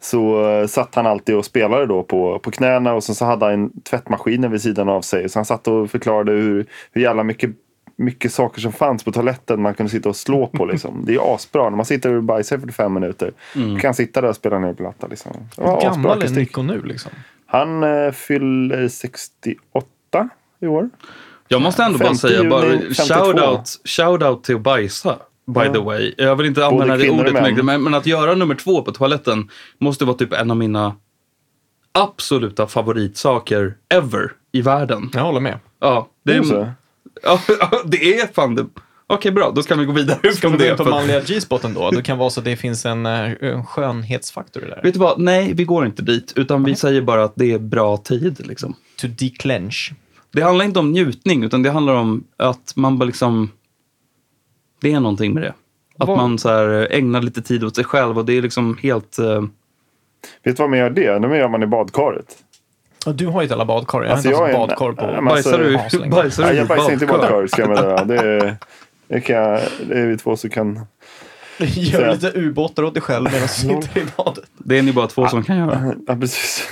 Så 0.00 0.50
eh, 0.50 0.66
satt 0.66 0.94
han 0.94 1.06
alltid 1.06 1.36
och 1.36 1.44
spelade 1.44 1.86
då 1.86 2.02
på, 2.02 2.38
på 2.38 2.50
knäna 2.50 2.94
och 2.94 3.04
sen 3.04 3.14
så 3.14 3.24
hade 3.24 3.44
han 3.44 3.54
en 3.54 3.80
tvättmaskin 3.80 4.50
vid 4.50 4.62
sidan 4.62 4.88
av 4.88 5.00
sig. 5.00 5.28
Så 5.28 5.38
han 5.38 5.44
satt 5.44 5.68
och 5.68 5.90
förklarade 5.90 6.32
hur, 6.32 6.66
hur 6.92 7.02
jävla 7.02 7.22
mycket, 7.24 7.50
mycket 7.96 8.32
saker 8.32 8.60
som 8.60 8.72
fanns 8.72 9.04
på 9.04 9.12
toaletten 9.12 9.62
man 9.62 9.74
kunde 9.74 9.90
sitta 9.90 10.08
och 10.08 10.16
slå 10.16 10.46
på. 10.46 10.64
Liksom. 10.72 11.04
Det 11.06 11.14
är 11.14 11.34
asbra. 11.34 11.70
När 11.70 11.76
man 11.76 11.86
sitter 11.86 12.14
och 12.14 12.22
bajsar 12.22 12.56
i 12.56 12.60
45 12.60 12.94
minuter 12.94 13.32
mm. 13.56 13.78
kan 13.78 13.94
sitta 13.94 14.20
där 14.20 14.28
och 14.28 14.36
spela 14.36 14.58
ner 14.58 14.74
platta. 14.74 15.06
Liksom. 15.06 15.32
Hur 15.56 15.80
gammal 15.80 16.22
är 16.22 16.30
Nico 16.30 16.62
nu? 16.62 16.82
Liksom? 16.82 17.12
Han 17.46 17.82
eh, 17.82 18.12
fyller 18.12 18.88
68 18.88 20.28
i 20.60 20.66
år. 20.66 20.90
Jag 21.48 21.62
måste 21.62 21.82
ändå 21.82 21.98
bara 21.98 22.14
säga, 22.14 22.50
bara, 22.50 22.64
shout-out 22.66 23.78
shout 23.84 24.44
till 24.44 24.54
att 24.54 24.60
bajsa. 24.60 25.18
By 25.46 25.60
ja. 25.64 25.72
the 25.72 25.78
way. 25.78 26.14
Jag 26.16 26.36
vill 26.36 26.46
inte 26.46 26.66
använda 26.66 26.96
det 26.96 27.10
ordet 27.10 27.42
mycket, 27.42 27.64
men, 27.64 27.82
men 27.82 27.94
att 27.94 28.06
göra 28.06 28.34
nummer 28.34 28.54
två 28.54 28.82
på 28.82 28.92
toaletten 28.92 29.50
måste 29.78 30.04
vara 30.04 30.16
typ 30.16 30.32
en 30.32 30.50
av 30.50 30.56
mina 30.56 30.96
absoluta 31.92 32.66
favoritsaker 32.66 33.74
ever 33.94 34.32
i 34.52 34.62
världen. 34.62 35.10
Jag 35.12 35.20
håller 35.20 35.40
med. 35.40 35.58
Ja, 35.80 36.08
det 36.22 36.32
är, 36.32 36.44
ja, 37.22 37.40
det 37.84 38.20
är 38.20 38.34
fan 38.34 38.54
det. 38.54 38.62
Okej, 38.62 39.16
okay, 39.16 39.30
bra. 39.32 39.50
Då 39.50 39.62
kan 39.62 39.78
vi 39.78 39.84
gå 39.84 39.92
vidare 39.92 40.32
Ska 40.32 40.48
vi 40.48 40.56
gå 40.56 40.64
in 40.64 40.76
på 40.76 40.84
manliga 40.84 41.20
G-spoten 41.20 41.74
då? 41.74 41.90
Det 41.90 42.02
kan 42.02 42.18
vara 42.18 42.30
så 42.30 42.40
att 42.40 42.44
det 42.44 42.56
finns 42.56 42.86
en, 42.86 43.06
eh, 43.06 43.32
en 43.40 43.66
skönhetsfaktor 43.66 44.60
där. 44.60 44.80
Vet 44.82 44.94
du 44.94 45.00
vad? 45.00 45.20
Nej, 45.20 45.52
vi 45.54 45.64
går 45.64 45.86
inte 45.86 46.02
dit. 46.02 46.32
Utan 46.36 46.62
okay. 46.62 46.72
vi 46.72 46.76
säger 46.76 47.02
bara 47.02 47.24
att 47.24 47.32
det 47.36 47.52
är 47.52 47.58
bra 47.58 47.96
tid. 47.96 48.46
Liksom. 48.46 48.74
To 49.00 49.06
declench. 49.06 49.92
Det 50.34 50.42
handlar 50.42 50.64
inte 50.64 50.78
om 50.78 50.92
njutning, 50.92 51.44
utan 51.44 51.62
det 51.62 51.70
handlar 51.70 51.94
om 51.94 52.24
att 52.36 52.72
man 52.76 52.98
bara 52.98 53.04
liksom... 53.04 53.50
Det 54.80 54.92
är 54.92 55.00
någonting 55.00 55.34
med 55.34 55.42
det. 55.42 55.54
Att 55.98 56.08
Var? 56.08 56.16
man 56.16 56.38
så 56.38 56.48
här, 56.48 56.88
ägnar 56.90 57.22
lite 57.22 57.42
tid 57.42 57.64
åt 57.64 57.76
sig 57.76 57.84
själv 57.84 58.18
och 58.18 58.24
det 58.24 58.32
är 58.32 58.42
liksom 58.42 58.78
helt... 58.82 59.18
Uh... 59.18 59.42
Vet 60.42 60.56
du 60.56 60.62
vad 60.62 60.70
man 60.70 60.78
gör 60.78 60.90
det? 60.90 61.18
Det 61.18 61.36
gör 61.36 61.48
man 61.48 61.62
i 61.62 61.66
badkaret. 61.66 62.36
du 63.14 63.26
har 63.26 63.42
ju 63.42 63.44
ett 63.44 63.50
jävla 63.50 63.64
badkar. 63.64 64.02
Jag 64.02 64.12
alltså, 64.12 64.28
har 64.28 64.48
inte 64.48 64.58
ens 64.58 64.68
badkar 64.68 64.92
på. 64.92 65.14
Äh, 65.14 65.24
bajsar 65.24 65.58
du, 65.58 65.72
bajsar 66.08 66.42
du 66.42 66.48
nej, 66.48 66.56
Jag 66.56 66.68
bajsar 66.68 66.92
inte 66.92 67.04
i 67.04 67.08
badkar. 67.08 67.46
Ska 67.46 67.62
jag 67.62 67.70
med 67.70 68.08
det, 68.08 68.56
det, 69.08 69.20
kan 69.20 69.36
jag, 69.36 69.60
det 69.88 69.98
är 69.98 70.06
vi 70.06 70.16
två 70.16 70.36
som 70.36 70.50
kan... 70.50 70.86
Gör 71.58 72.12
lite 72.12 72.32
ubåtar 72.34 72.82
åt 72.82 72.94
dig 72.94 73.02
själv 73.02 73.24
medan 73.24 73.42
du 73.42 73.48
sitter 73.48 74.00
i 74.00 74.04
badet. 74.16 74.44
Det 74.58 74.78
är 74.78 74.82
ni 74.82 74.92
bara 74.92 75.06
två 75.06 75.28
som 75.28 75.44
kan 75.44 75.56
göra. 75.56 75.94
Ja, 76.06 76.16
precis. 76.16 76.68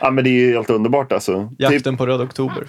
Ja, 0.00 0.10
men 0.10 0.24
det 0.24 0.30
är 0.30 0.52
helt 0.52 0.70
underbart 0.70 1.12
alltså. 1.12 1.52
Jakten 1.58 1.82
typ... 1.82 1.98
på 1.98 2.06
Röd 2.06 2.20
Oktober. 2.20 2.66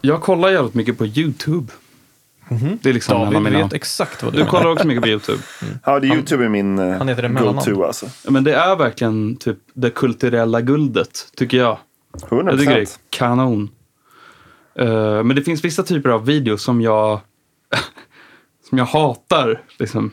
Jag 0.00 0.20
kollar 0.20 0.50
jävligt 0.50 0.74
mycket 0.74 0.98
på 0.98 1.06
YouTube. 1.06 1.72
Mm 2.48 2.62
-hmm. 2.62 2.78
Det 2.82 2.88
är 2.88 2.92
liksom 2.92 3.32
David 3.32 3.52
vet 3.52 3.72
exakt 3.72 4.22
vad 4.22 4.32
du 4.32 4.38
Du 4.38 4.46
kollar 4.46 4.66
också 4.66 4.86
mycket 4.86 5.02
på 5.02 5.08
YouTube. 5.08 5.38
Mm. 5.62 5.74
Ja, 5.84 6.00
det 6.00 6.06
är 6.06 6.14
YouTube 6.14 6.44
är 6.44 6.48
min 6.48 6.78
uh, 6.78 7.42
go-to 7.42 7.84
alltså. 7.84 8.06
Men 8.28 8.44
det 8.44 8.54
är 8.54 8.76
verkligen 8.76 9.36
typ 9.36 9.58
det 9.74 9.90
kulturella 9.90 10.60
guldet, 10.60 11.32
tycker 11.36 11.56
jag. 11.56 11.78
100%. 12.12 12.50
Jag 12.50 12.58
tycker 12.58 12.74
det 12.74 12.80
är 12.80 12.88
kanon. 13.10 13.70
Uh, 14.80 15.22
men 15.22 15.36
det 15.36 15.42
finns 15.42 15.64
vissa 15.64 15.82
typer 15.82 16.10
av 16.10 16.26
videos 16.26 16.62
som 16.62 16.80
jag, 16.80 17.20
som 18.68 18.78
jag 18.78 18.84
hatar. 18.84 19.62
Liksom. 19.78 20.12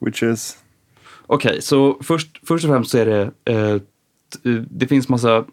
Which 0.00 0.22
is? 0.22 0.58
Okej, 1.26 1.50
okay, 1.50 1.60
så 1.60 1.98
först, 2.02 2.40
först 2.48 2.64
och 2.64 2.70
främst 2.70 2.90
så 2.90 2.98
är 2.98 3.06
det, 3.06 3.52
uh, 3.52 3.80
det 4.70 4.86
finns 4.86 5.08
massa 5.08 5.44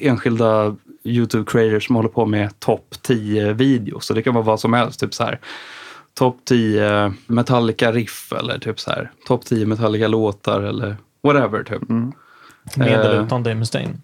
enskilda 0.00 0.76
YouTube-creators 1.04 1.80
som 1.80 1.96
håller 1.96 2.08
på 2.08 2.26
med 2.26 2.60
topp 2.60 2.94
10 3.02 3.52
videos. 3.52 4.06
Så 4.06 4.14
det 4.14 4.22
kan 4.22 4.34
vara 4.34 4.44
vad 4.44 4.60
som 4.60 4.72
helst. 4.72 5.00
Typ 5.00 5.14
så 5.14 5.24
här 5.24 5.40
topp 6.14 6.36
10 6.44 7.12
Metallica-riff 7.26 8.32
eller 8.32 8.58
typ 8.58 8.80
så 8.80 8.90
här 8.90 9.10
topp 9.26 9.44
10 9.44 9.66
Metallica-låtar 9.66 10.62
eller 10.62 10.96
whatever. 11.22 11.62
Typ. 11.62 11.90
Mm. 11.90 12.12
Med 12.76 12.88
eller 12.88 13.24
utan 13.24 13.42
Dave 13.42 13.54
Mustaine? 13.54 14.02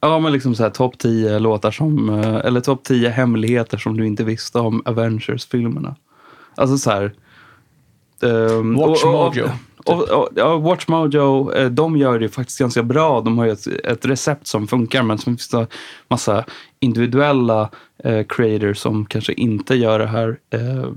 Ja, 0.00 0.18
men 0.18 0.32
liksom 0.32 0.54
så 0.54 0.62
här 0.62 0.70
topp 0.70 0.98
10 0.98 1.38
låtar 1.38 1.70
som, 1.70 2.08
eh, 2.08 2.36
eller 2.36 2.60
topp 2.60 2.84
10 2.84 3.08
hemligheter 3.08 3.78
som 3.78 3.96
du 3.96 4.06
inte 4.06 4.24
visste 4.24 4.58
om 4.58 4.82
Avengers-filmerna. 4.84 5.96
Alltså 6.54 6.78
så 6.78 6.90
här. 6.90 7.12
Um, 8.20 8.76
Watch 8.76 9.04
och, 9.04 9.26
och, 9.26 9.36
Mojo. 9.36 9.48
Och, 9.86 10.08
och, 10.08 10.28
ja, 10.34 10.56
Watch 10.56 10.88
Mojo, 10.88 11.52
eh, 11.52 11.70
de 11.70 11.96
gör 11.96 12.18
det 12.18 12.28
faktiskt 12.28 12.58
ganska 12.58 12.82
bra. 12.82 13.20
De 13.20 13.38
har 13.38 13.44
ju 13.44 13.52
ett, 13.52 13.66
ett 13.66 14.06
recept 14.06 14.46
som 14.46 14.66
funkar, 14.68 15.02
men 15.02 15.18
så 15.18 15.24
finns 15.24 15.48
det 15.48 15.66
massa 16.08 16.44
individuella 16.80 17.70
eh, 18.04 18.26
creators 18.28 18.78
som 18.78 19.06
kanske 19.06 19.32
inte 19.32 19.74
gör 19.74 19.98
det 19.98 20.06
här, 20.06 20.38
eh, 20.50 20.90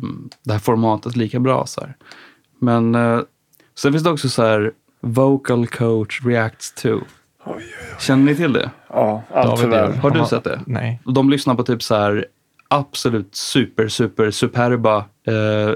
det 0.44 0.52
här 0.52 0.60
formatet 0.60 1.16
lika 1.16 1.40
bra. 1.40 1.66
Så 1.66 1.82
här. 1.82 1.96
Men 2.60 2.96
eh, 2.96 3.20
sen 3.76 3.92
finns 3.92 4.04
det 4.04 4.10
också 4.10 4.30
så 4.30 4.44
här, 4.44 4.72
Vocal 5.02 5.68
Coach 5.68 6.22
Reacts 6.26 6.74
to. 6.74 6.90
Oj, 6.90 7.02
oj, 7.46 7.56
oj. 7.56 7.96
Känner 8.00 8.24
ni 8.24 8.36
till 8.36 8.54
det? 8.54 8.72
Ja, 8.90 9.24
allt 9.34 9.60
för 9.60 9.94
Har 9.94 10.12
du 10.12 10.26
sett 10.26 10.44
det? 10.44 10.62
Nej. 10.66 11.02
De 11.06 11.30
lyssnar 11.30 11.56
på 11.56 11.64
typ 11.64 11.84
så 11.84 11.96
här 11.96 12.26
absolut 12.68 13.36
super, 13.36 13.88
super, 13.88 14.32
superba 14.32 14.98
eh, 15.24 15.74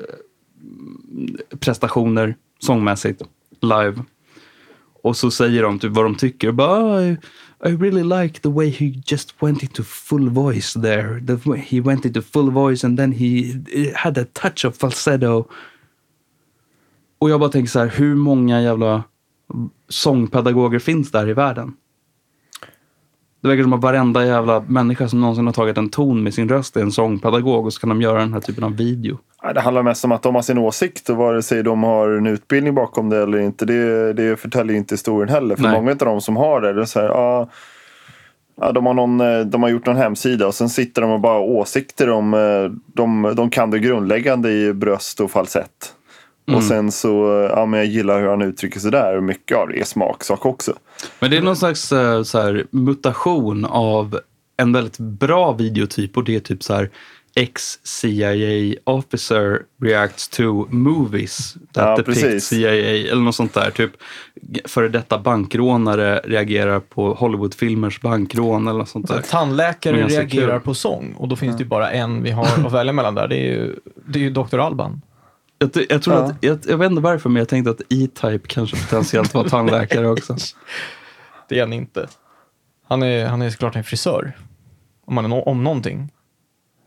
prestationer 1.60 2.36
sångmässigt 2.64 3.22
live. 3.62 4.04
Och 5.04 5.18
så 5.18 5.32
säger 5.32 5.64
de 5.64 5.80
typ 5.80 5.92
vad 5.92 6.06
de 6.06 6.16
tycker. 6.16 6.52
Bara, 6.52 7.04
I, 7.04 7.18
I 7.66 7.70
really 7.70 8.04
like 8.04 8.40
the 8.40 8.50
way 8.50 8.70
he 8.70 9.02
just 9.06 9.36
went 9.40 9.64
into 9.64 9.84
full 9.84 10.30
voice 10.30 10.74
there. 10.74 11.26
The, 11.28 11.58
he 11.58 11.82
went 11.82 12.06
into 12.06 12.22
full 12.22 12.52
voice 12.52 12.84
and 12.84 12.98
then 12.98 13.12
he 13.12 13.54
had 13.96 14.18
a 14.18 14.26
touch 14.34 14.66
of 14.66 14.78
falsetto. 14.78 15.46
Och 17.20 17.30
jag 17.30 17.40
bara 17.40 17.50
tänker 17.50 17.70
så 17.70 17.80
här, 17.80 17.88
hur 17.88 18.16
många 18.16 18.62
jävla 18.62 19.04
sångpedagoger 19.90 20.80
finns 20.80 21.12
där 21.12 21.30
i 21.30 21.34
världen? 21.34 21.74
Det 23.42 23.48
verkar 23.48 23.64
som 23.64 23.74
att 23.74 23.82
varenda 23.82 24.26
jävla 24.26 24.62
människa 24.62 25.10
som 25.10 25.22
någonsin 25.22 25.46
har 25.46 25.54
tagit 25.54 25.78
en 25.78 25.90
ton 25.90 26.24
med 26.24 26.34
sin 26.34 26.50
röst 26.50 26.78
är 26.78 26.82
en 26.82 26.92
sångpedagog 26.92 27.66
och 27.66 27.74
så 27.74 27.80
kan 27.80 27.90
de 27.90 28.02
göra 28.02 28.20
den 28.20 28.34
här 28.34 28.40
typen 28.40 28.64
av 28.64 28.76
video. 28.76 29.20
Det 29.54 29.62
handlar 29.62 29.84
mest 29.84 30.06
om 30.06 30.12
att 30.12 30.24
de 30.24 30.36
har 30.36 30.42
sin 30.42 30.58
åsikt 30.58 31.10
och 31.10 31.18
vare 31.18 31.42
sig 31.42 31.64
de 31.64 31.84
har 31.84 32.10
en 32.10 32.28
utbildning 32.28 32.74
bakom 32.74 33.10
det 33.10 33.18
eller 33.18 33.40
inte. 33.40 33.66
Det, 33.66 34.14
det 34.14 34.40
förtäljer 34.40 34.78
inte 34.78 34.94
historien 34.94 35.30
heller. 35.30 35.56
För 35.56 35.64
Nej. 35.64 35.72
många 35.72 35.92
av 35.92 35.98
de 35.98 36.22
som 36.22 36.38
har 36.38 36.62
det, 36.62 36.74
det 36.74 36.82
är 36.82 36.86
så 36.86 37.00
här, 37.00 37.08
ja, 37.08 37.50
ja, 38.62 38.72
de, 38.72 38.86
har 38.86 38.94
någon, 38.94 39.22
eh, 39.22 39.40
de 39.40 39.64
har 39.64 39.70
gjort 39.70 39.86
någon 39.86 39.96
hemsida 39.96 40.48
och 40.48 40.56
sen 40.56 40.70
sitter 40.70 41.02
de 41.02 41.12
och 41.12 41.20
bara 41.20 41.40
åsikter 41.40 42.10
om, 42.10 42.34
eh, 42.34 42.94
de, 42.94 43.34
de 43.36 43.50
kan 43.50 43.72
det 43.72 43.80
grundläggande 43.80 44.52
i 44.52 44.74
bröst 44.74 45.20
och 45.20 45.32
falsett. 45.32 45.94
Mm. 46.48 46.58
Och 46.58 46.64
sen 46.64 46.92
så, 46.92 47.48
ja 47.56 47.66
men 47.66 47.78
jag 47.78 47.88
gillar 47.88 48.22
hur 48.22 48.28
han 48.28 48.42
uttrycker 48.42 48.80
sig 48.80 48.92
där. 48.92 49.22
Mycket 49.22 49.58
av 49.58 49.68
det 49.68 49.80
är 49.80 49.84
smaksak 49.84 50.46
också. 50.46 50.74
Men 51.20 51.32
det 51.32 51.38
är 51.38 51.42
någon 51.42 51.56
slags 51.56 51.92
eh, 51.92 52.24
så 52.24 52.40
här, 52.40 52.66
mutation 52.72 53.66
av 53.66 54.20
en 54.58 54.74
väldigt 54.74 54.98
bra 54.98 55.52
videotyp 55.52 56.18
och 56.18 56.24
det 56.24 56.36
är 56.36 56.40
typ 56.40 56.64
så 56.64 56.74
här 56.74 56.90
ex-CIA 57.36 58.76
officer 58.84 59.62
reacts 59.82 60.28
to 60.28 60.68
movies 60.70 61.54
that 61.54 61.86
ja, 61.86 61.96
depict 61.96 62.22
precis. 62.22 62.48
CIA 62.48 62.72
eller 63.12 63.22
något 63.22 63.36
sånt 63.36 63.54
där. 63.54 63.72
Typ 63.72 63.92
före 64.66 64.90
detta 64.90 65.20
bankrånare 65.20 66.22
reagerar 66.24 66.80
på 66.80 67.14
Hollywoodfilmers 67.14 68.02
bankrån 68.02 68.68
eller 68.68 68.80
något 68.80 68.90
sånt 68.90 69.08
där. 69.08 69.22
Tandläkare 69.22 70.08
reagerar 70.08 70.58
kul. 70.58 70.66
på 70.66 70.74
sång 70.74 71.14
och 71.18 71.28
då 71.28 71.36
finns 71.36 71.52
ja. 71.52 71.58
det 71.58 71.64
ju 71.64 71.70
bara 71.70 71.92
en 71.92 72.24
vi 72.24 72.32
har 72.32 72.66
att 72.66 72.74
välja 72.74 72.94
mellan 72.94 73.16
där. 73.16 73.28
Det 73.28 73.36
är 73.36 73.54
ju, 73.54 73.76
det 74.06 74.20
är 74.20 74.24
ju 74.24 74.30
Dr. 74.30 74.60
Alban. 74.60 75.02
Jag, 75.58 75.86
jag, 75.90 76.02
tror 76.02 76.16
ja. 76.16 76.24
att, 76.24 76.36
jag, 76.42 76.60
jag 76.68 76.78
vet 76.78 76.92
inte 76.92 77.02
varför, 77.02 77.30
men 77.30 77.40
jag 77.40 77.48
tänkte 77.48 77.72
att 77.72 77.82
E-Type 77.82 78.48
kanske 78.48 78.78
potentiellt 78.78 79.34
var 79.34 79.44
tandläkare 79.44 80.08
också. 80.08 80.36
det 81.50 81.58
är 81.58 81.62
han 81.62 81.74
inte. 81.74 82.08
Han 82.88 83.04
är, 83.04 83.26
han 83.26 83.42
är 83.42 83.50
såklart 83.50 83.76
en 83.76 83.84
frisör. 83.84 84.38
Om, 85.06 85.16
man 85.16 85.32
är 85.32 85.48
om 85.48 85.64
någonting. 85.64 86.10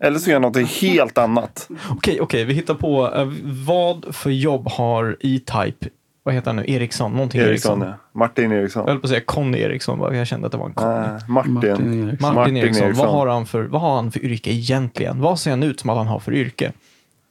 Eller 0.01 0.19
så 0.19 0.31
gör 0.31 0.35
han 0.35 0.43
något 0.43 0.71
helt 0.71 1.19
annat. 1.19 1.69
Okej, 1.71 1.95
okej, 1.97 2.21
okay, 2.21 2.45
vi 2.45 2.55
hittar 2.55 2.75
på. 2.75 3.09
Uh, 3.09 3.33
vad 3.67 4.15
för 4.15 4.31
jobb 4.31 4.69
har 4.69 5.17
E-Type? 5.21 5.89
Vad 6.23 6.35
heter 6.35 6.47
han 6.47 6.57
nu? 6.57 6.65
Eriksson? 6.67 7.13
Någonting 7.13 7.41
Eriksson. 7.41 7.83
Eriksson. 7.83 7.99
Ja. 8.13 8.19
Martin 8.21 8.53
Eriksson. 8.53 8.83
Jag 8.87 8.93
höll 8.93 9.01
på 9.01 9.05
att 9.05 9.11
säga 9.11 9.21
Conny 9.21 9.59
Eriksson, 9.59 10.15
jag 10.15 10.27
kände 10.27 10.47
att 10.47 10.53
det 10.53 10.59
var 10.59 10.67
en 10.67 10.75
Conny. 10.75 10.95
Uh, 10.95 11.29
Martin. 11.29 11.53
Martin 11.55 12.09
Eriksson. 12.09 12.35
Martin 12.35 12.57
Eriksson. 12.57 12.93
Vad, 12.93 13.09
har 13.09 13.27
han 13.27 13.47
för, 13.47 13.63
vad 13.63 13.81
har 13.81 13.95
han 13.97 14.13
för 14.13 14.25
yrke 14.25 14.51
egentligen? 14.51 15.21
Vad 15.21 15.39
ser 15.39 15.51
han 15.51 15.63
ut 15.63 15.81
som 15.81 15.91
att 15.91 15.97
han 15.97 16.07
har 16.07 16.19
för 16.19 16.33
yrke? 16.35 16.73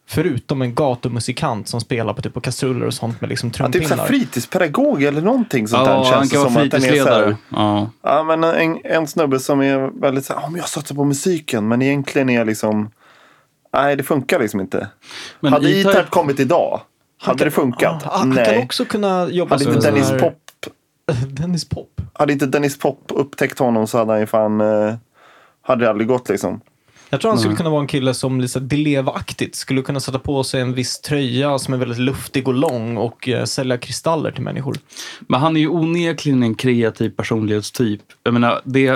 Förutom 0.08 0.62
en 0.62 0.76
gatumusikant 0.76 1.68
som 1.68 1.82
spelar 1.82 2.14
på, 2.14 2.22
typ, 2.22 2.34
på 2.34 2.42
kastruller 2.42 2.86
och 2.86 2.94
sånt 2.94 3.22
med 3.22 3.30
liksom 3.30 3.52
trumpinnar. 3.52 3.90
Ja, 3.90 3.98
typ 3.98 4.08
fritidspedagog 4.08 5.04
eller 5.04 5.22
någonting 5.22 5.68
sånt 5.68 5.88
ja, 5.88 5.94
där. 5.94 6.04
Känns 6.04 6.16
han 6.16 6.28
kan 6.30 6.54
vara 6.54 6.64
fritidsledare. 6.64 7.38
Ja. 7.50 7.90
ja, 8.02 8.24
men 8.24 8.44
en, 8.44 8.80
en 8.84 9.08
snubbe 9.08 9.40
som 9.40 9.62
är 9.62 10.02
väldigt 10.02 10.26
så 10.26 10.34
här, 10.34 10.48
oh, 10.48 10.58
jag 10.58 10.70
satsar 10.70 10.96
på 10.96 11.04
musiken. 11.04 11.68
Men 11.68 11.82
egentligen 11.82 12.30
är 12.30 12.46
liksom, 12.46 12.92
nej 13.74 13.96
det 13.96 14.04
funkar 14.04 14.40
liksom 14.40 14.60
inte. 14.60 14.88
Men 15.40 15.54
hade 15.54 15.70
E-Type 15.70 16.06
kommit 16.10 16.40
idag, 16.40 16.82
hade 17.22 17.38
kan, 17.38 17.46
det 17.46 17.52
funkat? 17.52 18.04
Ah, 18.06 18.18
han 18.18 18.30
nej. 18.30 18.46
kan 18.46 18.64
också 18.64 18.86
kunna 18.86 19.30
jobba 19.30 19.56
hade 19.56 19.66
inte 19.66 19.92
Dennis 19.92 20.10
här... 20.10 20.20
Pop 20.20 20.42
Dennis 21.28 21.70
Pop? 21.70 22.02
Hade 22.14 22.34
inte 22.34 22.46
Dennis 22.46 22.80
Pop 22.80 23.02
upptäckt 23.10 23.60
honom 23.60 23.88
så 23.88 23.98
hade 23.98 24.12
han 24.12 24.20
ju 24.20 24.26
fan 24.26 24.62
uh, 24.62 24.96
hade 25.62 25.86
det 25.86 25.90
aldrig 25.90 26.08
gått 26.08 26.30
liksom. 26.30 26.62
Jag 27.10 27.22
tror 27.22 27.32
han 27.32 27.40
skulle 27.40 27.56
kunna 27.56 27.70
vara 27.70 27.82
en 27.82 27.88
kille 27.88 28.14
som 28.14 28.42
lite 28.42 28.60
Dileva-aktigt 28.60 29.56
skulle 29.56 29.82
kunna 29.82 30.00
sätta 30.00 30.20
på 30.20 30.44
sig 30.44 30.62
en 30.62 30.74
viss 30.74 31.02
tröja 31.02 31.60
som 31.60 31.74
är 31.74 31.78
väldigt 31.78 32.00
luftig 32.00 32.48
och 32.48 32.54
lång 32.54 32.98
och 32.98 33.30
eh, 33.30 33.46
sälja 33.46 33.78
kristaller 33.78 34.32
till 34.32 34.44
människor. 34.44 34.78
Men 35.20 35.40
han 35.40 35.56
är 35.56 35.62
ju 35.62 35.70
onekligen 35.70 36.44
en 36.44 36.56
kreativ 36.56 37.10
personlighetstyp. 37.10 38.02
Jag 38.24 38.34
menar, 38.34 38.62
det, 38.64 38.88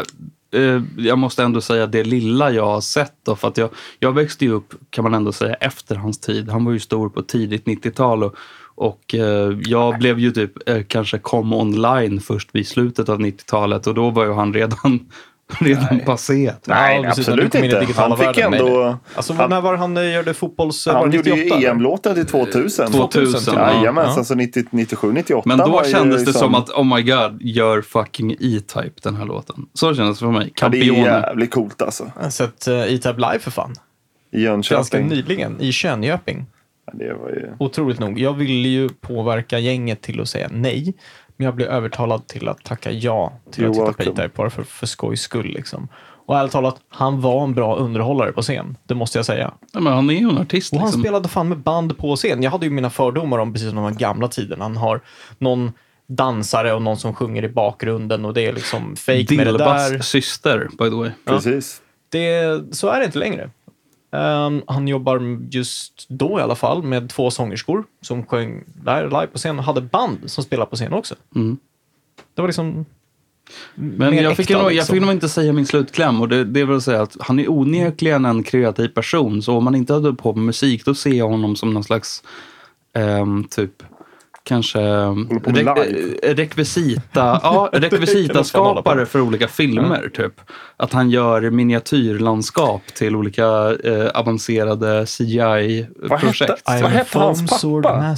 eh, 0.54 0.82
jag 0.98 1.18
måste 1.18 1.44
ändå 1.44 1.62
säga 1.62 1.88
det 1.88 2.04
lilla 2.04 2.52
jag 2.52 2.66
har 2.66 2.82
sett. 2.82 3.14
Då, 3.26 3.36
för 3.36 3.48
att 3.48 3.58
jag, 3.58 3.70
jag 4.00 4.12
växte 4.12 4.46
ju 4.46 4.52
upp, 4.52 4.74
kan 4.90 5.04
man 5.04 5.14
ändå 5.14 5.32
säga, 5.32 5.54
efter 5.54 5.96
hans 5.96 6.20
tid. 6.20 6.50
Han 6.50 6.66
var 6.66 6.72
ju 6.72 6.80
stor 6.80 7.10
på 7.10 7.22
tidigt 7.22 7.66
90-tal. 7.66 8.24
Och, 8.24 8.36
och 8.76 9.16
eh, 9.16 9.58
jag 9.66 10.00
blev 10.00 10.20
ju 10.20 10.32
typ 10.32 10.70
eh, 10.70 10.84
kanske 10.88 11.18
kom 11.18 11.54
online 11.54 12.20
först 12.20 12.50
vid 12.52 12.68
slutet 12.68 13.10
av 13.10 13.20
90-talet. 13.20 13.88
Och 13.88 13.94
då 13.94 14.10
var 14.10 14.26
ju 14.26 14.34
han 14.34 14.54
redan, 14.54 15.10
redan 15.60 16.00
passé. 16.00 16.52
typ. 16.52 16.68
Nej, 16.68 17.02
Ja, 17.04 17.10
absolut 17.10 17.56
inte. 17.56 17.88
Han 17.96 18.18
fick 18.18 18.28
världen, 18.28 18.54
ändå... 18.54 18.84
nej. 18.86 18.96
Alltså, 19.16 19.34
han- 19.34 19.50
när 19.50 19.62
var 19.62 19.76
han 19.78 19.98
eh, 19.98 20.16
gjorde 20.16 20.34
fotbolls... 20.34 20.86
Han 20.88 21.12
gjorde 21.12 21.30
ju 21.30 21.36
98, 21.36 21.56
eller? 21.58 21.70
EM-låten 21.70 22.16
till 22.16 22.26
2000. 22.26 22.92
2000, 22.92 23.54
ja. 23.56 23.74
Jajamensan, 23.74 24.18
Ja. 24.18 24.24
så 24.24 24.36
90, 24.36 24.64
97, 24.72 25.12
98 25.12 25.42
Men 25.46 25.58
då 25.58 25.84
kändes 25.84 26.20
det 26.22 26.26
liksom- 26.26 26.34
som 26.42 26.56
att, 26.56 26.70
oh 26.70 26.96
my 26.96 27.02
god, 27.04 27.42
gör 27.42 27.82
fucking 27.82 28.32
E-Type 28.32 28.92
den 29.04 29.16
här 29.16 29.26
låten. 29.26 29.66
Så 29.74 29.96
kändes 29.96 30.20
det 30.20 30.26
för 30.26 30.32
mig. 30.32 30.54
Ja, 30.62 30.70
det 30.70 30.78
är 30.78 30.84
jävligt 30.84 31.52
coolt 31.52 31.82
alltså. 31.82 32.12
Jag 32.16 32.24
har 32.24 32.30
sett 32.30 32.68
uh, 32.68 32.74
E-Type 32.94 33.16
live 33.18 33.40
för 33.40 33.52
fan. 33.52 33.76
I 34.32 34.44
Ganska 34.44 34.76
Jönköping. 34.76 35.08
nyligen, 35.08 35.62
i 35.62 35.72
Könköping. 35.72 36.46
Ja, 36.86 36.94
det 36.96 37.14
var 37.14 37.30
ju... 37.30 37.50
Otroligt 37.60 38.00
nog. 38.00 38.20
Jag 38.20 38.34
ville 38.34 38.68
ju 38.68 38.90
påverka 38.90 39.60
gänget 39.60 40.02
till 40.02 40.22
att 40.22 40.30
säga 40.30 40.48
nej. 40.52 40.94
Men 41.40 41.46
jag 41.46 41.56
blev 41.56 41.68
övertalad 41.68 42.28
till 42.28 42.48
att 42.48 42.64
tacka 42.64 42.92
ja 42.92 43.34
till 43.52 43.64
You're 43.64 43.70
att 43.70 43.74
titta 43.74 43.82
på 43.82 44.04
welcome. 44.04 44.24
E-Type 44.24 44.38
bara 44.38 44.50
för, 44.50 44.64
för 44.64 44.88
skojs 44.88 45.22
skull. 45.22 45.46
Liksom. 45.46 45.88
Och 46.26 46.38
ärligt 46.38 46.52
talat, 46.52 46.76
han 46.90 47.22
var 47.22 47.44
en 47.44 47.54
bra 47.54 47.76
underhållare 47.76 48.32
på 48.32 48.42
scen. 48.42 48.78
Det 48.84 48.96
måste 48.96 49.18
jag 49.18 49.26
säga. 49.26 49.54
Ja, 49.74 49.80
men 49.80 49.94
han 49.94 50.10
är 50.10 50.14
ju 50.14 50.30
en 50.30 50.38
artist. 50.38 50.74
Och 50.74 50.80
han 50.80 50.88
Liksom. 50.88 51.02
spelade 51.02 51.30
fan 51.30 51.50
med 51.50 51.58
band 51.58 51.98
på 51.98 52.16
scen. 52.16 52.44
Jag 52.44 52.52
hade 52.52 52.66
ju 52.66 52.72
mina 52.72 52.90
fördomar 52.90 53.38
om 53.38 53.54
precis 53.54 53.70
som 53.70 53.84
de 53.84 53.96
gamla 53.98 54.28
tiderna. 54.28 54.66
Han 54.66 54.78
har 54.78 55.02
någon 55.38 55.72
dansare 56.08 56.74
och 56.74 56.82
någon 56.82 56.98
som 56.98 57.14
sjunger 57.16 57.44
i 57.44 57.50
bakgrunden 57.50 58.26
och 58.26 58.34
det 58.34 58.42
är 58.46 58.54
liksom 58.54 58.96
fake 58.96 59.36
med 59.36 59.48
det 59.48 59.58
där. 59.58 59.90
Dilbas 59.90 60.08
syster, 60.08 60.68
by 60.72 60.90
the 60.90 60.96
way. 60.96 61.12
Precis. 61.26 61.82
Det, 62.10 62.62
så 62.76 62.88
är 62.88 63.00
det 63.00 63.06
inte 63.06 63.20
längre. 63.20 63.50
Ehm, 64.12 64.62
han 64.68 64.88
jobbar 64.88 65.40
just 65.52 66.06
då 66.10 66.40
i 66.40 66.42
alla 66.42 66.56
fall 66.56 66.84
med 66.84 67.10
två 67.10 67.32
sångerskor 67.32 67.84
som 68.02 68.26
sjöng 68.26 68.64
där 68.84 69.04
live 69.04 69.28
på 69.28 69.38
scen 69.38 69.60
och 69.60 69.66
hade 69.66 69.82
band 69.82 70.20
som 70.26 70.44
spelade 70.44 70.70
på 70.70 70.76
scen 70.76 70.94
också. 70.94 71.16
Mm. 71.36 71.58
Det 72.34 72.42
var 72.42 72.48
liksom 72.50 72.86
Men 73.76 74.16
jag 74.16 74.38
fick, 74.38 74.50
äkta, 74.50 74.62
nog, 74.62 74.72
jag 74.72 74.76
liksom. 74.76 74.94
fick 74.94 75.02
nog 75.02 75.12
inte 75.12 75.30
säga 75.30 75.54
min 75.54 75.66
slutkläm. 75.66 76.22
Och 76.22 76.30
det, 76.30 76.44
det 76.44 76.66
vill 76.66 76.82
säga 76.82 77.02
att 77.02 77.18
han 77.20 77.40
är 77.40 77.52
onekligen 77.52 78.26
en 78.26 78.44
kreativ 78.44 78.88
person. 78.88 79.42
Så 79.42 79.58
om 79.58 79.64
man 79.64 79.76
inte 79.76 79.94
hade 79.94 80.14
på 80.14 80.34
med 80.34 80.46
musik, 80.46 80.86
då 80.86 80.96
ser 80.96 81.14
jag 81.14 81.30
honom 81.30 81.56
som 81.56 81.74
någon 81.74 81.84
slags 81.84 82.24
ehm, 82.94 83.44
typ 83.44 83.84
kanske 84.50 84.80
med 84.80 85.56
live. 85.56 86.16
eh, 86.24 86.36
rekvisita, 86.36 87.40
ja, 87.44 87.70
rekvisitaskapare 87.74 89.06
för 89.06 89.22
olika 89.22 89.48
filmer. 89.48 90.10
Typ. 90.14 90.42
Att 90.78 90.94
han 90.94 91.10
gör 91.10 91.50
miniatyrlandskap 91.50 92.82
till 92.94 93.16
olika 93.16 93.44
eh, 93.84 94.08
avancerade 94.14 95.06
CGI-projekt. 95.06 96.42
hette- 96.42 96.82
Vad 96.82 96.92
hette 96.92 97.18
hans 97.20 97.50
pappa? 97.84 98.16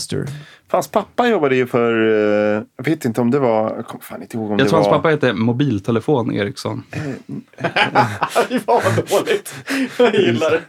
Hans 0.72 0.88
pappa 0.88 1.28
jobbade 1.28 1.56
ju 1.56 1.68
för, 1.68 1.94
eh, 2.58 2.64
jag 2.78 2.86
vet 2.86 3.06
inte 3.06 3.22
om 3.22 3.32
det 3.32 3.40
var, 3.40 3.76
jag 3.76 3.86
kommer 3.88 4.04
fan 4.04 4.22
inte 4.22 4.38
ihåg 4.38 4.46
om 4.46 4.52
Jag 4.52 4.60
det 4.60 4.70
tror 4.70 4.78
hans 4.78 4.88
var. 4.88 4.94
pappa 4.98 5.10
heter 5.10 5.34
Mobiltelefon 5.34 6.34
Eriksson. 6.36 6.84
Fy 8.50 8.60
fan 8.60 8.82
vad 8.96 8.96
dåligt. 9.10 9.54
Jag 9.98 10.16
gillar 10.16 10.52
det. 10.52 10.62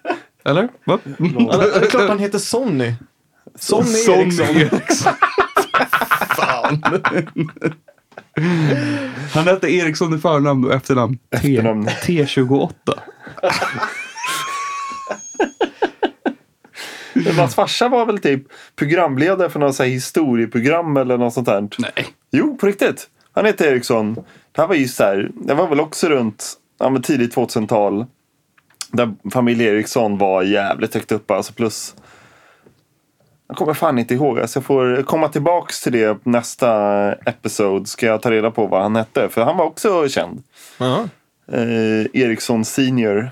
Eller? 0.51 0.68
Va? 0.85 0.98
Ja, 1.18 1.57
Det 1.57 1.85
är 1.87 1.90
klart 1.90 2.09
han 2.09 2.18
heter 2.18 2.38
Sonny. 2.38 2.92
Sonny, 3.59 3.85
Sonny 3.85 4.20
Eriksson. 4.22 4.46
Eriksson. 4.57 5.12
Fan. 6.81 7.51
Han 9.35 9.45
hette 9.45 9.73
Eriksson 9.73 10.15
i 10.15 10.19
förnamn 10.19 10.65
och 10.65 10.75
efternamn 10.75 11.17
T, 11.17 11.37
Efternamn. 11.37 11.89
T28. 11.89 12.73
Men 17.15 17.35
Hans 17.35 17.55
farsa 17.55 17.89
var 17.89 18.07
väl 18.07 18.19
typ 18.19 18.43
programledare 18.77 19.51
för 19.51 19.61
något 19.61 19.75
så 19.75 19.83
här 19.83 19.91
historieprogram 19.91 20.97
eller 20.97 21.19
något 21.19 21.35
sånt 21.35 21.47
där. 21.47 21.69
Nej. 21.79 22.07
Jo, 22.31 22.57
på 22.57 22.67
riktigt. 22.67 23.09
Han 23.33 23.47
heter 23.47 23.73
Eriksson. 23.73 24.15
Det 24.53 24.61
här 24.61 24.69
var 24.69 24.75
ju 24.75 24.89
så 24.89 25.05
här, 25.05 25.31
det 25.35 25.55
var 25.55 25.69
väl 25.69 25.81
också 25.81 26.09
runt 26.09 26.55
ja, 26.79 26.99
tidigt 27.03 27.35
2000-tal. 27.35 28.07
Där 28.93 29.15
familj 29.33 29.65
Eriksson 29.65 30.19
var 30.19 30.43
jävligt 30.43 30.95
högt 30.95 31.13
upp. 31.13 31.31
Alltså 31.31 31.53
plus. 31.53 31.95
Jag 33.53 33.57
kommer 33.59 33.75
fan 33.75 33.99
inte 33.99 34.15
ihåg. 34.15 34.41
Alltså 34.41 34.59
jag 34.59 34.65
får 34.65 35.03
komma 35.03 35.29
tillbaks 35.29 35.81
till 35.83 35.93
det 35.93 36.27
nästa 36.27 37.12
episod. 37.12 37.88
Ska 37.88 38.07
jag 38.07 38.23
ta 38.23 38.31
reda 38.31 38.51
på 38.51 38.67
vad 38.67 38.83
han 38.83 38.97
hette. 38.97 39.29
För 39.29 39.41
han 39.45 39.57
var 39.57 39.65
också 39.65 40.09
känd. 40.09 40.43
Ja. 40.79 41.05
Eh, 41.53 42.07
Eriksson 42.23 42.65
senior. 42.65 43.31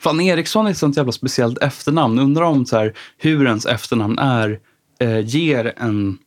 Fan, 0.00 0.20
Eriksson 0.20 0.66
är 0.66 0.70
ett 0.70 0.78
sånt 0.78 0.96
jävla 0.96 1.12
speciellt 1.12 1.62
efternamn. 1.62 2.18
Undrar 2.18 2.42
om 2.44 2.66
så 2.66 2.76
här, 2.78 2.92
hur 3.18 3.46
ens 3.46 3.66
efternamn 3.66 4.18
är, 4.18 4.58
eh, 5.00 5.20
ger 5.20 5.72
en, 5.76 6.18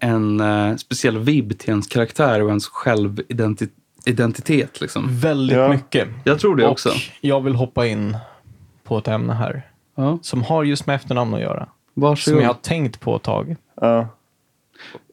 en 0.00 0.40
eh, 0.40 0.76
speciell 0.76 1.18
vibb 1.18 1.58
till 1.58 1.70
ens 1.70 1.86
karaktär 1.86 2.42
och 2.42 2.48
ens 2.48 2.66
självidentitet. 2.68 4.80
Liksom. 4.80 5.06
Väldigt 5.10 5.56
Ja. 5.56 5.68
mycket. 5.68 6.08
Jag 6.24 6.40
tror 6.40 6.56
det 6.56 6.64
Och 6.64 6.70
också. 6.72 6.90
jag 7.20 7.40
vill 7.40 7.54
hoppa 7.54 7.86
in 7.86 8.16
på 8.84 8.98
ett 8.98 9.08
ämne 9.08 9.32
här 9.32 9.62
Ja, 9.96 10.18
som 10.22 10.42
har 10.42 10.64
just 10.64 10.86
med 10.86 10.96
efternamn 10.96 11.34
att 11.34 11.40
göra. 11.40 11.68
Som 11.94 12.02
varsågod. 12.02 12.42
jag 12.42 12.46
har 12.46 12.54
tänkt 12.54 13.00
på 13.00 13.16
ett 13.16 13.22
tag. 13.22 13.56
Ja. 13.80 14.08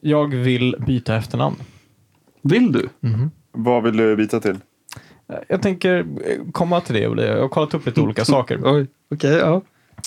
Jag 0.00 0.34
vill 0.34 0.76
byta 0.86 1.16
efternamn. 1.16 1.56
Vill 2.42 2.72
du? 2.72 2.88
Vad 3.52 3.82
vill 3.82 3.96
du 3.96 4.16
byta 4.16 4.40
till? 4.40 4.58
Jag 5.48 5.62
tänker 5.62 6.06
komma 6.52 6.80
till 6.80 6.94
det. 6.94 7.00
Jag 7.00 7.40
har 7.40 7.48
kollat 7.48 7.74
upp 7.74 7.86
lite 7.86 8.00
olika 8.00 8.24
saker. 8.24 8.60
Oj, 8.64 8.86
okej, 9.10 9.30
ja. 9.30 9.62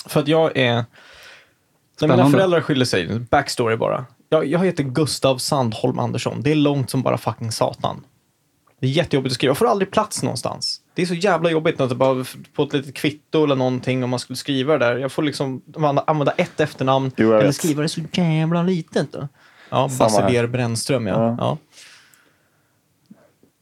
För 0.06 0.20
att 0.20 0.28
jag 0.28 0.58
är... 0.58 0.74
När 0.74 2.08
mina 2.08 2.14
Spännande. 2.14 2.32
föräldrar 2.38 2.62
skilde 2.62 2.86
sig, 2.86 3.20
backstory 3.20 3.76
bara. 3.78 4.06
Jag, 4.30 4.46
jag 4.46 4.66
heter 4.66 4.84
Gustav 4.84 5.38
Sandholm 5.38 6.00
Andersson. 6.00 6.42
Det 6.42 6.52
är 6.52 6.56
långt 6.56 6.90
som 6.90 7.02
bara 7.02 7.18
fucking 7.18 7.52
satan. 7.52 8.04
Det 8.80 8.88
är 8.88 8.92
jättejobbigt 8.92 9.32
att 9.32 9.36
skriva. 9.36 9.50
Jag 9.50 9.58
får 9.58 9.68
aldrig 9.68 9.92
plats 9.92 10.24
någonstans. 10.24 10.82
Det 10.96 11.02
är 11.02 11.06
så 11.06 11.14
jävla 11.14 11.52
jobbigt 11.52 11.82
att 11.82 11.90
det 11.90 11.96
bara 11.96 12.26
på 12.54 12.64
ett 12.64 12.74
litet 12.74 12.96
kvitto 12.96 13.44
eller 13.44 13.56
någonting 13.56 14.04
om 14.04 14.10
man 14.10 14.20
skulle 14.20 14.38
skriva 14.38 14.78
det 14.78 14.86
där. 14.86 14.98
Jag 14.98 15.12
får 15.12 15.24
liksom 15.24 15.62
använda, 16.08 16.32
ett 16.32 16.60
efternamn 16.60 17.12
Jo, 17.18 17.34
eller 17.34 17.46
vet. 17.46 17.56
skriva 17.56 17.82
det 17.82 17.90
så 17.90 18.02
jävla 18.12 18.64
litet. 18.64 19.12
Då. 19.12 19.28
Ja. 19.70 19.90
Basiler 20.00 20.48
Brännström 20.48 21.08
ja. 21.08 21.14
Ja. 21.14 21.36
ja. 21.40 21.58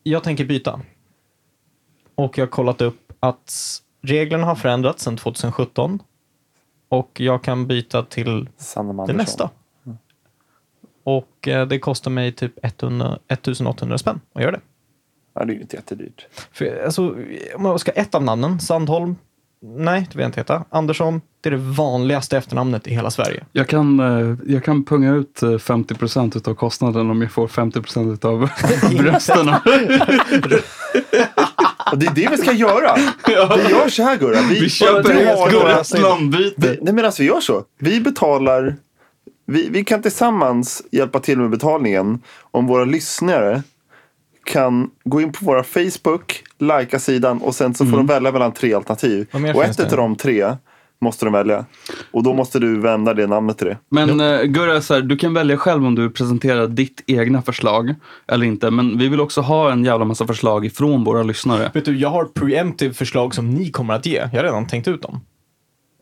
Jag 0.03 0.23
tänker 0.23 0.45
byta. 0.45 0.81
Och 2.15 2.37
jag 2.37 2.45
har 2.45 2.51
kollat 2.51 2.81
upp 2.81 3.13
att 3.19 3.81
reglerna 4.01 4.45
har 4.45 4.55
förändrats 4.55 5.03
sedan 5.03 5.17
2017. 5.17 5.99
Och 6.89 7.19
jag 7.19 7.43
kan 7.43 7.67
byta 7.67 8.03
till 8.03 8.49
det 9.07 9.13
nästa. 9.13 9.49
Och 11.03 11.47
eh, 11.47 11.67
det 11.67 11.79
kostar 11.79 12.11
mig 12.11 12.31
typ 12.31 12.53
100, 12.61 13.19
1800 13.27 13.97
spänn 13.97 14.21
att 14.33 14.41
göra 14.41 14.51
det. 14.51 14.61
Ja, 15.35 15.45
det 15.45 15.53
är 15.53 15.55
ju 15.55 15.61
inte 15.61 15.75
jättedyrt. 15.75 16.27
För, 16.51 16.83
alltså, 16.85 17.15
om 17.55 17.65
jag 17.65 17.79
ska 17.79 17.91
ett 17.91 18.15
av 18.15 18.23
namnen, 18.23 18.59
Sandholm, 18.59 19.15
nej, 19.61 20.07
det 20.11 20.17
vill 20.17 20.21
jag 20.21 20.27
inte 20.29 20.39
heta. 20.39 20.63
Andersson, 20.69 21.21
det 21.41 21.49
är 21.49 21.51
det 21.51 21.57
vanligaste 21.57 22.37
efternamnet 22.37 22.87
i 22.87 22.93
hela 22.93 23.11
Sverige. 23.11 23.43
Jag 23.51 23.67
kan, 23.67 23.99
eh, 23.99 24.35
jag 24.53 24.63
kan 24.63 24.85
punga 24.85 25.13
ut 25.13 25.43
eh, 25.43 25.57
50 25.57 25.95
procent 25.95 26.47
av 26.47 26.53
kostnaden 26.55 27.09
om 27.09 27.21
jag 27.21 27.31
får 27.31 27.47
50 27.47 27.81
procent 27.81 28.25
av 28.25 28.49
brösterna. 28.97 29.61
Och 31.91 31.97
det 31.99 32.05
är 32.05 32.15
det 32.15 32.27
vi 32.31 32.37
ska 32.37 32.51
göra. 32.51 32.95
Vi 33.27 33.33
gör 33.71 33.89
så 33.89 34.03
här 34.03 34.17
Gurra. 34.17 34.39
Vi 34.49 34.69
köper 34.69 35.13
vi 35.13 35.21
ett 35.21 35.37
har 35.37 35.51
några- 35.51 35.65
Gurras 35.69 35.93
namnbyte. 35.93 36.77
Nej 36.81 36.93
men 36.93 37.05
alltså 37.05 37.21
vi 37.21 37.27
gör 37.27 37.39
så. 37.39 37.63
Vi 37.79 38.01
betalar. 38.01 38.75
Vi, 39.45 39.69
vi 39.69 39.83
kan 39.83 40.01
tillsammans 40.01 40.83
hjälpa 40.91 41.19
till 41.19 41.39
med 41.39 41.49
betalningen. 41.49 42.21
Om 42.51 42.67
våra 42.67 42.85
lyssnare 42.85 43.63
kan 44.45 44.89
gå 45.03 45.21
in 45.21 45.31
på 45.31 45.45
våra 45.45 45.63
Facebook, 45.63 46.43
likea 46.59 46.99
sidan 46.99 47.41
och 47.41 47.55
sen 47.55 47.73
så 47.73 47.85
får 47.85 47.97
de 47.97 48.07
välja 48.07 48.31
mellan 48.31 48.51
tre 48.51 48.73
alternativ. 48.73 49.27
Och 49.55 49.63
ett 49.63 49.79
av 49.79 49.97
de 49.97 50.15
tre 50.15 50.55
måste 51.03 51.25
de 51.25 51.33
välja. 51.33 51.65
Och 52.11 52.23
då 52.23 52.33
måste 52.33 52.59
du 52.59 52.79
vända 52.79 53.13
det 53.13 53.27
namnet 53.27 53.57
till 53.57 53.67
det. 53.67 53.77
Men 53.89 54.21
uh, 54.21 54.43
Gurra, 54.43 54.81
så 54.81 54.93
här, 54.93 55.01
du 55.01 55.17
kan 55.17 55.33
välja 55.33 55.57
själv 55.57 55.85
om 55.85 55.95
du 55.95 56.09
presenterar 56.09 56.67
ditt 56.67 57.03
egna 57.07 57.41
förslag 57.41 57.95
eller 58.27 58.45
inte. 58.45 58.71
Men 58.71 58.97
vi 58.97 59.07
vill 59.07 59.21
också 59.21 59.41
ha 59.41 59.71
en 59.71 59.85
jävla 59.85 60.05
massa 60.05 60.27
förslag 60.27 60.65
ifrån 60.65 61.03
våra 61.03 61.23
lyssnare. 61.23 61.71
Vet 61.73 61.85
du, 61.85 61.97
jag 61.97 62.09
har 62.09 62.25
preemptive 62.25 62.93
förslag 62.93 63.35
som 63.35 63.49
ni 63.49 63.71
kommer 63.71 63.93
att 63.93 64.05
ge. 64.05 64.17
Jag 64.17 64.39
har 64.39 64.43
redan 64.43 64.67
tänkt 64.67 64.87
ut 64.87 65.01
dem. 65.01 65.21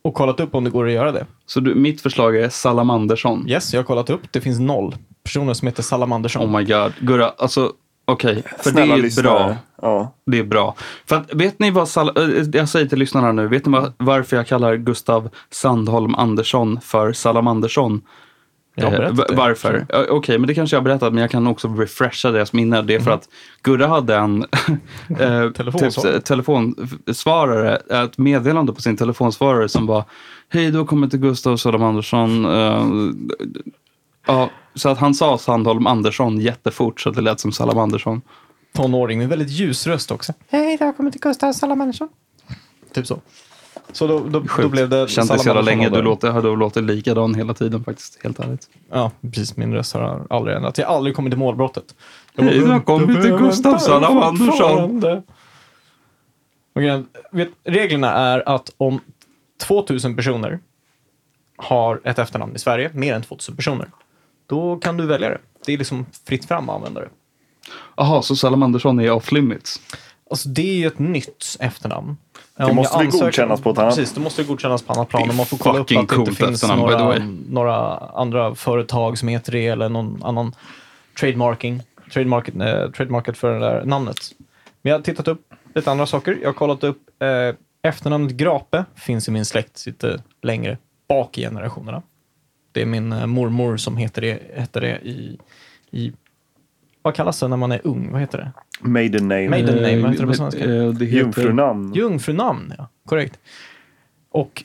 Och 0.04 0.14
kollat 0.14 0.40
upp 0.40 0.56
om 0.56 0.64
det 0.64 0.70
går 0.70 0.88
att 0.88 0.94
göra 0.94 1.12
det. 1.12 1.26
Så 1.46 1.60
du, 1.60 1.76
mitt 1.76 2.02
förslag 2.02 2.38
är 2.38 2.50
Salamandersson. 2.50 3.50
Yes, 3.50 3.74
jag 3.74 3.80
har 3.80 3.86
kollat 3.86 4.10
upp. 4.10 4.22
Det 4.32 4.42
finns 4.42 4.60
noll 4.60 4.96
personer 5.24 5.54
som 5.54 5.68
heter 5.68 5.84
Salamandersson. 5.84 6.56
Oh 6.56 6.58
my 6.58 6.64
god. 6.64 6.94
Gurra, 7.00 7.30
alltså 7.38 7.72
Okej, 8.06 8.44
för 8.64 8.70
Snälla 8.70 8.94
det 8.96 9.00
är 9.00 9.04
lyssnare. 9.04 9.26
bra. 9.34 9.56
Ja. 9.82 10.14
Det 10.26 10.40
är 10.40 10.44
bra. 10.44 10.76
För 11.06 11.16
att, 11.16 11.34
vet 11.34 11.60
ni 11.60 11.72
vad, 11.72 11.88
Sal- 11.88 12.18
eh, 12.40 12.46
jag 12.60 12.70
säger 12.70 12.86
till 12.88 13.00
lyssnarna 13.00 13.32
nu, 13.32 13.48
vet 13.48 13.66
ni 13.66 13.72
vad, 13.72 13.94
varför 13.98 14.38
jag 14.38 14.48
kallar 14.48 14.76
Gustav 14.76 15.30
Sandholm 15.50 16.16
Andersson 16.16 16.80
för 16.82 17.14
Salamandersson? 17.14 18.02
Jag 18.76 18.92
har 18.92 19.02
Eh, 19.02 19.12
varför? 19.38 19.86
Eh, 19.90 20.00
Okej, 20.10 20.38
men 20.38 20.48
det 20.48 20.54
kanske 20.54 20.76
jag 20.76 20.82
har 20.82 20.84
berättat, 20.84 21.14
men 21.14 21.22
jag 21.22 21.32
kan 21.32 21.48
också 21.48 21.68
refresha 21.68 22.32
deras 22.32 22.54
minne. 22.54 22.82
Det 22.82 22.96
är 22.96 23.00
för 23.00 23.12
att 23.12 23.30
Gurra 23.64 23.88
hade 23.88 24.16
en 24.16 24.42
eh, 25.20 25.50
Telefonsvarare. 25.52 26.16
typ, 26.16 26.26
telefonsvarare, 26.26 27.76
ett 27.76 28.18
meddelande 28.18 28.74
på 28.74 28.82
sin 28.82 28.98
telefonsvarare 28.98 29.70
som 29.70 29.86
var 29.86 30.04
Hej, 30.50 30.72
du 30.72 30.78
har 30.78 30.86
kommit 30.86 31.10
till 31.12 31.20
Gustav 31.20 31.58
Salamandersson. 31.58 32.46
Eh, 32.46 32.86
ja, 34.28 34.50
så 34.76 34.90
att 34.90 34.98
han 34.98 35.14
sa 35.14 35.38
Sandholm 35.38 35.88
Andersson 35.88 36.40
jättefort 36.40 37.02
så 37.02 37.10
att 37.10 37.16
det 37.16 37.22
lät 37.22 37.40
som 37.40 37.52
Salamandersson. 37.52 38.22
Tonåring 38.74 39.20
med 39.20 39.30
väldigt 39.30 39.50
ljus 39.50 39.88
röst 39.88 40.12
också. 40.12 40.34
Hej, 40.50 40.78
det 40.78 40.86
har 40.86 40.94
kommit 40.94 41.14
till 41.14 41.22
Gustav 41.22 41.54
Salamansson. 41.54 42.10
Typ 42.94 43.08
så. 43.08 43.20
Så 43.92 44.08
då, 44.08 44.20
då, 44.20 44.40
då 44.40 44.48
Sjukt. 44.48 44.72
blev 44.72 44.90
det 44.90 45.10
Känt 45.10 45.30
dig 45.30 45.40
så 45.40 45.48
jävla 45.48 45.62
länge. 45.62 45.90
Du 45.90 46.02
låter, 46.02 46.30
har 46.32 46.42
du 46.42 46.56
låtit 46.56 46.84
likadan 46.84 47.36
hela 47.36 47.54
tiden 47.54 47.84
faktiskt. 47.84 48.24
Helt 48.24 48.40
ärligt. 48.40 48.70
Ja, 48.92 49.12
precis. 49.22 49.58
Min 49.58 49.74
röst 49.74 49.94
har 49.94 50.28
aldrig 50.30 50.56
ändrat. 50.58 50.78
Jag 50.78 50.88
har 50.88 50.96
aldrig 50.96 51.16
kommit 51.16 51.32
till 51.32 51.40
målbrottet. 51.40 51.96
Jag 52.36 52.44
Hej, 52.44 52.82
kommit 52.86 53.22
till 53.22 53.32
Gustav 53.38 53.78
Salamandersson. 53.78 54.48
fortfarande. 54.48 55.24
Okej, 56.76 57.04
vet, 57.32 57.50
reglerna 57.64 58.12
är 58.12 58.50
att 58.50 58.74
om 58.78 59.00
2000 59.62 60.16
personer 60.16 60.60
har 61.58 62.02
ett 62.04 62.20
efternamn 62.20 62.56
i 62.56 62.60
Sverige, 62.60 62.92
mer 62.94 63.14
än 63.14 63.24
2000 63.24 63.56
personer, 63.56 63.88
då 64.52 64.78
kan 64.78 64.98
du 64.98 65.06
välja 65.06 65.30
det. 65.30 65.38
Det 65.66 65.74
är 65.74 65.78
liksom 65.78 66.06
fritt 66.28 66.46
fram 66.46 66.70
att 66.70 66.76
använda 66.76 67.02
det. 67.02 67.10
Jaha, 67.98 68.22
så 68.22 68.36
Salamandersson 68.36 69.00
är 69.00 69.12
off 69.12 69.32
limits? 69.32 69.82
Alltså 70.30 70.50
det 70.50 70.62
är 70.70 70.76
ju 70.76 70.88
ett 70.88 71.00
nytt 71.00 71.58
efternamn. 71.60 72.18
Det 72.58 72.64
Om 72.64 72.76
måste 72.76 72.98
ansöker- 72.98 73.26
godkännas 73.26 73.62
på 73.62 73.70
ett 73.70 73.78
annat- 73.78 73.96
Precis, 73.96 74.14
det 74.14 74.20
måste 74.22 74.44
godkännas 74.44 74.82
på 74.84 74.94
annat 74.94 75.10
plan. 75.10 75.30
Och 75.30 75.36
man 75.36 75.46
får 75.46 75.58
kolla 75.58 75.80
upp 75.80 75.82
att 75.82 75.88
det 76.10 76.16
inte 76.16 76.32
finns 76.32 76.68
några, 76.68 77.16
några 77.50 77.98
andra 77.98 78.56
företag 78.56 79.18
som 79.18 79.28
heter 79.28 79.52
det 79.52 79.68
eller 79.68 79.90
någon 79.90 80.24
annan 80.24 80.56
trademarking, 81.20 81.82
trademarket, 82.14 82.56
eh, 82.56 82.92
trademarket 82.92 83.38
för 83.38 83.54
det 83.54 83.60
där 83.60 83.86
namnet. 83.86 84.18
Men 84.82 84.90
jag 84.92 84.98
har 85.00 85.04
tittat 85.04 85.28
upp 85.28 85.54
lite 85.76 85.92
andra 85.92 86.06
saker. 86.06 86.38
Jag 86.42 86.48
har 86.48 86.54
kollat 86.54 86.84
upp 86.84 86.98
eh, 87.22 87.90
efternamnet 87.90 88.32
Grape 88.34 88.86
finns 88.96 89.28
i 89.28 89.32
min 89.32 89.46
släkt 89.46 89.86
lite 89.86 90.22
längre 90.42 90.78
bak 91.10 91.38
i 91.38 91.42
generationerna. 91.42 92.02
Det 92.72 92.82
är 92.82 92.86
min 92.86 93.12
eh, 93.12 93.26
mormor 93.26 93.78
som 93.78 93.98
heter 93.98 94.22
det, 94.22 94.40
heter 94.54 94.82
det 94.82 95.00
i, 95.08 95.38
i, 95.92 96.14
vad 97.02 97.16
kallas 97.16 97.40
det 97.40 97.48
när 97.48 97.58
man 97.58 97.72
är 97.72 97.82
ung? 97.84 98.12
Vad 98.12 98.22
heter 98.22 98.38
det? 98.38 98.52
Maiden 98.90 99.28
name. 99.28 99.50
Maiden 99.50 99.76
name, 99.76 100.02
vad 100.02 100.12
heter 100.12 100.22
det 100.24 100.28
på 100.28 100.34
svenska? 100.34 100.60
Eh, 100.66 100.90
det 100.90 101.06
heter- 101.06 101.18
Jungfrunamn. 101.18 101.94
Jungfrunamn, 101.94 102.74
ja. 102.78 102.90
Korrekt. 103.06 103.40
Och 104.32 104.64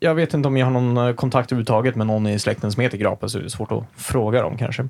jag 0.00 0.14
vet 0.14 0.34
inte 0.34 0.48
om 0.48 0.56
jag 0.56 0.66
har 0.66 0.80
någon 0.80 0.96
eh, 1.08 1.14
kontakt 1.14 1.52
överhuvudtaget 1.52 1.96
med 1.96 2.06
någon 2.06 2.26
i 2.26 2.38
släkten 2.38 2.72
som 2.72 2.82
heter 2.82 2.98
Grape, 2.98 3.28
så 3.28 3.38
det 3.38 3.44
är 3.44 3.48
svårt 3.48 3.72
att 3.72 3.84
fråga 3.96 4.42
dem 4.42 4.56
kanske. 4.56 4.88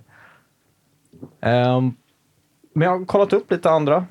Ehm, 1.41 1.93
men 2.75 2.89
jag 2.89 2.99
har 2.99 3.05
kollat 3.05 3.33
upp 3.33 3.51
lite 3.51 3.71
andra 3.71 4.07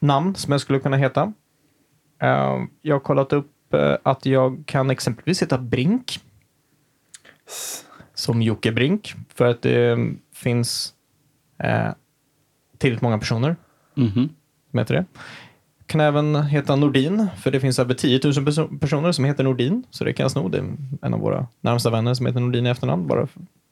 namn 0.00 0.34
som 0.34 0.52
jag 0.52 0.60
skulle 0.60 0.78
kunna 0.78 0.96
heta. 0.96 1.32
Ehm, 2.20 2.68
jag 2.82 2.94
har 2.94 3.00
kollat 3.00 3.32
upp 3.32 3.74
eh, 3.74 3.94
att 4.02 4.26
jag 4.26 4.62
kan 4.66 4.90
exempelvis 4.90 5.42
heta 5.42 5.58
Brink. 5.58 6.20
Som 8.14 8.42
Jocke 8.42 8.72
Brink, 8.72 9.14
för 9.34 9.44
att 9.46 9.62
det 9.62 9.98
finns 10.34 10.94
eh, 11.58 11.88
tillräckligt 12.78 13.02
många 13.02 13.18
personer 13.18 13.56
Mhm. 13.94 14.28
som 14.70 14.78
heter 14.78 14.94
det. 14.94 15.04
Kan 15.86 16.00
även 16.00 16.42
heta 16.42 16.76
Nordin, 16.76 17.26
för 17.42 17.50
det 17.50 17.60
finns 17.60 17.78
över 17.78 17.94
10 17.94 18.20
000 18.24 18.32
perso- 18.32 18.78
personer 18.78 19.12
som 19.12 19.24
heter 19.24 19.44
Nordin, 19.44 19.84
så 19.90 20.04
det 20.04 20.12
kan 20.12 20.24
jag 20.24 20.30
sno. 20.30 20.48
Det 20.48 20.58
är 20.58 20.64
en 21.02 21.14
av 21.14 21.20
våra 21.20 21.46
närmsta 21.60 21.90
vänner 21.90 22.14
som 22.14 22.26
heter 22.26 22.40
Nordin 22.40 22.66
i 22.66 22.70
efternamn, 22.70 23.06
bara 23.06 23.26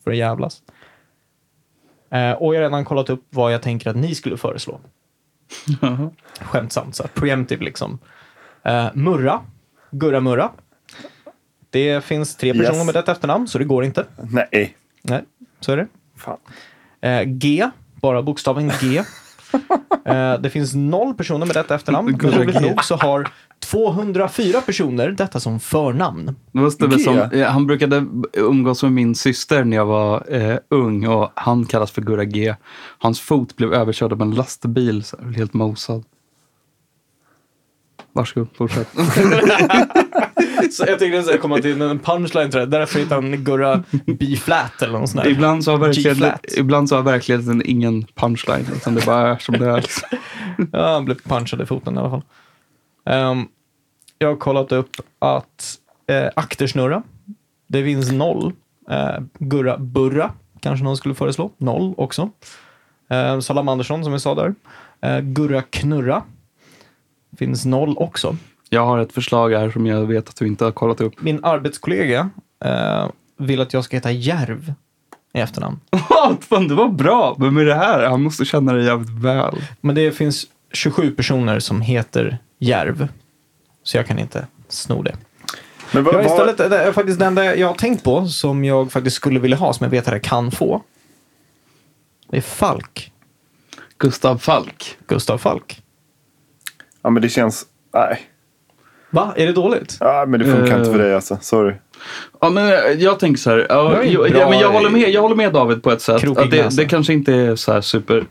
för, 0.05 0.11
att 0.11 0.17
jävlas. 0.17 0.63
Eh, 2.11 2.33
och 2.33 2.55
jag 2.55 2.61
har 2.61 2.65
redan 2.65 2.85
kollat 2.85 3.11
upp 3.11 3.25
vad 3.31 3.55
jag 3.55 3.63
tänker 3.63 3.91
att 3.91 3.97
ni 3.97 4.15
skulle 4.15 4.37
föreslå. 4.37 4.81
Skämtsamt, 6.41 6.95
så 6.97 7.03
här, 7.03 7.11
preemptive 7.15 7.65
liksom. 7.65 7.99
Eh, 8.63 8.87
Murra, 8.95 9.41
Gurra 9.91 10.21
Murra. 10.21 10.51
Det 11.71 12.05
finns 12.05 12.37
tre 12.37 12.53
personer 12.53 12.75
Yes. 12.79 12.87
med 12.87 12.97
ett 12.97 13.09
efternamn, 13.09 13.49
så 13.49 13.59
det 13.59 13.65
går 13.65 13.85
inte. 13.85 14.07
Nej. 14.31 14.77
Nej, 15.03 15.23
så 15.61 15.73
är 15.73 15.77
det. 15.77 15.87
Fan. 16.17 16.37
Eh, 17.01 17.23
G, 17.23 17.71
bara 18.01 18.23
bokstaven 18.23 18.73
G. 18.81 18.99
eh, 20.05 20.35
det 20.41 20.51
finns 20.51 20.75
noll 20.75 21.15
personer 21.15 21.47
med 21.47 21.57
detta 21.57 21.75
efternamn. 21.75 22.19
Roligt 22.21 22.55
G. 22.55 22.61
nog 22.61 22.85
så 22.85 22.97
har 22.97 23.29
204 23.59 24.61
personer 24.61 25.09
detta 25.11 25.41
som 25.41 25.61
förnamn. 25.61 26.37
Det 26.53 26.61
var 26.61 26.71
Stubbe 26.71 26.99
som, 26.99 27.19
eh, 27.19 27.49
han 27.49 27.67
brukade 27.67 28.07
umgås 28.33 28.83
med 28.83 28.93
min 28.93 29.15
syster 29.15 29.65
när 29.65 29.77
jag 29.77 29.87
var 29.87 30.35
eh, 30.35 30.59
ung 30.69 31.07
och 31.07 31.31
han 31.35 31.65
kallas 31.67 31.91
för 31.91 32.03
Gurra 32.03 32.25
G. 32.25 32.55
Hans 32.99 33.21
fot 33.21 33.57
blev 33.57 33.75
överkörd 33.75 34.13
av 34.13 34.23
en 34.23 34.31
lastbil, 34.35 35.05
så 35.05 35.17
här, 35.23 35.33
helt 35.33 35.55
mosad. 35.55 36.05
Varsågod, 38.13 38.49
fortsätt. 38.57 38.89
Så 40.71 40.85
jag 40.89 40.99
tänkte 40.99 41.23
säga 41.23 41.39
komma 41.39 41.59
till 41.59 41.83
en 41.83 41.99
punchline 41.99 42.51
tror 42.51 42.61
jag. 42.61 42.71
Därför 42.71 42.99
heter 42.99 43.15
han 43.15 43.45
Gurra 43.45 43.83
B-flat 44.07 44.83
eller 44.83 44.99
något 44.99 45.11
sånt 45.11 45.25
där. 45.25 45.31
ibland, 45.31 45.65
så 45.65 45.71
har 45.71 45.79
verkligheten, 45.79 46.33
ibland 46.57 46.89
så 46.89 46.97
har 46.97 47.03
verkligheten 47.03 47.63
ingen 47.65 48.07
punchline, 48.15 48.67
utan 48.77 48.95
det 48.95 49.07
bara 49.07 49.29
är 49.29 49.39
som 49.39 49.59
det 49.59 49.71
är. 49.71 49.77
Liksom. 49.81 50.09
Ja, 50.73 50.93
han 50.93 51.05
blev 51.05 51.15
punchad 51.23 51.63
i 51.63 51.67
foten 51.67 51.97
i 51.97 51.99
alla 51.99 52.11
fall. 52.11 52.23
Ehm, 53.05 53.45
jag 54.19 54.29
har 54.29 54.37
kollat 54.37 54.73
upp 54.73 54.97
att 55.19 55.79
uh, 56.13 56.29
aktersnurra, 56.37 57.03
det 57.67 57.85
finns 57.85 58.13
noll. 58.13 58.53
Uh, 58.91 59.25
Gurra 59.39 59.79
Burra, 59.79 60.33
kanske 60.61 60.85
någon 60.85 60.97
skulle 60.97 61.15
föreslå. 61.15 61.51
Noll 61.57 61.95
också. 61.97 62.31
Uh, 63.13 63.41
Salamandersson, 63.41 64.05
som 64.05 64.13
vi 64.13 64.21
sa 64.21 64.35
där. 64.35 64.55
Uh, 65.07 65.21
Gurra 65.21 65.63
Knurra, 65.63 66.23
finns 67.37 67.65
noll 67.65 67.97
också. 67.99 68.37
Jag 68.73 68.87
har 68.87 68.99
ett 68.99 69.13
förslag 69.13 69.51
här 69.51 69.71
som 69.71 69.87
jag 69.87 70.07
vet 70.07 70.29
att 70.29 70.37
du 70.37 70.47
inte 70.47 70.65
har 70.65 70.73
kollat 70.73 71.01
upp. 71.01 71.23
Min 71.23 71.45
arbetskollega 71.45 72.31
eh, 72.65 73.09
vill 73.39 73.61
att 73.61 73.73
jag 73.73 73.85
ska 73.85 73.97
heta 73.97 74.11
Järv 74.11 74.73
i 75.33 75.41
efternamn. 75.41 75.81
Fan, 76.41 76.69
det 76.69 76.75
var 76.75 76.89
bra! 76.89 77.37
Men 77.39 77.55
med 77.55 77.67
det 77.67 77.75
här, 77.75 78.07
han 78.07 78.23
måste 78.23 78.45
känna 78.45 78.73
dig 78.73 78.85
jävligt 78.85 79.11
väl. 79.25 79.63
Men 79.81 79.95
det 79.95 80.13
finns 80.13 80.47
27 80.73 81.11
personer 81.11 81.59
som 81.59 81.81
heter 81.81 82.39
Järv. 82.59 83.09
Så 83.83 83.97
jag 83.97 84.07
kan 84.07 84.19
inte 84.19 84.47
sno 84.69 85.03
det. 85.03 85.17
Men 85.93 86.05
vad, 86.05 86.15
Jag 86.15 86.25
istället, 86.25 86.57
det 86.59 86.79
är 86.79 86.93
faktiskt 86.93 87.19
det 87.19 87.27
enda 87.27 87.57
jag 87.57 87.67
har 87.67 87.75
tänkt 87.75 88.05
på 88.05 88.27
som 88.27 88.65
jag 88.65 88.93
faktiskt 88.93 89.17
skulle 89.17 89.41
vilja 89.41 89.57
ha, 89.57 89.73
som 89.73 89.85
jag 89.85 89.91
vet 89.91 90.07
att 90.07 90.13
jag 90.13 90.23
kan 90.23 90.51
få. 90.51 90.83
Det 92.31 92.37
är 92.37 92.41
Falk. 92.41 93.13
Gustav 93.99 94.39
Falk. 94.39 94.97
Gustav 95.07 95.39
Falk. 95.39 95.83
ja, 97.03 97.11
men 97.11 97.23
det 97.23 97.29
känns... 97.29 97.67
Nej. 97.95 98.30
Va? 99.11 99.33
Är 99.37 99.47
det 99.47 99.53
dåligt? 99.53 99.97
Ja, 100.01 100.25
men 100.29 100.41
det 100.41 100.47
funkar 100.47 100.79
inte 100.79 100.91
för 100.91 100.99
dig 100.99 101.15
alltså. 101.15 101.39
Sorry. 101.41 101.75
Ja, 102.41 102.51
men 102.51 102.69
eh, 102.69 102.75
jag 102.99 103.19
tänker 103.19 103.39
så 103.41 103.51
här. 103.51 103.67
Ja, 103.69 104.05
Jag 104.05 104.31
ja, 104.31 104.51
men 104.51 104.59
jag, 104.59 104.71
håller 104.71 104.91
med, 104.91 105.11
jag 105.11 105.21
håller 105.23 105.37
med 105.37 105.53
David 105.53 105.83
på 105.83 105.91
ett 105.91 106.03
sätt. 106.03 106.21
Krokig 106.21 106.43
Att 106.43 106.51
det, 106.51 106.65
näsa. 106.65 106.83
det 106.83 106.89
kanske 106.89 107.13
inte 107.13 107.35
är 107.35 107.57
så 107.57 107.73
här 107.73 107.81
super... 107.81 108.25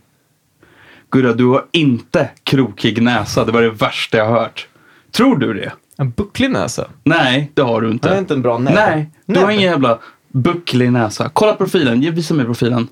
Gurra, 1.11 1.33
du 1.33 1.45
har 1.45 1.65
inte 1.71 2.29
krokig 2.43 3.01
näsa. 3.01 3.45
Det 3.45 3.51
var 3.51 3.61
det 3.61 3.69
värsta 3.69 4.17
jag 4.17 4.25
har 4.25 4.39
hört. 4.39 4.67
Tror 5.11 5.37
du 5.37 5.53
det? 5.53 5.71
En 5.97 6.09
bucklig 6.11 6.51
näsa? 6.51 6.87
Nej, 7.03 7.51
det 7.53 7.61
har 7.61 7.81
du 7.81 7.91
inte. 7.91 8.09
Det 8.09 8.15
är 8.15 8.19
inte 8.19 8.33
en 8.33 8.41
bra 8.41 8.57
näbb. 8.57 8.73
Nej, 8.75 9.09
du 9.25 9.39
har 9.39 9.51
ingen 9.51 9.63
jävla 9.63 9.99
bucklig 10.33 10.91
näsa. 10.91 11.29
Kolla 11.33 11.53
profilen. 11.53 12.01
Ge- 12.01 12.11
Visa 12.11 12.33
mig 12.33 12.45
profilen. 12.45 12.87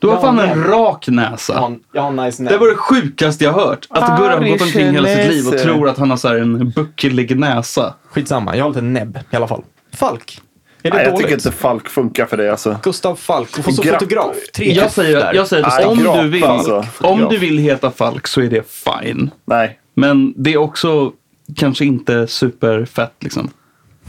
Du 0.00 0.06
har 0.06 0.14
Jag 0.14 0.22
fan 0.22 0.38
en 0.38 0.64
rak 0.64 1.08
näsa. 1.08 1.52
Jag 1.52 1.60
har 1.60 1.66
en, 1.66 1.80
jag 1.92 2.02
har 2.02 2.24
nice 2.24 2.42
näbb. 2.42 2.52
Det 2.52 2.58
var 2.58 2.68
det 2.68 2.74
sjukaste 2.74 3.44
jag 3.44 3.52
hört. 3.52 3.86
Att 3.90 4.18
Gurra 4.20 4.30
har 4.36 4.48
gått 4.48 4.62
omkring 4.62 4.90
hela 4.92 5.08
sitt 5.08 5.28
liv 5.32 5.48
och 5.48 5.58
tror 5.58 5.88
att 5.88 5.98
han 5.98 6.10
har 6.10 6.16
så 6.16 6.28
här 6.28 6.36
en 6.36 6.70
bucklig 6.70 7.38
näsa. 7.38 7.94
Skitsamma, 8.10 8.56
jag 8.56 8.64
har 8.64 8.70
lite 8.70 8.82
näbb 8.82 9.18
i 9.30 9.36
alla 9.36 9.48
fall. 9.48 9.62
Falk. 9.94 10.40
Är 10.82 10.90
det 10.90 10.96
Nej, 10.96 11.04
jag 11.04 11.12
dåligt? 11.14 11.26
tycker 11.26 11.34
inte 11.38 11.52
Falk 11.52 11.88
funkar 11.88 12.26
för 12.26 12.36
dig 12.36 12.50
alltså. 12.50 12.76
Gustav 12.82 13.14
Falk. 13.16 13.58
Och 13.58 13.74
så 13.74 13.82
Gra- 13.82 13.92
fotograf. 13.92 14.36
Tre 14.54 14.72
Jag 14.72 14.90
säger, 14.90 15.16
där. 15.20 15.34
jag 15.34 15.46
säger 15.48 15.64
att 15.64 15.74
Nej, 15.76 15.86
om, 15.86 16.22
du 16.22 16.28
vill, 16.28 16.44
alltså. 16.44 16.84
om 17.00 17.26
du 17.30 17.38
vill 17.38 17.58
heta 17.58 17.90
Falk 17.90 18.26
så 18.26 18.40
är 18.40 18.50
det 18.50 18.62
fine. 18.70 19.30
Nej. 19.44 19.78
Men 19.94 20.34
det 20.36 20.52
är 20.52 20.56
också 20.56 21.12
kanske 21.56 21.84
inte 21.84 22.26
superfett 22.26 23.14
liksom. 23.20 23.50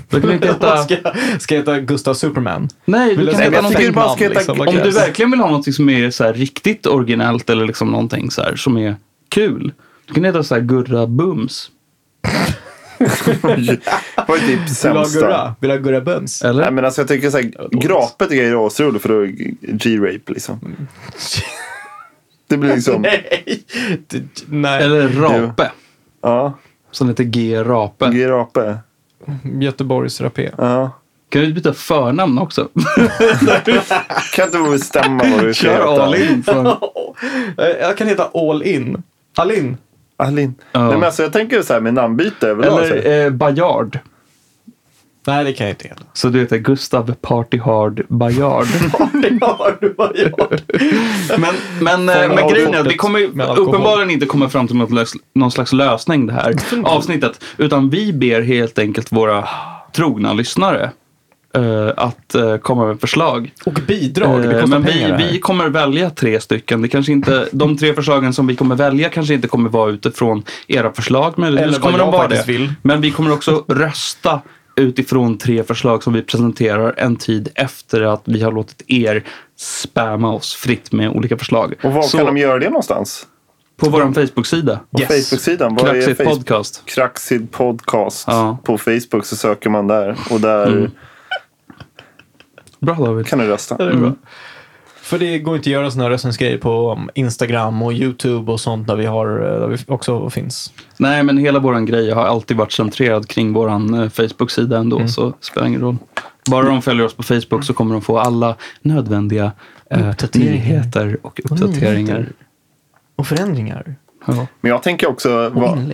Du 0.10 0.22
kan 0.22 0.32
inte 0.32 0.47
heta... 0.47 0.78
ska, 0.84 0.95
ska 1.39 1.55
jag 1.55 1.62
heta 1.62 1.80
Gustav 1.80 2.14
Superman? 2.14 2.70
Nej, 2.86 3.16
du 3.16 3.24
jag 3.24 3.32
kan 3.32 3.41
heta 3.41 3.62
någonting... 3.62 3.93
bara 3.93 4.10
ska 4.16 4.24
heta- 4.24 4.34
liksom, 4.39 4.62
Om 4.62 4.76
du 4.76 4.91
verkligen 4.91 5.32
vill 5.32 5.39
ha 5.39 5.47
någonting 5.47 5.74
som 5.74 5.89
är 5.89 6.12
så 6.12 6.24
här 6.24 6.34
riktigt 6.34 6.86
originellt 6.86 7.49
eller 7.49 7.66
liksom 7.66 7.91
någonting 7.91 8.32
så 8.32 8.41
här 8.41 8.55
som 8.55 8.78
är 8.78 8.95
kul. 9.30 9.74
Du 10.08 10.14
kan 10.14 10.24
heta 10.24 10.43
så 10.43 10.55
här 10.55 10.62
Gurra 10.62 11.08
Bums. 11.08 11.70
Det 12.97 13.43
var 14.28 14.36
ju 14.36 14.41
typ 14.47 14.68
du 14.68 14.74
sämsta. 14.74 15.20
Gurra? 15.20 15.55
Vill 15.60 15.70
du 15.70 15.76
ha 15.76 15.82
Gurra 15.84 16.01
Bums? 16.01 16.41
Eller? 16.41 16.62
Nej, 16.64 16.72
men 16.72 16.86
alltså 16.86 17.01
jag 17.01 17.08
tycker 17.08 17.30
såhär, 17.30 17.43
dåligt. 17.58 17.84
grapet 17.88 18.32
är 18.32 18.36
grejer 18.36 18.68
asroligt 18.68 19.01
för 19.01 19.10
då 19.10 19.22
är 19.22 19.28
G-rape 19.62 20.34
liksom. 20.34 20.60
Det 22.49 22.58
blir 22.58 22.76
liksom... 22.76 23.01
Nej! 23.01 23.64
Det- 24.08 24.24
Nej. 24.47 24.84
Eller 24.84 25.08
Rape. 25.10 25.72
Ja, 26.22 26.58
Som 26.91 27.08
heter 27.10 27.24
G. 27.24 27.64
Rape. 27.64 28.05
Göteborgs 29.44 30.22
rapé. 30.22 30.52
Ja. 30.58 30.92
Kan 31.30 31.42
du 31.42 31.54
byta 31.54 31.74
förnamn 31.74 32.38
också? 32.40 32.68
Kan 34.36 34.46
inte 34.46 34.58
du 34.58 34.72
bestämma 34.72 35.24
vad 35.36 35.44
du 35.46 35.54
ska 35.54 35.68
Kör 35.68 36.04
all 36.04 36.14
heta? 36.14 36.34
in. 36.34 36.44
Från... 36.44 36.68
Eh, 37.58 37.66
Jag 37.82 37.98
kan 37.98 38.08
heta 38.08 38.30
All 38.34 38.64
In. 38.64 39.04
Alin. 39.38 39.78
Alin. 40.18 40.56
Ja. 40.72 40.80
Nej, 40.80 40.94
men 40.94 41.04
alltså, 41.04 41.24
jag 41.24 41.34
tänker 41.34 41.62
så 41.62 41.74
här 41.74 41.80
med 41.82 41.94
namnbyte 41.94 42.48
överlag. 42.48 42.86
Eller 42.86 43.26
eh, 43.26 43.30
Bajard. 43.30 44.00
Nej, 45.28 45.44
det 45.44 45.54
kan 45.54 45.68
jag 45.68 45.72
inte 45.74 45.88
heta. 45.88 46.04
Så 46.14 46.30
du 46.30 46.40
heter 46.40 46.58
Gustav 46.58 47.14
Party 47.22 47.58
Hard 47.58 48.06
Bajard. 48.10 48.68
Ja, 49.42 49.72
du 49.82 49.94
bara 49.94 50.14
gör. 50.16 50.60
Men, 51.38 51.56
men, 51.82 52.10
eh, 52.10 52.36
men 52.36 52.48
grejen 52.48 52.74
är 52.74 52.80
att 52.80 52.88
vi 52.88 52.98
kommer 52.98 53.24
uppenbarligen 53.60 54.10
inte 54.12 54.26
komma 54.26 54.50
fram 54.50 54.68
till 54.68 54.76
något, 54.76 55.14
någon 55.36 55.52
slags 55.52 55.74
lösning 55.74 56.28
det 56.28 56.34
här 56.34 56.56
avsnittet. 56.84 57.44
Utan 57.58 57.90
vi 57.90 58.14
ber 58.14 58.42
helt 58.42 58.80
enkelt 58.80 59.12
våra 59.12 59.48
trogna 59.96 60.34
lyssnare 60.34 60.92
eh, 61.56 61.90
att 61.98 62.36
eh, 62.36 62.58
komma 62.58 62.88
med 62.88 63.00
förslag. 63.00 63.52
Och 63.66 63.80
bidrag, 63.88 64.44
kostar 64.44 64.68
men 64.68 64.84
vi, 64.84 65.26
vi 65.32 65.40
kommer 65.40 65.70
välja 65.70 66.10
tre 66.10 66.40
stycken. 66.40 66.82
Det 66.82 66.88
kanske 66.88 67.12
inte, 67.12 67.48
de 67.52 67.78
tre 67.78 67.94
förslagen 67.94 68.34
som 68.34 68.48
vi 68.48 68.56
kommer 68.56 68.76
välja 68.76 69.10
kanske 69.10 69.34
inte 69.34 69.48
kommer 69.48 69.70
vara 69.70 69.92
utifrån 69.92 70.44
era 70.68 70.94
förslag. 70.94 71.34
Men 71.38 71.58
Eller 71.58 71.80
kommer 71.80 71.98
de 71.98 72.12
vara 72.12 72.28
det. 72.28 72.48
vill. 72.48 72.74
Men 72.82 73.02
vi 73.02 73.12
kommer 73.12 73.34
också 73.34 73.66
rösta 73.68 74.42
utifrån 74.78 75.38
tre 75.38 75.64
förslag 75.64 76.04
som 76.04 76.14
vi 76.14 76.22
presenterar 76.22 76.94
en 76.98 77.16
tid 77.16 77.50
efter 77.56 78.02
att 78.02 78.22
vi 78.26 78.42
har 78.44 78.52
låtit 78.52 78.84
er 78.88 79.24
spamma 79.56 80.34
oss 80.34 80.56
fritt 80.56 80.92
med 80.92 81.10
olika 81.10 81.38
förslag. 81.38 81.74
Och 81.84 81.94
var 81.94 82.02
Så 82.04 82.18
kan 82.18 82.26
de 82.26 82.38
göra 82.38 82.60
det 82.60 82.70
någonstans? 82.70 83.28
på 83.78 83.90
vår 83.90 84.14
Facebook-sida, 84.14 84.80
Yes. 85.00 85.08
Facebook-sidan? 85.30 85.76
Vad 85.76 86.18
podcast. 86.18 86.82
Kraxid 86.86 87.52
podcast. 87.52 88.24
Ja. 88.28 88.58
På 88.64 88.78
Facebook 88.78 89.26
så 89.26 89.36
söker 89.36 89.70
man 89.70 89.88
där. 89.88 90.18
Och 90.32 90.40
där 90.42 90.68
Mm. 90.68 90.92
Bra 92.80 92.94
David. 92.96 93.28
kan 93.28 93.40
du 93.40 93.46
rösta. 93.48 93.78
Det 93.78 93.84
är 93.84 93.96
bra. 93.96 94.14
För 95.08 95.20
det 95.20 95.39
går 95.39 95.55
inte 95.55 95.70
att 95.70 95.72
göra 95.72 95.91
sådana 95.91 96.03
här 96.03 96.10
röstningsgrejer 96.12 96.58
på 96.58 96.99
Instagram 97.14 97.82
och 97.82 97.93
YouTube 97.93 98.51
och 98.51 98.60
sånt 98.60 98.88
där 98.88 98.95
vi, 98.95 99.05
har, 99.05 99.28
eh, 99.28 99.60
där 99.60 99.68
vi 99.68 99.78
också 99.88 100.30
finns. 100.30 100.74
Nej, 100.97 101.24
men 101.24 101.38
hela 101.38 101.60
våran 101.60 101.86
grej 101.86 102.12
har 102.12 102.24
alltid 102.26 102.58
varit 102.58 102.72
centrerad 102.72 103.28
kring 103.28 103.53
våran 103.53 103.93
eh, 103.93 104.10
Facebook-sida 104.10 104.78
ändå, 104.78 104.95
Mm. 104.95 105.08
så 105.08 105.26
det 105.26 105.34
spelar 105.39 105.68
ingen 105.68 105.82
roll. 105.82 105.97
Bara 106.51 106.66
de 106.66 106.82
följer 106.82 107.05
oss 107.05 107.14
på 107.14 107.24
Facebook 107.24 107.64
så 107.64 107.74
kommer 107.74 107.93
de 107.93 108.01
få 108.01 108.20
alla 108.20 108.55
nödvändiga 108.82 109.51
eh, 109.89 110.14
nyheter 110.34 111.18
och 111.22 111.39
uppdateringar. 111.51 112.28
Och 113.16 113.28
förändringar. 113.28 113.95
Ja. 114.26 114.47
Men 114.62 114.72
jag 114.72 114.84
tänker 114.84 115.10
också. 115.10 115.32
Och 115.47 115.53
Vad, 115.53 115.93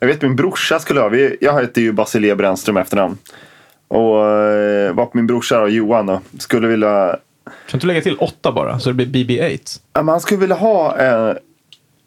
jag 0.00 0.06
vet 0.08 0.22
min 0.22 0.36
brorsa 0.36 0.78
skulle 0.78 1.00
ha. 1.00 1.08
Vi, 1.08 1.36
jag 1.40 1.60
heter 1.60 1.80
ju 1.80 1.92
Basilia 1.92 2.36
Brännström 2.36 2.76
efternamn. 2.76 3.18
Och 3.88 4.26
eh, 4.26 4.94
vad 4.94 5.08
min 5.12 5.26
brorsa 5.26 5.60
då, 5.60 5.68
Johan 5.68 6.06
då, 6.06 6.20
skulle 6.38 6.68
vilja. 6.68 7.16
Kan 7.70 7.78
inte 7.78 7.86
du 7.86 7.88
lägga 7.88 8.02
till 8.02 8.16
åtta 8.16 8.52
bara 8.52 8.78
så 8.78 8.92
det 8.92 9.06
blir 9.06 9.24
BB-8? 9.24 9.80
Ja, 9.92 10.02
men 10.02 10.08
han 10.08 10.20
skulle 10.20 10.40
vilja 10.40 10.56
ha. 10.56 10.98
Eh, 10.98 11.34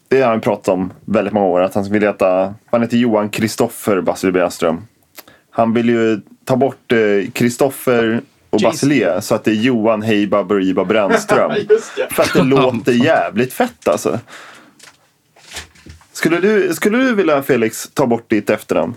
det 0.07 0.22
har 0.22 0.30
han 0.30 0.41
pratat 0.41 0.68
om 0.68 0.93
väldigt 1.05 1.34
många 1.34 1.45
år. 1.45 1.61
Att 1.61 1.74
han 1.74 1.84
skulle 1.84 1.93
vilja 1.93 2.11
heta. 2.11 2.53
Han 2.66 2.82
heter 2.82 2.97
Johan 2.97 3.30
Kristoffer 3.30 4.01
Basilia 4.01 4.32
Brännström. 4.32 4.82
Han 5.49 5.74
vill 5.74 5.89
ju 5.89 6.22
ta 6.45 6.55
bort 6.55 6.93
Kristoffer 7.34 8.22
och 8.49 8.61
Jason. 8.61 8.72
Basilia 8.72 9.22
så 9.22 9.36
att 9.36 9.43
det 9.43 9.51
är 9.51 9.55
Johan 9.55 10.01
Heiba 10.01 10.43
Buriba 10.43 10.86
Brännström. 10.86 11.51
För 12.09 12.24
att 12.24 12.34
det 12.34 12.43
låter 12.43 12.91
jävligt 13.05 13.53
fett 13.53 13.88
alltså. 13.88 14.20
Skulle 16.14 16.39
du, 16.39 16.74
skulle 16.74 16.97
du 16.97 17.16
vilja 17.16 17.43
Felix 17.43 17.89
ta 17.93 18.07
bort 18.07 18.30
ditt 18.30 18.49
efternamn? 18.49 18.93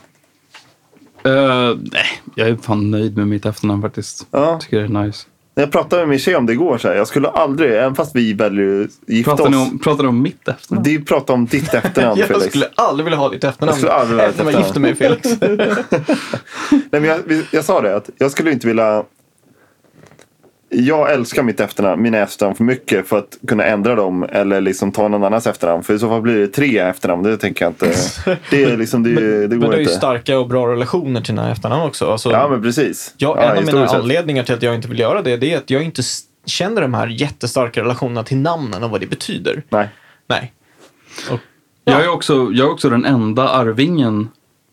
Eh, 1.24 1.76
nej, 1.92 2.06
jag 2.34 2.48
är 2.48 2.56
fan 2.56 2.90
nöjd 2.90 3.16
med 3.16 3.28
mitt 3.28 3.46
efternamn 3.46 3.82
faktiskt. 3.82 4.26
Ja. 4.30 4.58
Tycker 4.60 4.78
det 4.78 4.84
är 4.84 5.04
nice. 5.04 5.26
Jag 5.60 5.72
pratade 5.72 6.02
med 6.02 6.08
min 6.08 6.18
tjej 6.18 6.36
om 6.36 6.46
det 6.46 6.52
igår. 6.52 6.78
Så 6.78 6.88
här. 6.88 6.94
Jag 6.94 7.06
skulle 7.08 7.28
aldrig, 7.28 7.70
även 7.72 7.94
fast 7.94 8.16
vi 8.16 8.32
väljer 8.32 8.84
att 8.84 8.90
gifta 9.08 9.36
Pratar 9.36 9.50
ni, 9.50 9.56
oss. 9.56 9.70
om, 9.70 9.78
pratar 9.78 10.02
ni 10.02 10.08
om 10.08 10.22
mitt 10.22 10.48
efternamn? 10.48 10.84
Du 10.84 11.04
pratar 11.04 11.34
om 11.34 11.46
ditt 11.46 11.74
efternamn 11.74 12.18
Jag 12.20 12.28
Felix. 12.28 12.46
skulle 12.46 12.68
aldrig 12.74 13.04
vilja 13.04 13.18
ha 13.18 13.28
ditt 13.28 13.44
efternamn 13.44 13.80
Jag 13.82 14.10
efter 14.28 14.44
ditt 14.44 14.54
man 14.54 14.62
gifte 14.62 14.80
mig 14.80 14.94
Felix. 14.94 15.40
Nej, 16.70 16.80
men 16.90 17.04
jag, 17.04 17.20
jag 17.50 17.64
sa 17.64 17.80
det 17.80 17.96
att 17.96 18.10
jag 18.18 18.30
skulle 18.30 18.52
inte 18.52 18.66
vilja. 18.66 19.04
Jag 20.78 21.12
älskar 21.12 21.42
mitt 21.42 21.60
efternamn, 21.60 22.02
mina 22.02 22.18
efternamn 22.18 22.56
för 22.56 22.64
mycket 22.64 23.08
för 23.08 23.18
att 23.18 23.38
kunna 23.48 23.64
ändra 23.64 23.94
dem 23.94 24.26
eller 24.32 24.60
liksom 24.60 24.92
ta 24.92 25.08
någon 25.08 25.24
annans 25.24 25.46
efternamn. 25.46 25.82
För 25.82 25.94
i 25.94 25.98
så 25.98 26.08
fall 26.08 26.22
blir 26.22 26.34
det 26.38 26.48
tre 26.48 26.78
efternamn. 26.78 27.22
Det 27.22 27.36
tänker 27.36 27.64
jag 27.64 27.70
inte. 27.70 27.92
Det, 28.50 28.64
är 28.64 28.76
liksom, 28.76 29.02
det, 29.02 29.10
det 29.14 29.20
Men 29.20 29.50
du 29.50 29.58
går 29.58 29.72
har 29.72 29.78
ju 29.78 29.86
starka 29.86 30.38
och 30.38 30.48
bra 30.48 30.66
relationer 30.72 31.20
till 31.20 31.34
dina 31.34 31.50
efternamn 31.50 31.82
också. 31.82 32.10
Alltså, 32.10 32.30
Ja 32.32 32.48
men 32.48 32.62
precis. 32.62 33.14
Ja, 33.16 33.36
ja, 33.40 33.50
en 33.50 33.58
av 33.58 33.64
mina 33.64 33.88
sett. 33.88 34.00
anledningar 34.00 34.42
till 34.42 34.54
att 34.54 34.62
jag 34.62 34.74
inte 34.74 34.88
vill 34.88 34.98
göra 34.98 35.22
det, 35.22 35.36
det 35.36 35.52
är 35.52 35.58
att 35.58 35.70
jag 35.70 35.82
inte 35.82 36.02
känner 36.46 36.82
de 36.82 36.94
här 36.94 37.06
jättestarka 37.06 37.80
relationerna 37.80 38.22
till 38.22 38.36
namnen 38.36 38.82
och 38.84 38.90
vad 38.90 39.00
det 39.00 39.06
betyder. 39.06 39.62
Nej. 39.68 39.88
Nej. 40.26 40.52
Och, 41.30 41.40
Jag, 41.84 42.04
är 42.04 42.08
också, 42.08 42.48
jag 42.52 42.66
är 42.66 42.70
också 42.72 42.90
den 42.90 43.04
enda 43.04 43.48
arvingen 43.48 44.28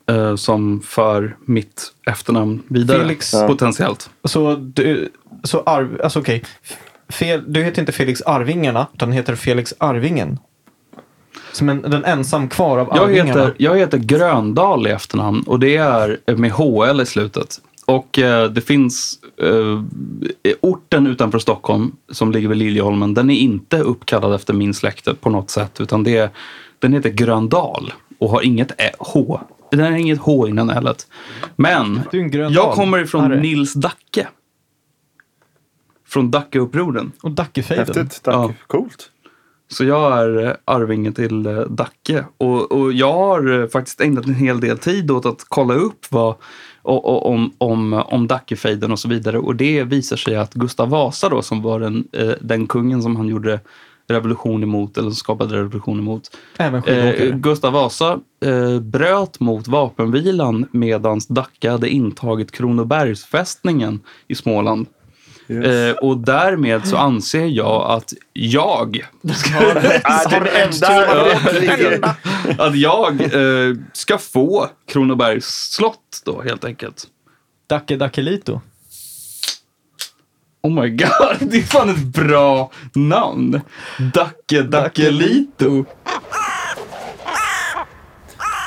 eh, 0.09 0.35
som 0.35 0.81
för 0.81 1.35
mitt 1.45 1.93
efternamn 2.07 2.63
vidare. 2.67 2.97
Felix- 2.99 3.33
Ja. 3.33 3.47
Potentiellt. 3.47 4.09
så 4.23 4.55
du, 4.55 5.09
så 5.43 5.59
arv, 5.65 6.01
alltså 6.03 6.19
okej. 6.19 6.43
Fel, 7.09 7.53
du 7.53 7.63
heter 7.63 7.79
inte 7.81 7.91
Felix 7.91 8.21
Arvingarna, 8.21 8.87
utan 8.93 9.11
heter 9.11 9.35
Felix 9.35 9.73
Arvingen. 9.77 10.39
Som 11.51 11.69
en, 11.69 11.81
den 11.81 12.05
ensam 12.05 12.49
kvar 12.49 12.77
av 12.77 12.87
Jag 12.91 13.03
Arvingarna. 13.03 13.29
heter, 13.29 13.53
jag 13.57 13.77
heter 13.77 13.97
Gröndal 13.97 14.87
i 14.87 14.89
efternamn 14.89 15.43
och 15.47 15.59
det 15.59 15.75
är 15.77 16.19
med 16.35 16.51
HL 16.51 17.01
i 17.01 17.05
slutet. 17.05 17.61
Och 17.85 18.19
eh, 18.19 18.49
det 18.49 18.61
finns 18.61 19.19
eh, 19.41 19.79
orten 20.61 21.07
utanför 21.07 21.39
Stockholm 21.39 21.91
som 22.11 22.31
ligger 22.31 22.47
vid 22.49 22.57
Liljeholmen. 22.57 23.13
Den 23.13 23.29
är 23.29 23.35
inte 23.35 23.79
uppkallad 23.79 24.33
efter 24.35 24.53
min 24.53 24.73
släkte 24.73 25.13
på 25.13 25.29
något 25.29 25.49
sätt 25.49 25.81
utan 25.81 26.03
det, 26.03 26.31
den 26.79 26.93
heter 26.93 27.09
Gröndal 27.09 27.93
och 28.19 28.29
har 28.29 28.41
inget 28.41 28.71
ä, 28.81 28.91
H. 28.99 29.39
Den 29.71 29.79
har 29.79 29.91
inget 29.91 30.19
H 30.19 30.47
innan 30.47 30.69
L. 30.69 30.89
Men 31.55 32.01
jag 32.49 32.73
kommer 32.73 32.97
ifrån. 32.97 33.31
Nils 33.31 33.73
Dacke. 33.73 34.27
Från 36.13 36.31
Dackeupproren. 36.31 37.11
Och 37.21 37.31
Dackefejden. 37.31 37.85
Häftigt. 37.87 38.23
Tack. 38.23 38.35
Ja. 38.35 38.53
Coolt. 38.67 39.09
Så 39.67 39.83
jag 39.83 40.19
är 40.19 40.45
eh, 40.45 40.53
arvinge 40.65 41.11
till 41.11 41.45
eh, 41.45 41.59
Dacke. 41.59 42.25
Och, 42.37 42.71
och 42.71 42.93
jag 42.93 43.13
har 43.13 43.61
eh, 43.61 43.67
faktiskt 43.67 44.01
ägnat 44.01 44.25
en 44.25 44.35
hel 44.35 44.59
del 44.59 44.77
tid 44.77 45.11
åt 45.11 45.25
att 45.25 45.45
kolla 45.47 45.73
upp 45.73 46.05
vad, 46.09 46.35
och, 46.81 47.05
och, 47.05 47.29
om, 47.31 47.51
om, 47.57 47.93
om 47.93 48.27
Dackefejden 48.27 48.91
och 48.91 48.99
så 48.99 49.09
vidare. 49.09 49.39
Och 49.39 49.55
det 49.55 49.83
visar 49.83 50.15
sig 50.15 50.35
att 50.35 50.53
Gustav 50.53 50.89
Vasa 50.89 51.29
då, 51.29 51.41
som 51.41 51.61
var 51.61 51.79
den, 51.79 52.07
den 52.41 52.67
kungen 52.67 53.01
som 53.01 53.15
han 53.15 53.27
gjorde 53.27 53.59
revolution 54.07 54.63
emot, 54.63 54.97
eller 54.97 55.11
skapade 55.11 55.55
revolution 55.55 55.99
emot. 55.99 56.37
Även 56.57 56.83
Eh. 56.83 57.35
Gustav 57.35 57.73
Vasa 57.73 58.19
eh, 58.45 58.79
bröt 58.79 59.39
mot 59.39 59.67
vapenvilan 59.67 60.67
medan 60.71 61.19
Dacke 61.29 61.69
hade 61.69 61.89
intagit 61.89 62.51
Kronobergsfästningen 62.51 63.99
i 64.27 64.35
Småland. 64.35 64.87
Yes. 65.47 65.65
Eh, 65.65 65.95
och 65.95 66.17
därmed 66.17 66.87
så 66.87 66.97
anser 66.97 67.45
jag 67.45 67.91
att 67.91 68.13
jag 68.33 69.07
Ah, 70.03 70.29
den 70.29 70.47
enda 70.47 72.15
att 72.65 72.75
jag 72.75 73.21
eh, 73.21 73.75
ska 73.93 74.17
få 74.17 74.69
Kronobergs 74.87 75.45
slott 75.45 76.21
då 76.25 76.41
helt 76.41 76.65
enkelt. 76.65 77.07
Dacke 77.67 77.95
Dackelito. 77.95 78.61
Oh 80.61 80.81
my 80.81 80.89
god, 80.89 81.37
det 81.39 81.57
är 81.57 81.61
fan 81.63 81.89
ett 81.89 82.03
bra 82.03 82.71
namn. 82.93 83.61
Dacke 84.13 84.61
Dackelito. 84.61 85.85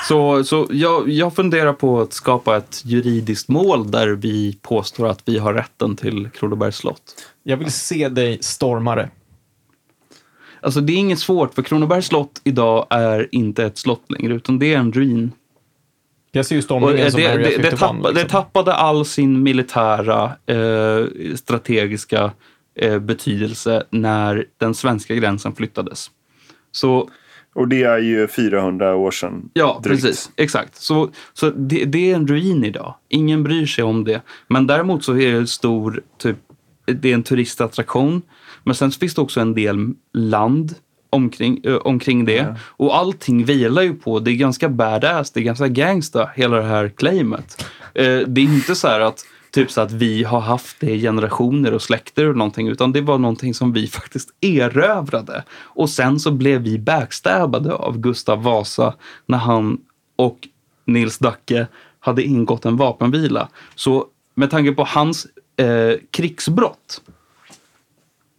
Så, 0.09 0.44
så 0.44 0.66
jag, 0.70 1.09
jag 1.09 1.34
funderar 1.34 1.72
på 1.72 2.00
att 2.00 2.12
skapa 2.12 2.57
ett 2.57 2.82
juridiskt 2.84 3.48
mål 3.48 3.90
där 3.90 4.09
vi 4.09 4.59
påstår 4.62 5.09
att 5.09 5.22
vi 5.24 5.38
har 5.38 5.54
rätten 5.54 5.96
till 5.96 6.30
Kronobergs 6.30 6.76
slott. 6.76 7.02
Jag 7.42 7.57
vill 7.57 7.72
se 7.72 8.09
dig 8.09 8.38
storma 8.40 8.94
det. 8.94 9.11
Alltså 10.61 10.80
det 10.80 10.92
är 10.92 10.96
inget 10.96 11.18
svårt, 11.18 11.54
för 11.54 11.62
Kronobergs 11.62 12.07
slott 12.07 12.40
idag 12.44 12.86
är 12.90 13.28
inte 13.32 13.64
ett 13.64 13.78
slott 13.78 14.04
längre, 14.09 14.34
utan 14.34 14.59
det 14.59 14.74
är 14.74 14.78
en 14.78 14.92
ruin. 14.92 15.32
Jag 16.32 16.46
ser 16.46 16.57
ju 16.57 16.62
stormningen 16.62 17.04
det, 17.04 17.11
som 17.11 17.20
det, 17.20 17.32
Area 17.32 17.48
det, 17.48 17.54
51. 17.54 17.78
tappa, 17.78 18.09
det 18.09 18.12
liksom. 18.12 18.28
tappade 18.28 18.74
all 18.74 19.04
sin 19.04 19.42
militära 19.42 20.32
eh, 20.46 21.07
strategiska 21.36 22.32
eh, 22.74 22.98
betydelse 22.98 23.84
när 23.90 24.44
den 24.59 24.74
svenska 24.74 25.14
gränsen 25.14 25.54
flyttades. 25.54 26.11
Så 26.72 27.11
Och 27.57 27.68
det 27.68 27.82
är 27.82 27.98
ju 27.98 28.28
400 28.28 28.96
år 28.96 29.11
sedan. 29.11 29.50
ja, 29.52 29.80
drygt. 29.84 30.02
precis. 30.02 30.30
Exakt. 30.36 30.76
Så, 30.76 31.11
så 31.32 31.50
det, 31.50 31.84
det 31.84 32.11
är 32.11 32.14
en 32.14 32.26
ruin 32.26 32.64
idag. 32.64 32.94
Ingen 33.09 33.42
bryr 33.42 33.66
sig 33.66 33.84
om 33.84 34.04
det. 34.04 34.22
Men 34.48 34.66
däremot 34.66 35.04
så 35.04 35.12
är 35.12 35.32
det 35.32 35.38
en 35.38 35.46
stor, 35.46 36.02
typ, 36.18 36.36
det 36.86 37.11
är 37.11 37.14
en 37.14 37.22
turistattraktion. 37.22 38.22
Men 38.64 38.74
sen 38.74 38.90
finns 38.90 39.14
det 39.14 39.20
också 39.20 39.40
en 39.40 39.54
del 39.54 39.94
land 40.12 40.74
omkring, 41.11 41.61
ö, 41.64 41.76
omkring 41.76 42.24
det. 42.24 42.57
Och 42.62 42.96
allting 42.96 43.44
vilar 43.44 43.82
ju 43.82 43.94
på, 43.94 44.20
det 44.20 44.30
är 44.30 44.36
ganska 44.36 44.68
badass, 44.68 45.30
det 45.30 45.40
är 45.40 45.44
ganska 45.44 45.68
gangsta, 45.68 46.30
hela 46.34 46.57
det 46.57 46.62
här 46.68 46.88
claimet. 46.88 47.64
Eh, 47.94 48.18
det 48.26 48.40
är 48.40 48.44
inte 48.44 48.74
så 48.74 48.88
här 48.88 49.00
att 49.00 49.24
typ 49.57 49.70
så 49.70 49.80
att 49.80 49.92
vi 49.92 50.24
har 50.24 50.40
haft 50.40 50.80
det 50.80 50.90
i 50.90 51.00
generationer 51.00 51.74
och 51.74 51.82
släkter 51.82 52.28
och 52.28 52.36
någonting, 52.36 52.68
utan 52.68 52.92
det 52.92 53.00
var 53.00 53.18
någonting 53.18 53.54
som 53.54 53.72
vi 53.72 53.86
faktiskt 54.00 54.28
erövrade. 54.40 55.44
Och 55.52 55.90
sen 55.90 56.20
så 56.20 56.30
blev 56.30 56.61
vi 56.61 56.78
backstabbade 56.78 57.74
av 57.74 57.98
Gustav 57.98 58.42
Vasa 58.42 58.94
när 59.26 59.38
han 59.38 59.78
och 60.16 60.48
Nils 60.84 61.18
Dacke 61.18 61.66
hade 62.00 62.22
ingått 62.22 62.64
en 62.64 62.76
vapenvila. 62.76 63.48
Så 63.74 64.07
med 64.34 64.50
tanke 64.50 64.72
på 64.72 64.84
hans 64.84 65.26
eh, 65.57 65.98
krigsbrott 66.11 67.02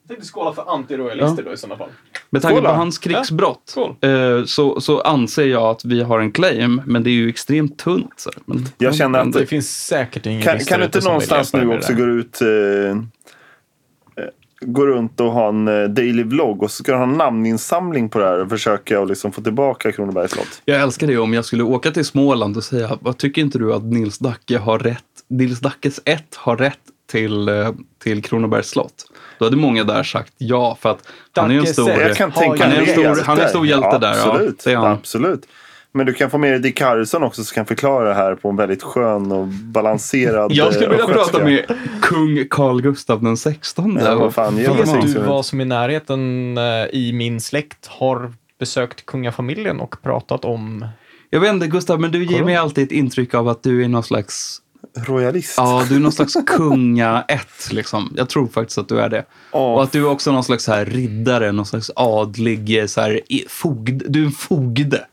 jag 0.09 0.15
tänkte 0.17 0.33
skåla 0.33 0.53
för 0.53 0.73
antirojalister 0.73 1.43
då 1.43 1.53
i 1.53 1.57
sådana 1.57 1.77
fall. 1.77 1.89
med 2.29 2.41
tanke 2.41 2.61
på 2.61 2.67
hans 2.67 2.97
krigsbrott 2.97 3.73
Ja, 3.75 4.07
eh, 4.09 4.45
så, 4.45 4.81
så 4.81 5.01
anser 5.01 5.45
jag 5.47 5.63
att 5.63 5.85
vi 5.85 6.01
har 6.03 6.19
en 6.19 6.31
claim, 6.31 6.81
men 6.85 7.03
det 7.03 7.09
är 7.09 7.13
ju 7.13 7.29
extremt 7.29 7.77
tunt. 7.77 8.13
Så. 8.17 8.31
Men, 8.45 8.65
Jag 8.77 8.95
känner 8.95 9.19
att- 9.19 9.33
Det 9.33 9.45
finns 9.45 9.85
säkert 9.85 10.25
ingen 10.25 10.41
Kan, 10.41 10.59
kan 10.59 10.79
du 10.79 10.85
inte 10.85 10.99
någonstans 10.99 11.53
nu 11.53 11.75
också 11.75 11.93
det 11.93 11.99
gå 12.01 12.05
ut 12.05 12.41
eh, 12.41 12.47
eh, 12.47 14.29
gå 14.61 14.87
runt 14.87 15.19
och 15.19 15.31
ha 15.31 15.49
en 15.49 15.67
eh, 15.67 15.83
daily 15.83 16.23
vlogg 16.23 16.63
och 16.63 16.71
så 16.71 16.83
ska 16.83 16.91
du 16.91 16.97
ha 16.97 17.03
en 17.05 17.13
namninsamling 17.17 18.09
på 18.09 18.19
det 18.19 18.25
här 18.25 18.39
och 18.39 18.49
försöka 18.49 18.99
och 18.99 19.07
liksom 19.07 19.31
få 19.31 19.41
tillbaka 19.41 19.91
Kronobergs 19.91 20.31
slott. 20.31 20.61
Jag 20.65 20.81
älskar 20.81 21.07
det 21.07 21.17
om 21.17 21.33
jag 21.33 21.45
skulle 21.45 21.63
åka 21.63 21.91
till 21.91 22.05
Småland 22.05 22.57
och 22.57 22.63
säga, 22.63 22.97
vad 23.01 23.17
tycker 23.17 23.41
inte 23.41 23.59
du 23.59 23.73
att 23.73 23.83
Nils 23.83 24.17
Dacke 24.19 24.57
har 24.57 24.79
rätt, 24.79 25.03
Nils 25.27 25.59
Dackes 25.59 25.99
ett 26.05 26.35
har 26.35 26.57
rätt 26.57 26.79
till, 27.07 27.49
eh, 27.49 27.71
till 28.03 28.23
Kronobergs 28.23 28.69
slott? 28.69 29.05
Då 29.39 29.45
hade 29.45 29.57
många 29.57 29.83
där 29.83 30.03
sagt 30.03 30.33
ja, 30.37 30.77
för 30.81 30.89
att 30.91 30.99
han 31.35 31.51
är 31.51 31.59
en 31.59 31.67
stor... 31.67 31.89
ett. 31.91 32.07
Jag 32.07 32.17
kan 32.17 32.31
har 32.31 32.41
tänka 32.41 32.57
ju 32.57 32.63
han 32.63 32.71
är 32.71 32.79
en 32.81 32.87
stor- 32.87 33.03
hjälte. 33.03 33.23
han 33.25 33.37
är 33.39 33.43
en 33.43 33.49
stor 33.49 33.67
hjälte 33.67 33.97
där, 33.97 34.13
ja. 34.15 34.29
Absolut, 34.31 34.63
Det 34.63 34.71
är 34.71 34.75
han. 34.75 34.91
absolut. 34.91 35.47
Men 35.91 36.05
du 36.05 36.13
kan 36.13 36.29
få 36.29 36.37
med 36.37 36.51
dig 36.51 36.59
Dick 36.59 36.81
Harrison 36.81 37.23
också 37.23 37.43
som 37.43 37.55
kan 37.55 37.65
förklara 37.65 38.07
det 38.09 38.13
här 38.15 38.35
på 38.35 38.49
en 38.49 38.55
väldigt 38.55 38.83
skön 38.83 39.31
och 39.31 39.47
balanserad 39.47 40.51
Jag 40.51 40.73
skulle 40.73 40.85
eh, 40.87 40.91
vilja 40.91 41.07
prata 41.13 41.43
med 41.43 41.65
kung 42.01 42.47
Carl 42.49 42.81
Gustav 42.81 43.23
den 43.23 43.37
16. 43.37 43.99
Ja, 44.05 44.15
vad 44.15 44.33
fan, 44.33 44.55
Vet 44.55 45.13
du 45.13 45.19
vad 45.19 45.45
som 45.45 45.61
i 45.61 45.65
närheten 45.65 46.57
eh, 46.57 46.85
i 46.93 47.11
min 47.13 47.41
släkt 47.41 47.87
har 47.87 48.33
besökt 48.59 49.05
kungafamiljen 49.05 49.79
och 49.79 50.01
pratat 50.01 50.45
om... 50.45 50.85
Jag 51.29 51.39
vet 51.39 51.49
inte, 51.53 51.67
Gustav, 51.67 51.99
men 52.01 52.11
du 52.11 52.19
ger 52.23 52.27
Kolla. 52.33 52.45
mig 52.45 52.55
alltid 52.55 52.83
ett 52.83 52.91
intryck 52.91 53.33
av 53.33 53.47
att 53.47 53.63
du 53.63 53.83
är 53.83 53.87
någon 53.87 54.03
slags 54.03 54.61
Royalist. 55.05 55.53
Ja, 55.57 55.85
du 55.89 55.95
är 55.95 55.99
någon 55.99 56.11
slags 56.11 56.37
kunga 56.45 57.25
ett 57.27 57.71
liksom. 57.71 58.13
Jag 58.15 58.29
tror 58.29 58.47
faktiskt 58.47 58.77
att 58.77 58.89
du 58.89 58.99
är 58.99 59.09
det. 59.09 59.25
Ja. 59.51 59.73
Och 59.73 59.83
att 59.83 59.91
du 59.91 59.99
är 59.99 60.09
också 60.09 60.31
någon 60.31 60.43
slags 60.43 60.67
här 60.67 60.85
riddare, 60.85 61.51
någon 61.51 61.65
slags 61.65 61.91
adlig, 61.95 62.89
så 62.89 63.01
här, 63.01 63.21
fogd. 63.49 64.03
Du 64.07 64.21
är 64.21 64.25
en 64.25 64.31
fogde. 64.31 65.05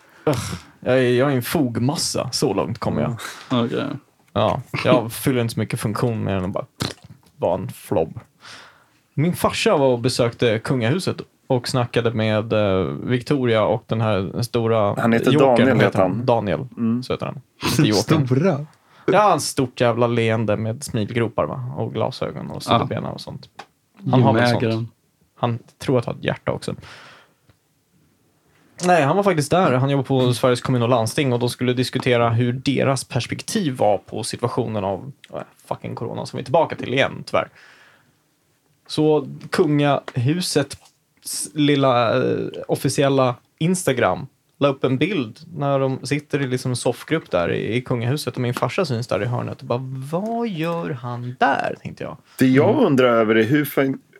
Jag 0.81 0.99
är, 0.99 1.03
jag 1.03 1.33
är 1.33 1.37
en 1.37 1.43
fogmassa, 1.43 2.31
så 2.33 2.55
långt 2.55 2.79
kommer 2.79 3.03
jag. 3.03 3.17
Okej. 3.65 3.85
Ja, 4.33 4.63
jag 4.85 5.13
fyller 5.13 5.41
inte 5.41 5.55
så 5.55 5.61
mycket 5.61 5.81
funktion 5.81 6.25
mer 6.25 6.33
än 6.33 6.45
att 6.45 6.53
bara 6.53 6.67
vara 7.37 7.55
en 7.55 7.69
flobb. 7.69 8.21
Min 9.15 9.37
farsa 9.37 9.77
var 9.77 9.87
och 9.87 9.99
besökte 9.99 10.59
kungahuset 10.59 11.17
och 11.47 11.69
snackade 11.69 12.11
med 12.11 12.53
eh, 12.53 12.85
Victoria 12.85 13.65
och 13.65 13.85
den 13.87 14.01
här 14.01 14.43
stora 14.43 15.01
Han 15.01 15.13
heter 15.13 15.33
Jokern, 15.33 15.57
Daniel, 15.57 15.81
heter 15.81 15.99
han. 15.99 16.13
Mm. 16.13 16.27
Daniel, 16.27 16.67
så 17.05 17.13
heter 17.13 17.27
han. 17.27 17.41
Stora. 18.03 18.67
Ja, 19.07 19.33
en 19.33 19.41
stort 19.41 19.81
jävla 19.81 20.07
leende 20.07 20.57
med 20.57 20.85
smilgropar 20.85 21.45
va? 21.47 21.75
och 21.77 21.93
glasögon 21.93 22.51
och 22.51 22.63
Ja. 22.67 22.79
sidobenar 22.79 23.11
och 23.13 23.21
sånt. 23.21 23.49
Han 24.11 24.23
har 24.23 24.33
väl 24.35 24.61
sånt. 24.61 24.91
Han 25.37 25.59
tror 25.79 25.99
att 25.99 26.05
han 26.05 26.15
har 26.15 26.19
ett 26.21 26.25
hjärta 26.25 26.53
också. 26.53 26.75
Nej, 28.85 29.03
han 29.03 29.17
var 29.17 29.23
faktiskt 29.23 29.51
där. 29.51 29.73
Han 29.73 29.91
jobbar 29.91 30.05
på 30.05 30.35
Sveriges 30.35 30.61
kommun 30.61 30.83
och 30.83 30.89
landsting 30.89 31.33
och 31.33 31.39
de 31.39 31.49
skulle 31.49 31.73
diskutera 31.73 32.31
hur 32.31 32.53
deras 32.53 33.05
perspektiv 33.05 33.77
var 33.77 33.99
på 33.99 34.23
situationen 34.25 34.85
av 34.85 35.13
äh, 35.33 35.39
fucking 35.69 35.95
corona 35.95 36.27
som 36.27 36.37
vi 36.37 36.41
är 36.41 36.45
tillbaka 36.45 36.77
till 36.77 36.95
igen, 36.95 37.25
tyvärr. 37.27 37.49
Så 38.87 39.29
kungahusets 39.51 40.77
lilla 41.55 42.23
eh, 42.25 42.47
officiella 42.69 43.35
Instagram 43.59 44.27
la 44.59 44.69
upp 44.69 44.85
en 44.85 44.99
bild 44.99 45.39
när 45.57 45.79
de 45.79 46.07
sitter 46.07 46.43
i 46.43 46.47
liksom 46.47 46.71
en 46.71 46.77
soffgrupp 46.77 47.31
där 47.31 47.53
i, 47.53 47.81
kungahuset 47.81 48.35
och 48.35 48.41
min 48.41 48.55
farsa 48.55 48.85
syns 48.85 49.07
där 49.07 49.23
i 49.23 49.27
hörnet 49.27 49.61
och 49.61 49.67
bara 49.67 49.81
vad 50.13 50.49
gör 50.49 50.91
han 50.91 51.37
där? 51.41 51.77
tänkte 51.83 52.05
jag. 52.05 52.17
Det 52.39 52.47
jag 52.47 52.83
undrar 52.83 53.09
över 53.09 53.35
är 53.35 53.45
hur, 53.45 53.69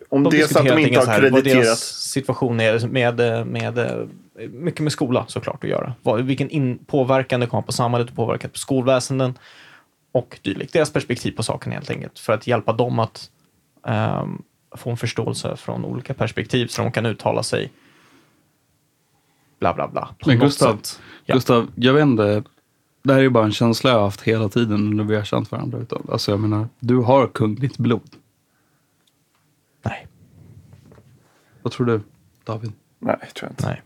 om 0.09 0.23
det 0.23 0.41
är 0.41 0.47
så 0.47 0.59
att 0.59 0.65
de 0.65 0.79
inte 0.79 0.99
har 0.99 1.05
vad 1.05 1.15
krediterat. 1.19 1.63
deras 1.63 1.79
situation 2.01 2.59
är 2.59 2.87
med, 2.87 3.47
med, 3.47 4.07
mycket 4.49 4.81
med 4.81 4.91
skola 4.91 5.25
såklart 5.27 5.63
att 5.63 5.69
göra. 5.69 5.93
Vad, 6.01 6.21
vilken 6.21 6.49
in, 6.49 6.77
påverkan 6.77 7.39
det 7.39 7.47
kommer 7.47 7.63
på 7.63 7.71
samhället 7.71 8.09
och 8.09 8.15
påverkan 8.15 8.49
på 8.49 8.57
skolväsenden 8.57 9.33
och 10.11 10.39
dylikt. 10.41 10.73
Deras 10.73 10.93
perspektiv 10.93 11.31
på 11.31 11.43
saken 11.43 11.71
helt 11.71 11.89
enkelt. 11.89 12.19
För 12.19 12.33
att 12.33 12.47
hjälpa 12.47 12.73
dem 12.73 12.99
att 12.99 13.29
ehm, 13.87 14.41
få 14.75 14.89
en 14.89 14.97
förståelse 14.97 15.55
från 15.57 15.85
olika 15.85 16.13
perspektiv 16.13 16.67
så 16.67 16.81
de 16.81 16.91
kan 16.91 17.05
uttala 17.05 17.43
sig 17.43 17.71
bla 19.73 19.87
bla 19.87 19.87
bla. 19.87 20.15
Men 20.25 20.39
Gustav. 20.39 20.79
Ja. 21.25 21.35
Gustav, 21.35 21.71
jag 21.75 21.93
vet 21.93 22.03
inte. 22.03 22.43
Det 23.03 23.13
här 23.13 23.19
är 23.19 23.23
ju 23.23 23.29
bara 23.29 23.45
en 23.45 23.51
känsla 23.51 23.89
jag 23.89 23.97
har 23.97 24.03
haft 24.05 24.21
hela 24.21 24.49
tiden 24.49 24.89
när 24.97 25.03
vi 25.03 25.15
har 25.15 25.23
känt 25.23 25.51
varandra. 25.51 25.77
Utan- 25.77 26.07
Alltså 26.11 26.31
jag 26.31 26.39
menar, 26.39 26.67
du 26.79 26.97
har 26.97 27.27
kungligt 27.27 27.77
blod. 27.77 28.09
Nej, 29.83 30.07
Vad 31.61 31.73
tror 31.73 31.85
du, 31.85 32.01
David? 32.43 32.71
Nej, 32.99 33.17
tror 33.35 33.47
jag 33.47 33.51
inte. 33.51 33.65
nej. 33.67 33.81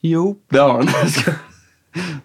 Jo, 0.00 0.38
det 0.48 0.58
har 0.58 0.82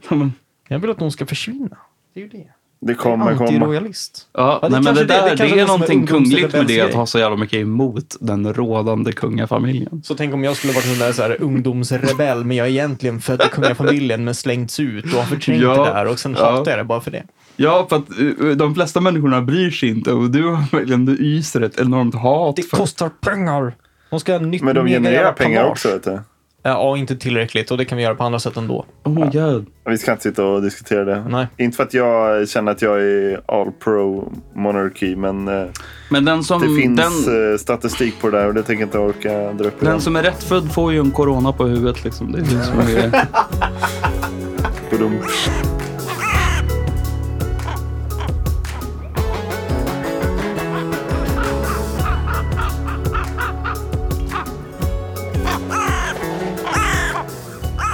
han. 0.10 0.32
Jag 0.68 0.80
vill 0.80 0.90
att 0.90 1.00
de 1.00 1.12
ska 1.12 1.26
försvinna. 1.26 1.78
Det 2.14 2.20
är 2.20 2.24
ju 2.24 2.30
det. 2.30 2.54
Det 2.86 2.94
kommer 2.94 3.36
komma. 3.38 3.74
Ja, 3.76 3.90
Ja, 4.34 4.60
det 4.62 4.70
nej, 4.70 4.82
men 4.82 4.96
det, 4.96 5.02
det- 5.02 5.06
där, 5.06 5.24
det 5.24 5.30
det, 5.30 5.38
kanske 5.38 5.62
är 5.62 5.66
någonting 5.68 6.08
kungligt 6.08 6.54
med 6.54 6.68
det, 6.68 6.82
att 6.82 6.94
ha 6.94 7.06
så 7.06 7.20
jävla 7.20 7.38
mycket 7.38 7.60
emot 7.60 8.16
den 8.20 8.54
rådande 8.54 9.12
kungafamiljen. 9.12 10.02
Så 10.04 10.16
tänk 10.16 10.34
om 10.34 10.44
jag 10.44 10.56
skulle 10.58 10.74
varit 10.74 10.86
en 10.94 11.00
där, 11.00 11.12
så 11.12 11.22
här 11.22 11.42
ungdomsrebell, 11.42 12.44
men 12.46 12.58
jag 12.58 12.68
är 12.68 12.72
egentligen 12.72 13.22
född 13.22 13.42
i 13.42 13.50
kungafamiljen 13.52 14.24
men 14.24 14.36
slängts 14.36 14.80
ut 14.80 15.06
och 15.06 15.12
har 15.12 15.24
förträngt 15.24 15.62
Ja, 15.64 15.70
det 15.86 15.92
där 15.92 16.06
och 16.08 16.20
sen 16.20 16.36
ja. 16.40 16.52
hatar 16.52 16.72
jag 16.72 16.80
det 16.80 16.84
bara 16.84 17.02
för 17.02 17.12
det. 17.12 17.24
Ja, 17.56 17.86
för 17.90 17.96
att 17.96 18.10
eh, 18.42 18.48
de 18.58 18.76
flesta 18.76 19.02
människorna 19.02 19.42
bryr 19.42 19.72
sig 19.72 19.90
inte 19.90 20.12
och 20.14 20.30
du 20.32 20.44
har 20.48 20.64
verkligen, 20.78 21.06
du 21.06 21.14
yser 21.18 21.62
ett 21.62 21.80
enormt 21.80 22.16
hat. 22.16 22.56
Det 22.56 22.62
för- 22.64 22.78
kostar 22.78 23.10
pengar. 23.10 23.74
De 24.10 24.20
ska 24.20 24.32
ha 24.34 24.40
nytt 24.40 24.62
Men 24.62 24.76
de 24.76 24.88
genererar 24.88 25.32
pengar 25.32 25.66
också. 25.66 25.88
Vet 25.88 26.04
du. 26.04 26.20
Ja, 26.64 26.98
inte 26.98 27.16
tillräckligt 27.16 27.72
och 27.72 27.78
det 27.78 27.86
kan 27.86 27.98
vi 27.98 28.04
göra 28.04 28.16
på 28.16 28.24
andra 28.24 28.40
sätt 28.40 28.58
ändå. 28.58 28.86
Oh 29.04 29.14
my 29.14 29.26
god. 29.40 29.66
Vi 29.86 29.98
ska 29.98 30.12
inte 30.12 30.24
sitta 30.24 30.46
och 30.46 30.62
diskutera 30.62 31.06
det. 31.06 31.24
Nej. 31.30 31.48
Inte 31.58 31.78
för 31.78 31.84
att 31.84 31.94
jag 31.94 32.50
känner 32.50 32.72
att 32.72 32.82
jag 32.82 33.02
är 33.02 33.42
all 33.46 33.72
pro 33.72 34.34
monarchy, 34.54 35.16
men 35.16 35.48
eh, 35.48 35.68
Men 36.10 36.26
den 36.26 36.44
som, 36.44 36.62
det 36.62 36.82
finns 36.82 37.26
den, 37.26 37.52
eh, 37.52 37.58
statistik 37.58 38.22
på 38.22 38.30
det 38.30 38.38
där 38.38 38.48
och 38.48 38.54
det 38.54 38.64
tänker 38.64 38.82
jag 38.82 38.88
inte 38.88 39.00
orka 39.00 39.54
dra 39.54 39.66
upp 39.66 39.82
igen. 39.82 39.92
den 39.92 40.02
som 40.02 40.16
är 40.16 40.24
rättfödd 40.24 40.72
får 40.72 40.94
ju 40.94 41.00
en 41.00 41.12
corona 41.12 41.52
på 41.52 41.66
huvudet. 41.66 42.04
Liksom. 42.04 42.32
Det 42.32 42.38
är 42.38 42.42
det 42.42 42.64
som 42.64 42.80
är... 42.80 43.28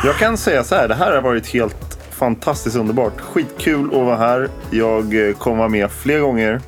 Jag 0.07 0.17
kan 0.17 0.37
säga 0.37 0.63
så 0.63 0.75
här, 0.75 0.87
det 0.87 0.95
här 0.95 1.15
har 1.15 1.21
varit 1.21 1.47
helt 1.47 1.99
fantastiskt 2.11 2.75
underbart. 2.75 3.21
Skitkul 3.21 3.85
att 3.85 3.93
vara 3.93 4.15
här. 4.15 4.49
Jag 4.71 5.29
eh, 5.29 5.35
kommer 5.35 5.57
vara 5.57 5.69
med 5.69 5.91
fler 5.91 6.19
gånger. 6.19 6.61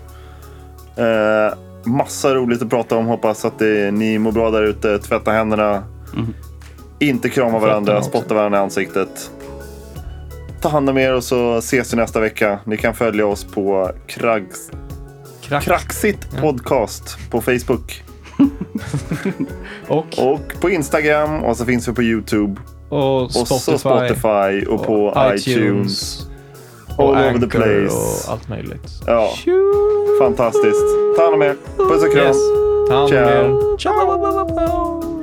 Eh, 0.96 1.58
massa 1.84 2.36
roligt 2.36 2.62
att 2.62 2.70
prata 2.70 2.96
om. 2.98 3.06
Hoppas 3.06 3.46
att 3.46 3.60
det, 3.60 3.92
ni 3.92 4.20
mår 4.20 4.32
bra 4.32 4.52
där 4.52 4.64
ute. 4.64 5.00
Tvätta 5.00 5.32
händerna. 5.32 5.84
Inte 7.00 7.30
krama 7.30 7.60
varandra, 7.60 8.02
spotta 8.02 8.34
varandra 8.34 8.60
i 8.60 8.62
ansiktet. 8.62 9.32
Ta 10.62 10.70
hand 10.70 10.90
om 10.90 10.98
er 10.98 11.14
och 11.14 11.24
så 11.24 11.58
ses 11.58 11.94
vi 11.94 11.98
nästa 11.98 12.20
vecka. 12.20 12.60
Ni 12.66 12.78
kan 12.78 12.94
följa 12.94 13.26
oss 13.26 13.44
på 13.44 13.92
Krags, 14.08 14.72
Krack. 15.42 15.64
Kraxigt 15.64 16.38
podcast 16.42 17.18
på 17.32 17.42
Facebook. 17.42 18.04
Och, 19.88 20.20
Och 20.20 20.54
på 20.62 20.70
Instagram 20.70 21.44
och 21.44 21.58
så 21.58 21.66
finns 21.66 21.88
vi 21.88 21.94
på 21.94 22.04
YouTube. 22.04 22.62
Och 22.90 23.22
Och 23.24 23.32
Spotify. 23.32 23.56
så 23.72 23.78
Spotify 23.78 24.66
och 24.66 24.86
på 24.86 25.14
iTunes. 25.36 26.26
och 26.98 27.18
All 27.18 27.36
over 27.36 27.40
the 27.40 27.46
Anchor 27.46 27.48
place. 27.50 27.96
och 28.28 28.32
allt 28.34 28.50
möjligt. 28.50 28.90
Ja, 29.08 29.30
fantastiskt. 30.20 30.86
Ta 31.18 31.24
hand 31.24 31.36
om 31.36 31.42
er. 31.42 31.56
Puss 31.78 32.04
och 32.04 32.12
kram. 32.14 32.26
Yes. 32.28 32.38
Ta 32.90 32.96
hand 32.96 33.12
om 33.14 33.18
er. 33.18 33.78
Ciao! 33.78 35.19